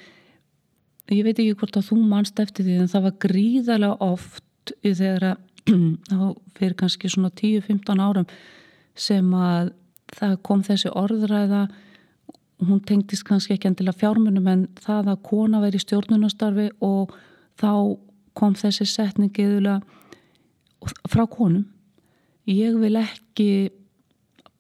ég 1.16 1.26
veit 1.26 1.40
ekki 1.42 1.58
hvort 1.58 1.78
að 1.80 1.88
þú 1.90 2.00
manst 2.06 2.40
eftir 2.42 2.68
því 2.68 2.80
en 2.84 2.90
það 2.92 3.06
var 3.08 3.20
gríðarlega 3.26 4.06
oft 4.06 4.74
þegar 4.84 5.26
að 5.32 5.46
fyrir 6.58 6.76
kannski 6.78 7.10
svona 7.12 7.32
10-15 7.36 8.02
árum 8.02 8.28
sem 9.00 9.34
að 9.34 9.72
það 10.16 10.36
kom 10.46 10.64
þessi 10.66 10.92
orðræða. 10.98 11.64
Hún 12.66 12.82
tengdist 12.86 13.26
kannski 13.28 13.56
ekki 13.56 13.70
endilega 13.70 14.00
fjármunum 14.02 14.48
en 14.52 14.64
það 14.82 15.14
að 15.14 15.22
kona 15.30 15.62
veri 15.64 15.80
í 15.80 15.84
stjórnunastarfi 15.84 16.70
og 16.86 17.14
þá 17.60 17.72
kom 18.38 18.56
þessi 18.60 18.88
setningi 18.90 19.46
yfirlega 19.46 19.80
frá 21.12 21.26
konum. 21.30 21.68
Ég 22.50 22.76
vil 22.82 22.96
ekki 23.00 23.70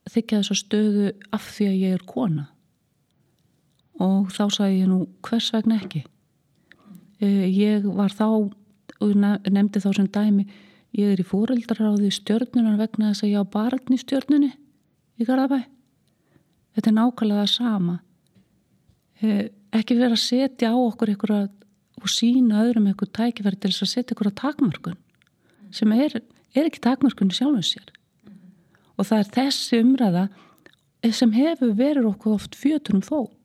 þykja 0.09 0.41
þessa 0.41 0.57
stöðu 0.57 1.11
af 1.35 1.49
því 1.55 1.67
að 1.71 1.81
ég 1.83 1.97
er 1.97 2.05
kona. 2.07 2.47
Og 3.99 4.31
þá 4.31 4.45
sagði 4.47 4.79
ég 4.83 4.89
nú 4.91 5.03
hvers 5.25 5.51
vegna 5.53 5.79
ekki 5.81 6.05
ég 7.19 7.85
var 7.95 8.13
þá 8.15 8.49
og 8.99 9.15
nefndi 9.15 9.81
þá 9.83 9.89
sem 9.95 10.07
dæmi 10.11 10.45
ég 10.97 11.13
er 11.13 11.21
í 11.21 11.27
fóreldraráði 11.27 12.09
stjörnunar 12.13 12.79
vegna 12.79 13.11
þess 13.11 13.25
að 13.25 13.33
ég 13.33 13.45
á 13.45 13.53
barn 13.53 13.93
í 13.93 13.99
stjörnunni 13.99 14.49
í 15.19 15.27
Garðabæ. 15.27 15.59
Þetta 16.75 16.89
er 16.89 16.95
nákvæmlega 16.97 17.43
það 17.43 17.51
sama. 17.53 17.95
Eh, 19.19 19.49
ekki 19.75 19.97
vera 19.99 20.15
að 20.15 20.23
setja 20.23 20.71
á 20.73 20.77
okkur 20.79 21.13
einhverja 21.13 21.49
og 21.99 22.11
sína 22.11 22.63
öðrum 22.63 22.87
einhver 22.89 23.11
tækifæri 23.11 23.59
til 23.59 23.71
þess 23.73 23.85
að 23.85 23.93
setja 23.93 24.15
einhverja 24.15 24.39
takmörkun 24.39 24.99
sem 25.75 25.91
er, 25.93 26.21
er 26.55 26.69
ekki 26.69 26.81
takmörkun 26.81 27.33
sjálfum 27.35 27.65
sér. 27.65 27.91
Og 28.97 29.05
það 29.05 29.19
er 29.19 29.33
þessi 29.35 29.81
umræða 29.83 30.23
sem 31.15 31.35
hefur 31.35 31.75
verið 31.77 32.09
okkur 32.09 32.39
oft 32.39 32.57
fjöturum 32.57 33.03
fót 33.05 33.35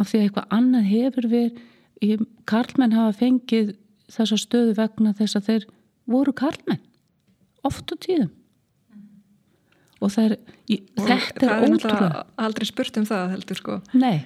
af 0.00 0.08
því 0.10 0.18
að 0.18 0.26
eitthvað 0.26 0.54
annað 0.56 0.90
hefur 0.90 1.28
verið. 1.30 1.62
Karlmenn 2.48 2.96
hafa 2.96 3.12
fengið 3.18 3.74
þessa 4.10 4.38
stöðu 4.40 4.76
vegna 4.78 5.12
þess 5.18 5.36
að 5.36 5.48
þeir 5.50 5.66
voru 6.10 6.32
karlmenn 6.36 6.80
oft 7.66 7.92
og 7.92 8.00
tíðum. 8.00 8.30
Og 10.00 10.12
það 10.14 10.30
er, 10.30 10.36
ég, 10.72 10.84
Og 10.96 11.08
þetta 11.10 11.44
er 11.44 11.50
það 11.50 11.64
er 11.66 11.74
ótrúlega 11.74 12.22
aldrei 12.40 12.68
spurt 12.70 12.96
um 12.96 13.08
það 13.08 13.34
heldur 13.34 13.58
sko. 13.60 13.80
nei, 13.92 14.22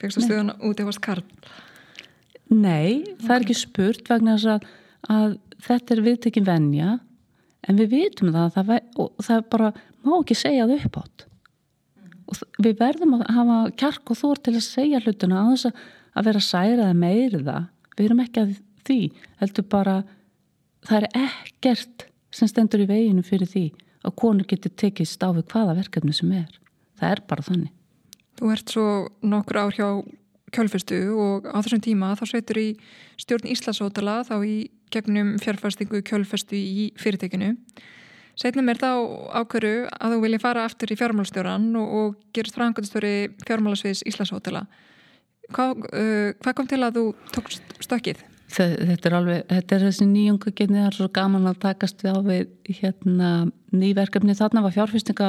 Fegstu 0.00 0.24
stöðuna 0.24 0.56
út 0.64 0.80
ef 0.80 0.88
varst 0.88 1.02
karl. 1.04 1.24
nei, 2.50 3.04
það 3.20 3.34
er 3.36 3.44
ekki 3.44 3.58
spurt 3.58 4.08
vegna 4.08 4.38
þess 4.38 4.54
að, 4.54 4.64
að 5.12 5.36
þetta 5.66 5.94
er 5.94 6.02
viðtekin 6.08 6.48
venja 6.48 6.96
en 7.68 7.78
við 7.80 7.92
vitum 7.92 8.32
það, 8.32 8.56
það 8.56 8.72
og 8.96 9.24
það 9.28 9.44
bara 9.52 9.70
má 10.04 10.16
ekki 10.18 10.36
segja 10.40 10.66
það 10.66 10.88
upp 10.88 10.98
átt 11.04 11.26
við 12.62 12.78
verðum 12.80 13.18
að 13.18 13.24
hafa 13.36 13.58
kjark 13.80 14.12
og 14.12 14.20
þór 14.20 14.42
til 14.44 14.54
að 14.54 14.66
segja 14.66 15.02
hlutuna 15.04 15.42
á 15.42 15.44
þess 15.52 15.68
að, 15.70 16.24
vera 16.28 16.42
særað 16.46 16.92
meiri 16.98 17.40
það. 17.42 17.70
Við 17.94 18.04
erum 18.08 18.24
ekki 18.24 18.42
að 18.42 18.56
því 18.86 18.98
heldur 19.40 19.66
bara 19.70 19.94
það 20.86 20.98
er 20.98 21.08
ekkert 21.24 22.06
sem 22.34 22.50
stendur 22.50 22.84
í 22.84 22.90
veginu 22.90 23.24
fyrir 23.26 23.50
því 23.50 23.64
að 24.04 24.16
konur 24.20 24.48
getur 24.48 24.74
tekið 24.76 25.08
stáfið 25.08 25.48
hvaða 25.52 25.78
verkefni 25.78 26.14
sem 26.16 26.32
er. 26.36 26.50
Það 27.00 27.14
er 27.14 27.24
bara 27.30 27.46
þannig. 27.46 27.72
Þú 28.34 28.52
ert 28.54 28.74
svo 28.74 28.86
nokkur 29.22 29.60
ár 29.62 29.74
hjá 29.76 29.88
kjölfestu 30.54 31.00
og 31.18 31.48
á 31.50 31.58
þessum 31.58 31.82
tíma 31.82 32.12
þá 32.18 32.24
sveitur 32.30 32.60
í 32.60 32.68
stjórn 33.20 33.50
Íslasótala 33.50 34.20
þá 34.26 34.36
í 34.46 34.56
gegnum 34.94 35.34
fjárfæstingu 35.42 36.02
kjölfestu 36.06 36.58
í 36.58 36.88
fyrirtekinu. 37.00 37.54
Setnum 38.40 38.68
er 38.72 38.78
þá 38.80 38.88
ákveru 39.42 39.72
að 39.94 40.14
þú 40.16 40.20
vilji 40.24 40.40
fara 40.42 40.64
aftur 40.66 40.90
í 40.90 40.96
fjármálastjóran 40.98 41.68
og, 41.78 41.92
og 42.00 42.14
gerist 42.34 42.56
frangöndstjóri 42.58 43.12
fjármálasviðs 43.46 44.02
Íslasótala. 44.10 44.64
Hvað, 45.54 45.84
uh, 45.92 46.30
hvað 46.42 46.56
kom 46.58 46.66
til 46.70 46.80
að 46.82 46.96
þú 46.98 47.04
tókst 47.36 47.76
stökkið? 47.84 48.22
Þe- 48.54 48.86
Þetta 48.90 49.08
er 49.10 49.14
alveg, 49.18 49.44
þetta 49.50 49.74
er 49.76 49.84
þessi 49.88 50.06
nýjunga 50.10 50.50
genið, 50.58 50.80
það 50.80 50.88
er 50.90 50.96
svo 50.98 51.08
gaman 51.16 51.48
að 51.50 51.60
takast 51.64 52.02
við 52.04 52.14
á 52.14 52.20
við 52.26 52.74
hérna 52.80 53.30
nýverkefni. 53.74 54.36
Þarna 54.38 54.62
var 54.66 54.74
fjárfyrstinga 54.76 55.28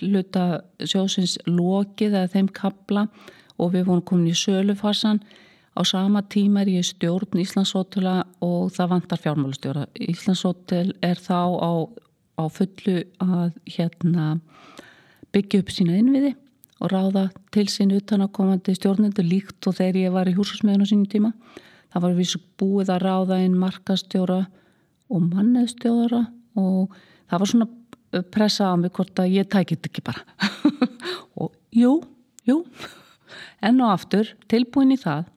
hluta 0.00 0.44
sjósins 0.84 1.36
lokið 1.48 2.16
eða 2.20 2.32
þeim 2.34 2.48
kabla 2.56 3.06
og 3.60 3.72
við 3.76 3.86
vorum 3.88 4.04
komin 4.08 4.32
í 4.32 4.36
sölufarsan. 4.36 5.20
Á 5.76 5.80
sama 5.84 6.22
tíma 6.32 6.62
er 6.64 6.70
ég 6.78 6.86
stjórn 6.88 7.36
Íslandsótela 7.42 8.22
og 8.44 8.70
það 8.72 8.90
vantar 8.94 9.20
fjármálastjóra. 9.20 9.86
Íslandsótel 10.00 10.94
er 11.04 11.20
þá 11.20 11.36
á, 11.60 11.72
á 12.36 12.44
fullu 12.52 12.98
að 13.22 13.56
hérna 13.76 14.26
byggja 15.34 15.62
upp 15.62 15.72
sína 15.72 15.96
innviði 16.00 16.34
og 16.80 16.92
ráða 16.92 17.28
til 17.54 17.66
sín 17.72 17.94
utan 17.96 18.24
að 18.24 18.34
komandi 18.36 18.74
stjórnendur 18.76 19.24
líkt 19.26 19.68
og 19.68 19.78
þegar 19.78 20.00
ég 20.02 20.14
var 20.14 20.28
í 20.28 20.36
húsasmiðun 20.36 20.84
á 20.84 20.90
sínum 20.90 21.08
tíma. 21.08 21.32
Það 21.92 22.04
var 22.04 22.16
við 22.18 22.34
búið 22.60 22.92
að 22.92 23.04
ráða 23.06 23.40
inn 23.44 23.56
markastjóra 23.60 24.40
og 25.08 25.22
manneðstjóra 25.30 26.26
og 26.60 26.96
það 27.30 27.40
var 27.40 27.50
svona 27.52 28.22
pressa 28.32 28.68
á 28.68 28.74
mig 28.76 28.92
hvort 28.96 29.22
að 29.22 29.32
ég 29.38 29.48
tækit 29.48 29.88
ekki 29.88 30.04
bara. 30.04 30.22
og 31.40 31.54
jú, 31.72 31.98
jú, 32.48 32.60
enn 33.64 33.80
og 33.80 33.94
aftur 33.94 34.34
tilbúin 34.50 34.94
í 34.94 35.00
það. 35.00 35.30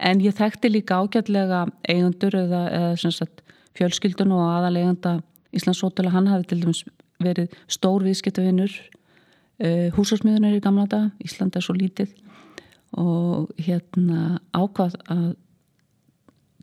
En 0.00 0.22
ég 0.24 0.32
þekkti 0.36 0.70
líka 0.72 0.96
ágætlega 0.96 1.66
eigundur 1.84 2.38
eða, 2.46 2.62
eða 2.72 3.10
sagt, 3.12 3.42
fjölskyldun 3.76 4.32
og 4.32 4.46
aðaleganda 4.48 5.18
Íslandsótela, 5.56 6.12
hann 6.14 6.30
hafi 6.30 6.50
til 6.50 6.62
dæmis 6.62 6.84
verið 7.20 7.54
stór 7.70 8.04
viðskiptavinnur 8.06 8.72
uh, 8.72 9.88
húsasmiðunar 9.96 10.56
í 10.56 10.64
gamla 10.64 10.86
dag, 10.90 11.08
Ísland 11.24 11.56
er 11.56 11.64
svo 11.64 11.76
lítið. 11.76 12.12
Og 12.98 13.50
hérna 13.60 14.40
ákvað 14.56 14.96
að 15.10 15.26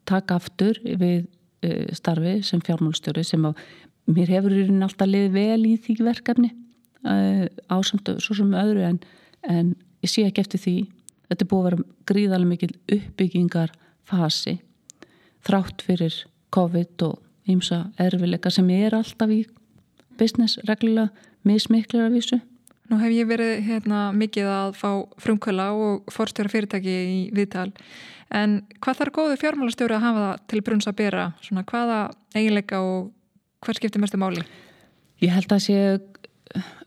taka 0.07 0.39
aftur 0.39 0.79
við 0.83 1.27
uh, 1.65 1.89
starfi 1.95 2.39
sem 2.47 2.63
fjármálstjóri 2.63 3.25
sem 3.27 3.45
að 3.47 3.59
mér 4.07 4.31
hefur 4.37 4.55
í 4.55 4.63
rauninni 4.63 4.87
alltaf 4.87 5.09
liðið 5.09 5.35
vel 5.35 5.67
í 5.67 5.73
því 5.83 5.97
verkefni 6.07 6.53
uh, 7.03 7.45
ásamt 7.67 8.13
svo 8.23 8.37
sem 8.39 8.55
öðru 8.55 8.85
en, 8.87 9.01
en 9.43 9.75
ég 10.05 10.11
sé 10.11 10.23
ekki 10.27 10.45
eftir 10.45 10.63
því. 10.63 10.77
Þetta 11.27 11.43
er 11.43 11.51
búið 11.51 11.59
að 11.59 11.67
vera 11.67 11.85
gríðarlega 12.07 12.53
mikil 12.53 12.73
uppbyggingar 12.95 13.73
fasi 14.07 14.57
þrátt 15.47 15.83
fyrir 15.83 16.15
COVID 16.55 17.03
og 17.07 17.26
ímsa 17.47 17.87
erfileika 18.01 18.51
sem 18.53 18.69
er 18.75 18.95
alltaf 18.97 19.31
í 19.33 19.41
business 20.19 20.59
reglulega 20.67 21.09
mismiklir 21.47 22.07
af 22.07 22.15
vísu 22.15 22.41
Nú 22.87 22.95
hef 23.01 23.11
ég 23.11 23.27
verið 23.27 23.65
hérna, 23.67 24.13
mikið 24.15 24.45
að 24.47 24.69
fá 24.79 24.91
frumkvöla 25.19 25.65
og 25.75 26.05
forstjóra 26.13 26.51
fyrirtæki 26.53 26.93
í 26.93 27.17
viðtal. 27.35 27.73
En 28.31 28.61
hvað 28.79 29.01
þarf 29.01 29.15
góðu 29.17 29.39
fjármálastjóri 29.41 29.97
að 29.97 30.05
hafa 30.05 30.21
það 30.21 30.45
til 30.53 30.61
brunns 30.63 30.87
að 30.87 30.95
bera? 31.01 31.25
Svona, 31.43 31.65
hvaða 31.67 31.97
eiginleika 32.31 32.79
og 32.79 33.09
hvað 33.65 33.79
skiptir 33.81 34.03
mestu 34.03 34.19
máli? 34.21 34.45
Ég 35.19 35.35
held 35.35 35.51
að 35.51 35.65
sé 35.65 35.81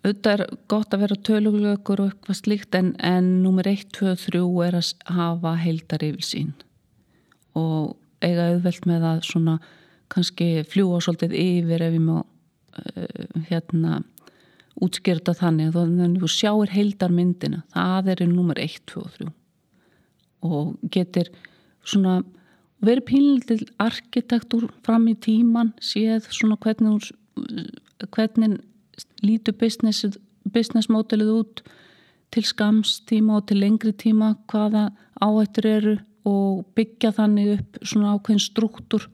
auðvitað 0.01 0.33
er 0.33 0.45
gott 0.73 0.95
að 0.97 1.03
vera 1.05 1.21
töluglegur 1.29 2.01
og 2.05 2.15
eitthvað 2.15 2.39
slíkt 2.39 2.79
en, 2.79 2.95
en 3.05 3.29
nummer 3.45 3.69
1, 3.69 3.91
2, 3.97 4.15
3 4.25 4.41
er 4.67 4.79
að 4.79 4.93
hafa 5.19 5.55
heildar 5.61 6.05
yfir 6.07 6.25
sín 6.25 6.55
og 7.59 7.99
eiga 8.25 8.49
auðvelt 8.55 8.89
með 8.89 9.07
að 9.11 9.23
svona 9.29 9.59
kannski 10.11 10.65
fljúa 10.69 11.01
svolítið 11.05 11.37
yfir 11.39 11.85
ef 11.87 11.97
ég 11.97 12.05
má 12.05 12.17
uh, 12.21 13.45
hérna 13.51 14.01
útskýrta 14.81 15.35
þannig. 15.37 15.77
Að 15.77 16.19
þú 16.23 16.31
sjáir 16.31 16.75
heildar 16.75 17.13
myndina 17.15 17.65
það 17.75 18.15
er 18.15 18.27
nummer 18.31 18.59
1, 18.61 18.83
2 18.91 19.05
og 19.05 19.15
3 19.19 19.31
og 20.41 20.77
getur 20.93 21.29
svona 21.85 22.21
verið 22.85 23.07
pínlítið 23.11 23.65
arkitektur 23.83 24.69
fram 24.87 25.07
í 25.11 25.17
tíman 25.21 25.75
séð 25.85 26.31
svona 26.33 26.57
hvernig, 26.61 27.11
hvernig 28.09 28.59
lítur 29.25 29.57
business, 29.61 30.89
modelið 30.89 31.33
út 31.35 31.63
til 32.33 32.47
skamstíma 32.47 33.41
og 33.41 33.49
til 33.51 33.61
lengri 33.61 33.93
tíma 33.93 34.35
hvaða 34.51 34.89
áhættur 35.21 35.69
eru 35.69 35.97
og 36.29 36.65
byggja 36.77 37.13
þannig 37.17 37.55
upp 37.59 37.81
svona 37.83 38.15
ákveðin 38.17 38.45
struktúr 38.45 39.09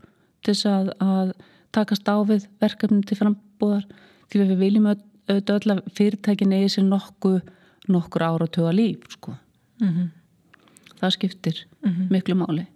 til 0.47 0.55
þess 0.55 0.69
að, 0.71 0.93
að 1.03 1.33
takast 1.77 2.09
á 2.09 2.17
við 2.29 2.47
verkefni 2.63 3.03
til 3.07 3.19
frambúðar 3.19 3.89
því 4.31 4.45
við 4.45 4.63
viljum 4.63 4.93
auðvitað 4.93 5.59
öll 5.59 5.75
að 5.75 5.83
fyrirtækin 5.99 6.55
eigi 6.55 6.77
sér 6.77 6.87
nokku, 6.87 7.41
nokkur 7.91 8.23
ára 8.23 8.47
tuga 8.47 8.73
líf 8.73 9.03
sko. 9.11 9.37
mm 9.81 9.89
-hmm. 9.89 10.09
það 11.01 11.11
skiptir 11.11 11.67
mm 11.83 11.93
-hmm. 11.93 12.11
miklu 12.11 12.35
máli 12.35 12.67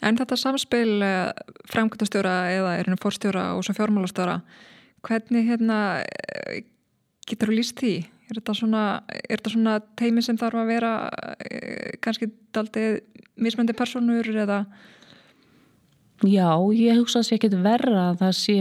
En 0.00 0.16
þetta 0.16 0.36
samspil 0.36 1.02
eh, 1.04 1.30
framkvæmtastjóra 1.68 2.34
eða 2.54 2.76
er 2.78 2.88
henni 2.88 3.00
fórstjóra 3.00 3.50
og 3.56 3.64
svo 3.64 3.74
fjármálastjóra 3.76 4.40
hvernig 5.04 5.48
hérna 5.48 6.00
eh, 6.00 6.62
getur 7.28 7.52
þú 7.52 7.58
líst 7.58 7.80
því? 7.80 7.94
Er 8.30 8.38
þetta 8.38 8.54
svona, 8.54 8.84
er 9.10 9.36
þetta 9.36 9.52
svona 9.52 9.80
teimi 9.98 10.22
sem 10.22 10.38
þarf 10.40 10.62
að 10.62 10.72
vera 10.72 10.92
eh, 11.44 11.98
kannski 12.00 12.30
daldið 12.54 13.02
mismöndi 13.40 13.76
personur 13.76 14.24
eða 14.24 14.64
Já, 16.20 16.52
ég 16.76 16.98
hugsa 16.98 17.20
að 17.20 17.22
það 17.22 17.28
sé 17.28 17.36
ekki 17.38 17.48
verra 17.64 18.00
að 18.10 18.18
það 18.20 18.32
sé 18.36 18.56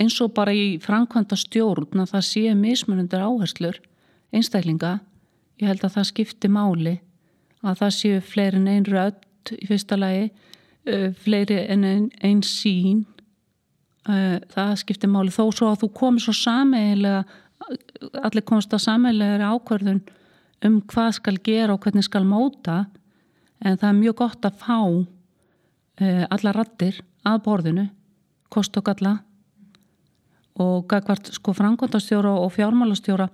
eins 0.00 0.18
og 0.24 0.34
bara 0.36 0.52
í 0.52 0.64
framkvæmda 0.80 1.38
stjórn 1.40 2.02
að 2.02 2.10
það 2.12 2.24
sé 2.28 2.42
mismunundir 2.56 3.24
áherslur 3.24 3.78
einstaklinga. 4.32 4.98
Ég 5.60 5.70
held 5.70 5.84
að 5.86 5.94
það 5.96 6.08
skipti 6.10 6.50
máli 6.52 6.98
að 7.62 7.78
það 7.80 7.94
séu 7.96 8.20
fleiri 8.24 8.60
en 8.60 8.68
einn 8.72 8.88
rött 8.88 9.52
í 9.54 9.68
fyrsta 9.68 9.96
lagi, 9.96 10.30
fleiri 11.22 11.60
en 11.72 11.86
einn 11.86 12.06
ein 12.20 12.42
sín. 12.44 13.04
Það 14.04 14.74
skipti 14.82 15.08
máli 15.08 15.32
þó 15.32 15.46
svo 15.54 15.70
að 15.70 15.84
þú 15.84 15.90
komir 15.96 16.24
svo 16.24 16.34
sameigilega, 16.36 17.22
allir 18.20 18.44
komist 18.44 18.74
að 18.74 18.84
sameigilega 18.88 19.52
ákvarðun 19.54 20.02
um 20.66 20.80
hvað 20.92 21.16
skal 21.18 21.36
gera 21.44 21.74
og 21.74 21.84
hvernig 21.84 22.04
skal 22.06 22.24
móta 22.26 22.84
en 23.62 23.78
það 23.78 23.88
er 23.88 23.98
mjög 24.00 24.16
gott 24.18 24.46
að 24.46 24.58
fá 24.60 24.78
alla 26.00 26.52
rattir 26.56 27.02
að 27.28 27.42
borðinu 27.44 27.88
kost 28.52 28.76
og 28.76 28.86
galla. 28.86 29.18
Og 30.60 30.86
gagvart 30.88 31.30
sko 31.32 31.54
frangondastjóra 31.56 32.32
og 32.36 32.52
fjármálastjóra 32.52 33.28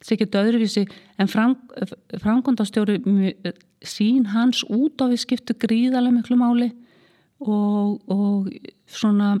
þess 0.00 0.14
ekki 0.14 0.28
öðruvísi 0.38 0.84
en 1.20 1.28
frang, 1.28 1.56
frangondastjóri 2.22 3.00
sín 3.84 4.28
hans 4.32 4.62
út 4.68 5.02
á 5.02 5.10
við 5.10 5.24
skiptu 5.24 5.56
gríðarlega 5.60 6.16
miklu 6.16 6.38
máli. 6.40 6.70
Og, 7.40 8.00
og 8.12 8.48
svona 8.88 9.34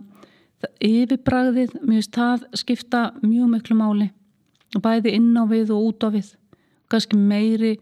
yfirbræðið, 0.84 1.76
mjög 1.84 2.06
stað 2.08 2.44
skipta 2.56 3.10
mjög 3.22 3.54
miklu 3.54 3.76
máli. 3.76 4.10
Bæði 4.80 5.16
inn 5.18 5.32
á 5.36 5.44
við 5.48 5.72
og 5.74 5.90
út 5.90 6.06
á 6.06 6.08
við. 6.12 6.34
Kannski 6.90 7.18
meiri 7.18 7.74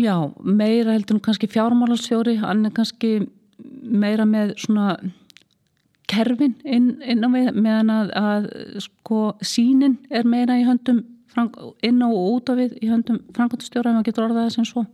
já, 0.00 0.16
meira 0.42 0.94
heldur 0.94 1.18
en 1.18 1.24
kannski 1.24 1.48
fjármálarsjóri, 1.50 2.38
hann 2.42 2.66
er 2.66 2.74
kannski 2.76 3.28
meira 3.82 4.26
með 4.28 4.56
svona 4.62 4.96
kerfin 6.10 6.54
inn, 6.64 6.96
inn 7.02 7.24
á 7.26 7.28
við 7.32 7.50
meðan 7.58 7.92
að, 7.92 8.12
að 8.16 8.48
sko 8.84 9.20
sínin 9.42 9.98
er 10.10 10.28
meira 10.28 10.58
í 10.60 10.66
höndum 10.66 11.02
inn 11.84 12.00
á 12.00 12.08
og 12.08 12.28
út 12.36 12.52
á 12.52 12.54
við 12.56 12.78
í 12.80 12.90
höndum 12.90 13.20
frangotastjóra 13.36 13.90
ef 13.90 13.98
maður 13.98 14.08
getur 14.08 14.28
orðað 14.28 14.46
það 14.46 14.54
sem 14.54 14.68
svo. 14.68 14.86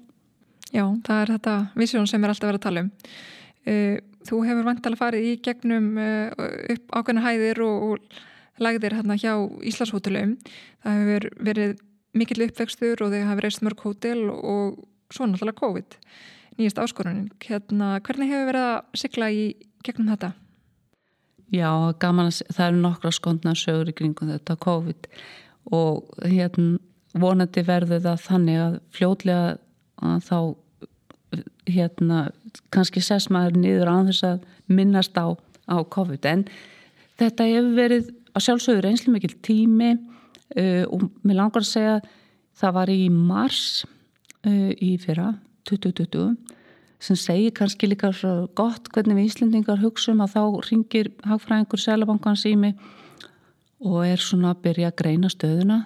Já, 0.73 0.87
það 1.05 1.21
er 1.21 1.33
þetta 1.37 1.55
visjón 1.77 2.09
sem 2.09 2.25
er 2.25 2.33
alltaf 2.33 2.49
verið 2.49 2.61
að 2.61 2.67
tala 2.67 2.83
um. 2.87 2.91
Uh, 3.63 3.99
Þú 4.23 4.45
hefur 4.47 4.67
vantilega 4.69 5.01
farið 5.01 5.25
í 5.27 5.31
gegnum 5.43 5.87
uh, 5.99 6.31
upp 6.71 6.93
ákveðna 6.95 7.25
hæðir 7.25 7.61
og, 7.67 7.87
og 7.97 8.63
lagðir 8.63 8.95
hérna 8.95 9.17
hjá 9.19 9.33
Íslandshótelum. 9.67 10.37
Það 10.85 11.01
hefur 11.01 11.27
verið 11.49 11.73
mikill 12.19 12.47
uppvextur 12.47 13.03
og 13.05 13.13
þeir 13.13 13.29
hafa 13.29 13.45
reist 13.45 13.65
mörg 13.65 13.83
hótel 13.87 14.29
og 14.33 14.79
svo 15.13 15.29
náttúrulega 15.29 15.61
COVID 15.61 15.99
nýjast 16.59 16.81
áskorunin. 16.83 17.31
Hérna, 17.41 17.97
hvernig 18.05 18.33
hefur 18.33 18.51
verið 18.51 18.69
að 18.69 19.01
sigla 19.01 19.31
í 19.33 19.45
gegnum 19.85 20.11
þetta? 20.13 20.33
Já, 21.53 21.69
gaman 22.01 22.31
að 22.31 22.41
það 22.53 22.67
eru 22.67 22.81
nokkra 22.81 23.13
skondna 23.13 23.55
sögur 23.59 23.91
í 23.93 23.97
kringum 23.97 24.33
þetta 24.33 24.57
COVID 24.61 25.09
og 25.73 26.13
hérna 26.25 26.81
vonandi 27.13 27.65
verður 27.67 28.01
það 28.07 28.23
þannig 28.27 28.61
að 28.63 28.77
fljótlega 28.97 29.57
að 30.03 30.23
þá 30.29 30.39
hérna 31.69 32.23
kannski 32.75 33.03
sess 33.05 33.31
maður 33.33 33.59
niður 33.61 33.91
á 33.93 33.97
þess 34.09 34.25
að 34.29 34.47
minnast 34.73 35.17
á, 35.17 35.37
á 35.69 35.77
COVID 35.85 36.29
en 36.29 36.47
þetta 37.21 37.49
hefur 37.49 37.77
verið 37.77 38.09
að 38.33 38.47
sjálfsögur 38.47 38.89
einslu 38.89 39.13
mikil 39.13 39.35
tími 39.45 39.93
uh, 40.57 40.85
og 40.89 41.09
mér 41.23 41.41
langar 41.41 41.65
að 41.65 41.71
segja 41.71 42.01
það 42.59 42.75
var 42.79 42.93
í 42.93 43.03
mars 43.13 43.63
uh, 44.47 44.73
í 44.77 44.97
fyrra 45.03 45.33
2020 45.69 46.37
sem 47.03 47.19
segir 47.19 47.55
kannski 47.57 47.89
líka 47.91 48.13
svo 48.15 48.49
gott 48.59 48.91
hvernig 48.95 49.19
við 49.19 49.31
Íslendingar 49.31 49.81
hugsaum 49.83 50.23
að 50.23 50.37
þá 50.37 50.43
ringir 50.69 51.11
hagfræðingur 51.27 51.83
Sælabankans 51.83 52.45
í 52.47 52.55
mig 52.59 52.77
og 53.83 54.05
er 54.07 54.23
svona 54.23 54.53
að 54.53 54.63
byrja 54.69 54.93
að 54.93 54.99
greina 55.01 55.31
stöðuna 55.33 55.81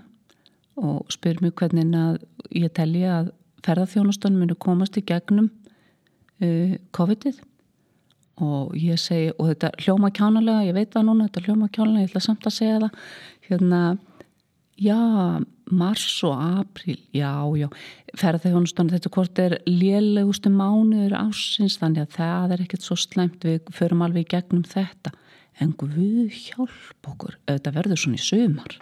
og 0.76 1.06
spyr 1.12 1.40
mér 1.40 1.54
hvernig 1.56 1.94
ég 2.52 2.72
telji 2.76 3.06
að 3.08 3.30
ferðarþjónustunum 3.66 4.42
munu 4.44 4.56
komast 4.60 4.98
í 5.00 5.04
gegnum 5.06 5.48
uh, 6.44 6.76
COVID-ið. 6.96 7.40
Og 8.44 8.74
ég 8.76 9.00
segi, 9.00 9.30
og 9.40 9.48
þetta 9.48 9.70
hljóma 9.80 10.10
kjánulega, 10.12 10.66
ég 10.68 10.76
veit 10.76 10.90
það 10.92 11.06
núna, 11.08 11.28
þetta 11.30 11.46
hljóma 11.46 11.70
kjánulega, 11.72 12.04
ég 12.04 12.10
ætla 12.10 12.20
samt 12.26 12.44
að 12.44 12.56
segja 12.58 12.80
það. 12.82 13.06
Hérna 13.48 13.80
Já, 14.76 15.40
mars 15.72 16.22
og 16.28 16.36
april, 16.36 16.98
já, 17.16 17.32
já, 17.56 17.68
ferðarþjónustan, 18.20 18.90
þetta 18.92 19.12
hvort 19.14 19.38
er 19.40 19.54
lélegustu 19.64 20.52
mánuður 20.52 21.14
ásins, 21.16 21.78
þannig 21.80 22.04
að 22.04 22.18
það 22.18 22.52
er 22.52 22.64
ekkert 22.66 22.84
svo 22.84 22.98
slemt, 23.00 23.46
við 23.46 23.70
förum 23.72 24.04
alveg 24.04 24.26
í 24.26 24.30
gegnum 24.34 24.66
þetta, 24.68 25.14
en 25.64 25.72
Guð 25.80 26.28
hjálp 26.28 27.08
okkur, 27.08 27.38
þetta 27.48 27.72
verður 27.72 28.02
svona 28.02 28.20
í 28.20 28.26
sömar. 28.26 28.76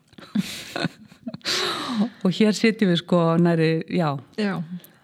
og 2.24 2.28
hér 2.40 2.58
sittum 2.58 2.90
við 2.90 3.00
sko 3.04 3.22
næri, 3.38 3.70
já, 3.94 4.10
já. 4.40 4.58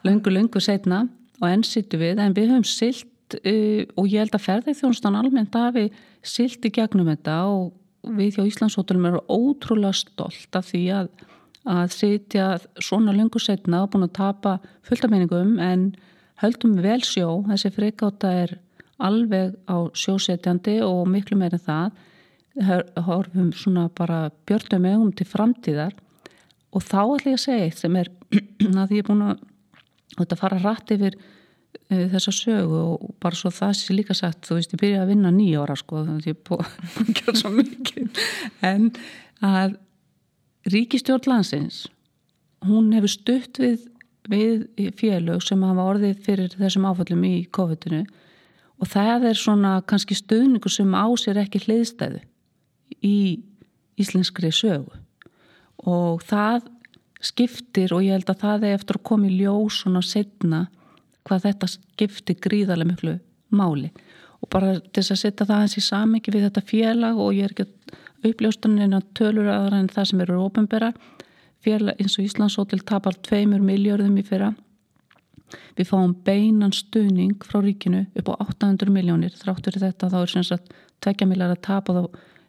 löngu, 0.07 0.35
löngu 0.35 0.63
setna 0.65 1.05
og 1.39 1.49
enn 1.53 1.65
sittum 1.67 2.03
við, 2.03 2.19
en 2.19 2.35
við 2.35 2.51
höfum 2.51 2.67
silt 2.67 3.39
uh, 3.39 3.83
og 3.95 4.11
ég 4.11 4.25
held 4.25 4.35
að 4.35 4.47
ferðarþjónustan 4.49 5.19
almennt 5.23 5.55
hafi 5.55 5.87
silt 6.21 6.67
í 6.67 6.73
gegnum 6.75 7.09
þetta 7.15 7.45
og 7.47 7.71
við 8.07 8.37
hjá 8.37 8.47
Íslandsóttunum 8.49 9.09
erum 9.11 9.33
ótrúlega 9.33 9.97
stolt 9.97 10.57
af 10.57 10.71
því 10.71 10.83
að, 10.97 11.11
að 11.69 11.95
sitja 11.95 12.47
svona 12.81 13.15
lengur 13.17 13.43
setna 13.43 13.85
og 13.85 13.93
búin 13.93 14.07
að 14.07 14.17
tapa 14.19 14.57
fulltameiningum 14.89 15.59
en 15.63 15.91
höldum 16.41 16.79
vel 16.81 17.01
sjó, 17.05 17.43
þessi 17.51 17.73
frikáta 17.75 18.33
er 18.45 18.57
alveg 19.01 19.57
á 19.69 19.89
sjósetjandi 19.97 20.81
og 20.85 21.09
miklu 21.09 21.39
meirinn 21.41 21.65
það. 21.65 21.99
Horfum 23.07 23.53
svona 23.57 23.87
bara 23.97 24.29
björnum 24.49 24.83
megum 24.85 25.13
til 25.17 25.27
framtíðar. 25.29 25.95
Og 26.75 26.85
þá 26.85 27.01
ætlum 27.03 27.33
ég 27.33 27.39
að 27.39 27.45
segja 27.45 27.69
eitt 27.69 27.81
sem 27.81 27.97
er 27.97 28.11
að 28.81 28.91
því 28.91 28.99
ég 28.99 29.05
er 29.05 29.09
búin 29.09 29.25
að 30.27 30.41
fara 30.41 30.61
rætt 30.61 30.93
yfir 30.95 31.17
þessa 31.91 32.33
sögu 32.35 32.81
og 32.95 33.15
bara 33.23 33.39
svo 33.39 33.51
það 33.55 33.73
sé 33.79 33.95
líka 33.95 34.15
sagt 34.15 34.47
þú 34.47 34.59
veist 34.59 34.75
ég 34.75 34.83
byrjaði 34.83 35.03
að 35.03 35.11
vinna 35.11 35.33
nýja 35.35 35.63
ára 35.65 35.77
sko 35.79 36.05
þannig 36.05 36.27
að 36.27 36.31
ég 36.31 36.43
búin 36.47 36.67
að 37.03 37.13
gera 37.19 37.37
svo 37.41 37.53
mikið. 37.55 38.21
En 38.67 38.91
að 39.47 39.77
ríkistjórn 40.71 41.31
landsins 41.33 41.85
hún 42.67 42.91
hefur 42.95 43.13
stutt 43.13 43.61
við, 43.61 43.87
við 44.31 44.91
félög 45.01 45.45
sem 45.45 45.63
hafa 45.65 45.87
orðið 45.95 46.25
fyrir 46.27 46.57
þessum 46.59 46.89
áföllum 46.91 47.23
í 47.27 47.37
COVID-19 47.57 48.11
og 48.81 48.89
það 48.89 49.31
er 49.31 49.39
svona 49.39 49.77
kannski 49.89 50.17
stöðningu 50.17 50.71
sem 50.73 50.91
á 50.97 51.07
sér 51.21 51.41
ekki 51.43 51.63
hliðstæðu 51.67 52.21
í 53.05 53.17
íslenskri 54.01 54.51
sögu. 54.55 54.93
Og 55.89 56.23
það 56.25 56.69
skiptir 57.25 57.93
og 57.93 58.05
ég 58.05 58.17
held 58.17 58.31
að 58.33 58.45
það 58.45 58.67
er 58.67 58.79
eftir 58.79 58.97
að 58.97 59.07
koma 59.11 59.29
í 59.29 59.41
ljós 59.41 59.83
svona 59.83 60.01
setna 60.05 60.63
hvað 61.29 61.47
þetta 61.47 61.71
skipti 61.75 62.37
gríðarlega 62.47 62.91
miklu 62.93 63.17
máli. 63.51 63.91
Og 64.41 64.49
bara 64.53 64.79
til 64.81 65.03
þess 65.03 65.15
að 65.15 65.23
setja 65.25 65.47
það 65.49 65.65
eins 65.65 65.77
í 65.77 65.85
samengi 65.85 66.33
við 66.33 66.47
þetta 66.49 66.67
félag 66.67 67.19
og 67.21 67.35
ég 67.37 67.49
er 67.49 67.55
ekki 67.55 67.67
uppljóstaninn 68.31 68.97
að 68.97 69.09
tölur 69.17 69.51
aðra 69.53 69.81
en 69.81 69.91
það 69.93 70.09
sem 70.11 70.23
eru 70.25 70.41
ópenbera 70.45 70.93
félag 71.65 72.01
eins 72.01 72.17
og 72.17 72.25
Íslandsótil 72.25 72.81
tapar 72.89 73.17
2 73.29 73.61
miljörðum 73.61 74.19
í 74.21 74.25
fyrra. 74.25 74.55
Við 75.77 75.89
fáum 75.91 76.13
beinan 76.25 76.73
stuðning 76.75 77.43
frá 77.45 77.61
ríkinu 77.65 78.05
upp 78.17 78.31
á 78.33 78.35
800 78.47 78.93
miljónir 78.95 79.35
þráttur 79.37 79.77
í 79.77 79.83
þetta 79.83 80.11
þá 80.13 80.19
er 80.23 80.33
sem 80.33 80.47
sagt 80.47 80.75
2 81.05 81.29
miljard 81.29 81.57
að 81.57 81.65
tapa 81.67 81.97
þá 81.97 82.03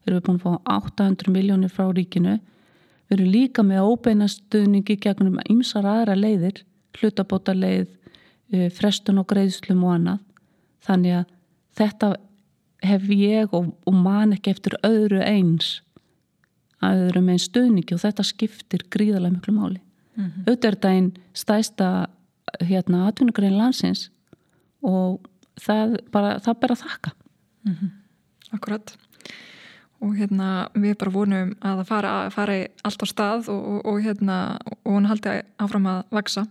erum 0.05 0.17
við 0.17 0.25
búin 0.27 0.39
að 0.39 0.45
fá 0.45 0.51
800 0.77 1.33
miljónir 1.33 1.73
frá 1.73 1.89
ríkinu. 1.91 2.37
Við 3.09 3.17
erum 3.17 3.33
líka 3.33 3.65
með 3.65 3.87
óbeina 3.89 4.27
stuðningi 4.31 4.99
gegnum 5.01 5.41
ymsar 5.49 5.87
aðra 5.87 6.15
leiðir 6.15 6.63
hlutabóta 6.99 7.55
leið 7.55 7.89
frestun 8.51 9.21
og 9.21 9.27
greiðslum 9.31 9.83
og 9.83 9.95
annað. 9.95 10.19
Þannig 10.81 11.15
að 11.21 11.25
þetta 11.77 12.15
hef 12.81 13.09
ég 13.13 13.53
og, 13.53 13.71
og 13.85 13.93
man 13.95 14.33
ekki 14.35 14.53
eftir 14.55 14.77
öðru 14.85 15.21
eins 15.23 15.81
að 16.81 17.05
öðrum 17.05 17.29
einn 17.29 17.41
stöðningi 17.41 17.95
og 17.95 18.01
þetta 18.01 18.25
skiptir 18.25 18.85
gríðarlega 18.93 19.35
miklu 19.35 19.53
máli. 19.53 19.81
Mm 20.15 20.25
-hmm. 20.25 20.43
auðvitað 20.47 20.67
er 20.67 20.75
þetta 20.75 20.93
einn 20.95 21.11
stæsta 21.33 21.87
hérna 22.59 23.07
atvinnugrein 23.07 23.57
landsins 23.57 24.09
og 24.81 25.21
það 25.61 25.97
bara, 26.11 26.39
það 26.39 26.59
bara 26.59 26.75
þakka. 26.75 27.11
Mm 27.63 27.73
-hmm. 27.73 27.89
Akkurat. 28.51 28.97
Og 30.01 30.15
hérna 30.15 30.69
við 30.73 30.97
bara 30.97 31.11
vonum 31.11 31.55
að 31.61 31.77
það 31.77 31.87
fara, 31.87 32.29
fara 32.29 32.67
allt 32.83 33.03
á 33.03 33.07
stað 33.07 33.49
og, 33.49 33.67
og, 33.67 33.85
og 33.85 34.01
hérna 34.01 34.57
og 34.85 34.91
hún 34.91 35.05
haldi 35.05 35.41
áfram 35.57 35.85
að 35.85 36.03
vaksa 36.11 36.47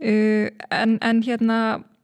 en, 0.00 0.96
en 1.00 1.22
hérna 1.24 1.58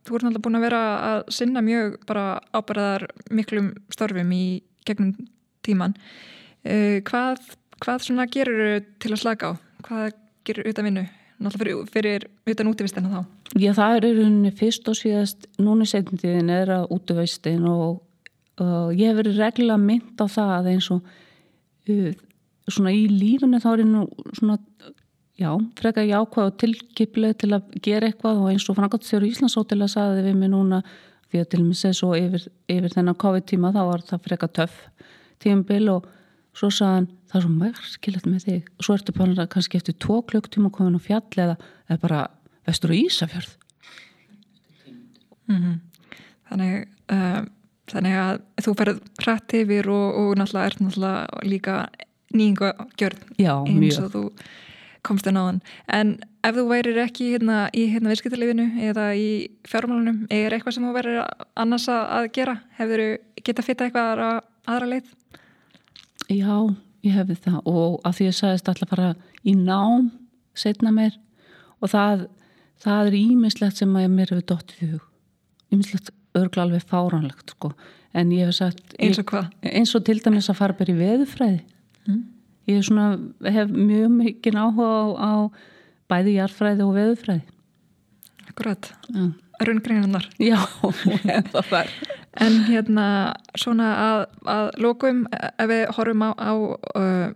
þú 0.07 0.16
ert 0.16 0.26
náttúrulega 0.26 0.45
búin 0.47 0.59
að 0.59 0.66
vera 0.66 0.82
að 1.09 1.18
sinna 1.36 1.62
mjög 1.64 1.99
bara 2.09 2.26
ábæraðar 2.57 3.07
miklum 3.30 3.72
störfum 3.93 4.32
í 4.34 4.45
gegnum 4.88 5.12
tíman 5.62 5.95
uh, 6.66 6.99
hvað, 7.07 7.43
hvað 7.82 8.07
svona 8.07 8.28
gerur 8.30 8.80
til 9.03 9.12
að 9.12 9.22
slaka 9.22 9.53
á? 9.53 9.53
Hvað 9.86 10.16
gerur 10.49 10.72
utan 10.72 10.88
vinnu? 10.88 11.05
Náttúrulega 11.43 11.86
fyrir, 11.90 12.26
utan 12.47 12.70
útivistina 12.70 13.11
þá? 13.11 13.20
Já 13.59 13.72
það 13.76 13.97
er 13.97 14.09
rauninni 14.09 14.53
fyrst 14.57 14.88
og 14.88 14.97
síðast 14.97 15.47
núni 15.61 15.86
setjumtíðin 15.90 16.51
er 16.55 16.72
að 16.80 16.88
útivistin 16.97 17.66
og 17.68 18.01
og 18.61 18.93
ég 18.99 19.09
hef 19.09 19.16
verið 19.16 19.38
reglulega 19.40 19.80
mynd 19.80 20.20
á 20.20 20.26
það 20.28 20.68
eins 20.74 20.88
og 20.93 21.07
uh, 21.88 22.11
svona 22.68 22.93
í 22.95 23.07
lífunu 23.09 23.61
þá 23.62 23.68
er 23.72 23.84
ég 23.84 23.88
nú 23.88 24.03
svona 24.36 24.59
já, 25.43 25.51
frekar 25.78 26.07
jákvæð 26.09 26.49
og 26.49 26.59
tilkiplega 26.62 27.38
til 27.43 27.51
að 27.57 27.76
gera 27.84 28.09
eitthvað 28.09 28.43
og 28.43 28.51
eins 28.53 28.68
og 28.70 28.78
frangat 28.78 29.07
þjóru 29.09 29.30
Íslandsótilega 29.30 29.93
saði 29.93 30.24
við 30.26 30.38
mig 30.40 30.53
núna 30.53 30.82
því 31.32 31.43
að 31.43 31.49
til 31.53 31.61
og 31.62 31.68
með 31.68 31.78
séð 31.80 31.95
svo 31.99 32.11
yfir, 32.18 32.49
yfir 32.70 32.95
þennan 32.97 33.20
COVID-tíma 33.22 33.72
þá 33.74 33.80
var 33.88 34.05
það 34.09 34.26
frekar 34.26 34.53
töff 34.59 34.76
tímabil 35.43 35.88
og 35.93 36.11
svo 36.57 36.68
saðan 36.72 37.09
það 37.30 37.38
er 37.38 37.47
svo 37.47 37.55
merkilegt 37.57 38.28
með 38.28 38.47
þig. 38.47 38.68
Og 38.76 38.86
svo 38.86 38.99
ertu 38.99 39.16
bara 39.16 39.49
kannski 39.51 39.80
eftir 39.80 39.97
tvo 39.97 40.20
klukktíma 40.28 40.70
komin 40.74 41.01
á 41.01 41.03
fjall 41.03 41.45
eða, 41.47 41.57
eða 41.88 42.03
bara 42.05 42.20
vestur 42.68 42.93
á 42.93 42.95
Ísafjörð. 43.01 43.57
Mm 45.49 45.59
-hmm. 45.62 45.78
Þannig 46.49 46.88
uh, 47.12 47.43
þannig 47.90 48.18
að 48.18 48.34
þú 48.64 48.74
ferð 48.78 49.01
hrætt 49.22 49.55
yfir 49.59 49.88
og, 49.93 50.18
og 50.20 50.36
náttúrulega 50.38 50.66
er 50.66 50.76
náttúrulega 50.80 51.47
líka 51.49 51.76
nýjingu 52.32 52.72
gjörð 53.01 53.24
eins 53.38 53.99
og 54.01 54.12
þú 54.12 54.22
komst 55.07 55.26
þenn 55.26 55.40
á 55.40 55.44
hann 55.44 55.61
en 55.98 56.12
ef 56.46 56.57
þú 56.57 56.64
værir 56.70 57.00
ekki 57.03 57.32
hérna 57.34 57.59
í 57.74 57.86
hérna 57.92 58.12
virskiptalifinu 58.12 58.68
eða 58.90 59.09
í 59.18 59.28
fjármálunum 59.68 60.24
er 60.30 60.55
eitthvað 60.55 60.76
sem 60.76 60.86
þú 60.86 60.94
verður 60.96 61.20
annars 61.64 61.88
að 61.92 62.28
gera 62.36 62.57
hefur 62.78 63.05
þú 63.05 63.42
getað 63.42 63.68
fitta 63.68 63.86
eitthvað 63.86 64.11
aðra, 64.12 64.30
aðra 64.70 64.90
leið? 64.92 65.12
Já, 66.30 66.57
ég 67.03 67.16
hefði 67.18 67.38
það 67.46 67.59
og 67.72 67.98
að 68.07 68.18
því 68.18 68.26
að 68.26 68.30
ég 68.30 68.38
sagðist 68.38 68.72
alltaf 68.72 68.92
fara 68.92 69.12
í 69.42 69.57
nám 69.59 70.11
setna 70.59 70.92
mér 70.94 71.16
og 71.82 71.90
það, 71.90 72.26
það 72.82 73.11
er 73.11 73.18
ímislegt 73.22 73.80
sem 73.80 73.96
að 73.98 74.12
mér 74.12 74.34
hefur 74.34 74.46
dóttið 74.53 74.84
í 74.86 74.92
hug 74.92 75.09
ímislegt 75.72 76.12
örgla 76.38 76.66
alveg 76.66 76.86
fáránlegt 76.88 77.55
sko. 77.57 77.72
en 78.12 78.32
ég 78.32 78.46
hef 78.46 78.57
sagt 78.57 78.94
eins 79.00 79.18
og 79.20 79.28
hvað? 79.30 79.50
eins 79.62 79.94
og 79.96 80.05
til 80.07 80.20
dæmis 80.20 80.50
að 80.53 80.61
fara 80.61 80.88
í 80.88 80.96
veðufræði 80.96 81.61
mm. 82.07 82.22
Ég 82.71 82.83
svona, 82.87 83.17
hef 83.43 83.71
mjög 83.73 84.11
mikið 84.19 84.59
áhuga 84.59 84.91
á, 84.91 85.05
á 85.19 85.33
bæði 86.13 86.37
jarðfræði 86.39 86.87
og 86.87 86.97
veðufræði 86.99 87.45
Akkurat, 88.53 88.91
ja. 89.15 89.31
raungreininnar. 89.65 90.27
Já, 90.51 90.59
það 91.55 91.71
var 91.71 91.93
En 92.41 92.63
hérna 92.65 93.07
svona 93.61 93.89
að, 94.01 94.23
að 94.49 94.69
lókum 94.81 95.25
ef 95.33 95.69
við 95.69 95.83
horfum 95.97 96.23
á, 96.25 96.31
á, 96.41 96.53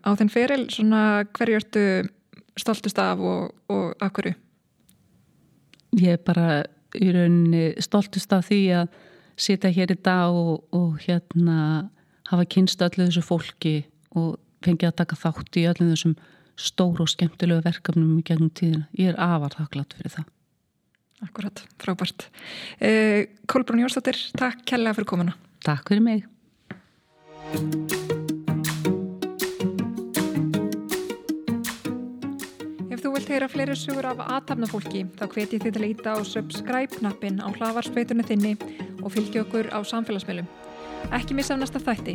á 0.01 0.11
þinn 0.17 0.33
feril 0.33 0.63
svona 0.73 1.01
hverju 1.37 1.59
ertu 1.61 1.85
stoltust 2.57 3.01
af 3.03 3.21
og, 3.21 3.51
og 3.69 3.93
af 4.01 4.15
hverju? 4.17 4.33
Ég 6.01 6.17
er 6.17 6.23
bara 6.25 6.63
í 6.97 7.11
rauninni 7.13 7.75
stoltust 7.85 8.33
af 8.33 8.49
því 8.49 8.63
að 8.81 8.97
sitja 9.37 9.73
hér 9.73 9.93
í 9.93 9.99
dag 10.01 10.33
og, 10.33 10.65
og 10.73 10.97
hérna 11.05 11.91
hafa 12.31 12.49
kynst 12.49 12.81
öllu 12.81 13.05
þessu 13.05 13.25
fólki 13.25 13.77
og 14.17 14.39
fengið 14.65 14.91
að 14.91 14.99
taka 15.03 15.19
þátt 15.21 15.61
í 15.61 15.67
öllu 15.71 15.91
þessum 15.91 16.17
stóru 16.57 17.05
og 17.05 17.13
skemmtilegu 17.13 17.65
verkefnum 17.67 18.17
í 18.21 18.25
gegnum 18.27 18.53
tíðina. 18.57 18.87
Ég 18.97 19.13
er 19.13 19.21
afar 19.21 19.59
þakklátt 19.59 19.99
fyrir 19.99 20.15
það. 20.17 20.33
Akkurat, 21.27 21.63
frábært. 21.81 22.29
Eh, 22.81 23.29
Kolbrún 23.49 23.85
Jórsdóttir, 23.85 24.21
takk 24.37 24.65
kærlega 24.69 24.97
fyrir 24.99 25.13
komuna. 25.13 25.37
Takk 25.65 25.89
fyrir 25.89 26.05
mig. 26.05 26.27
vilt 33.27 33.33
heyra 33.33 33.49
fleiri 33.51 33.75
sugur 33.75 34.07
af 34.07 34.21
aðtapnafólki 34.23 35.07
þá 35.19 35.25
hveti 35.33 35.59
þið 35.59 35.73
til 35.75 35.83
að 35.83 35.89
íta 35.89 36.15
á 36.15 36.19
subscribe-knappin 36.31 37.41
á 37.43 37.49
hlavarspeitunni 37.51 38.27
þinni 38.29 38.53
og 39.03 39.11
fylgja 39.15 39.43
okkur 39.43 39.73
á 39.75 39.83
samfélagsmiðlum. 39.83 40.47
Ekki 41.17 41.35
missa 41.35 41.57
af 41.57 41.65
næsta 41.65 41.83
þætti. 41.83 42.15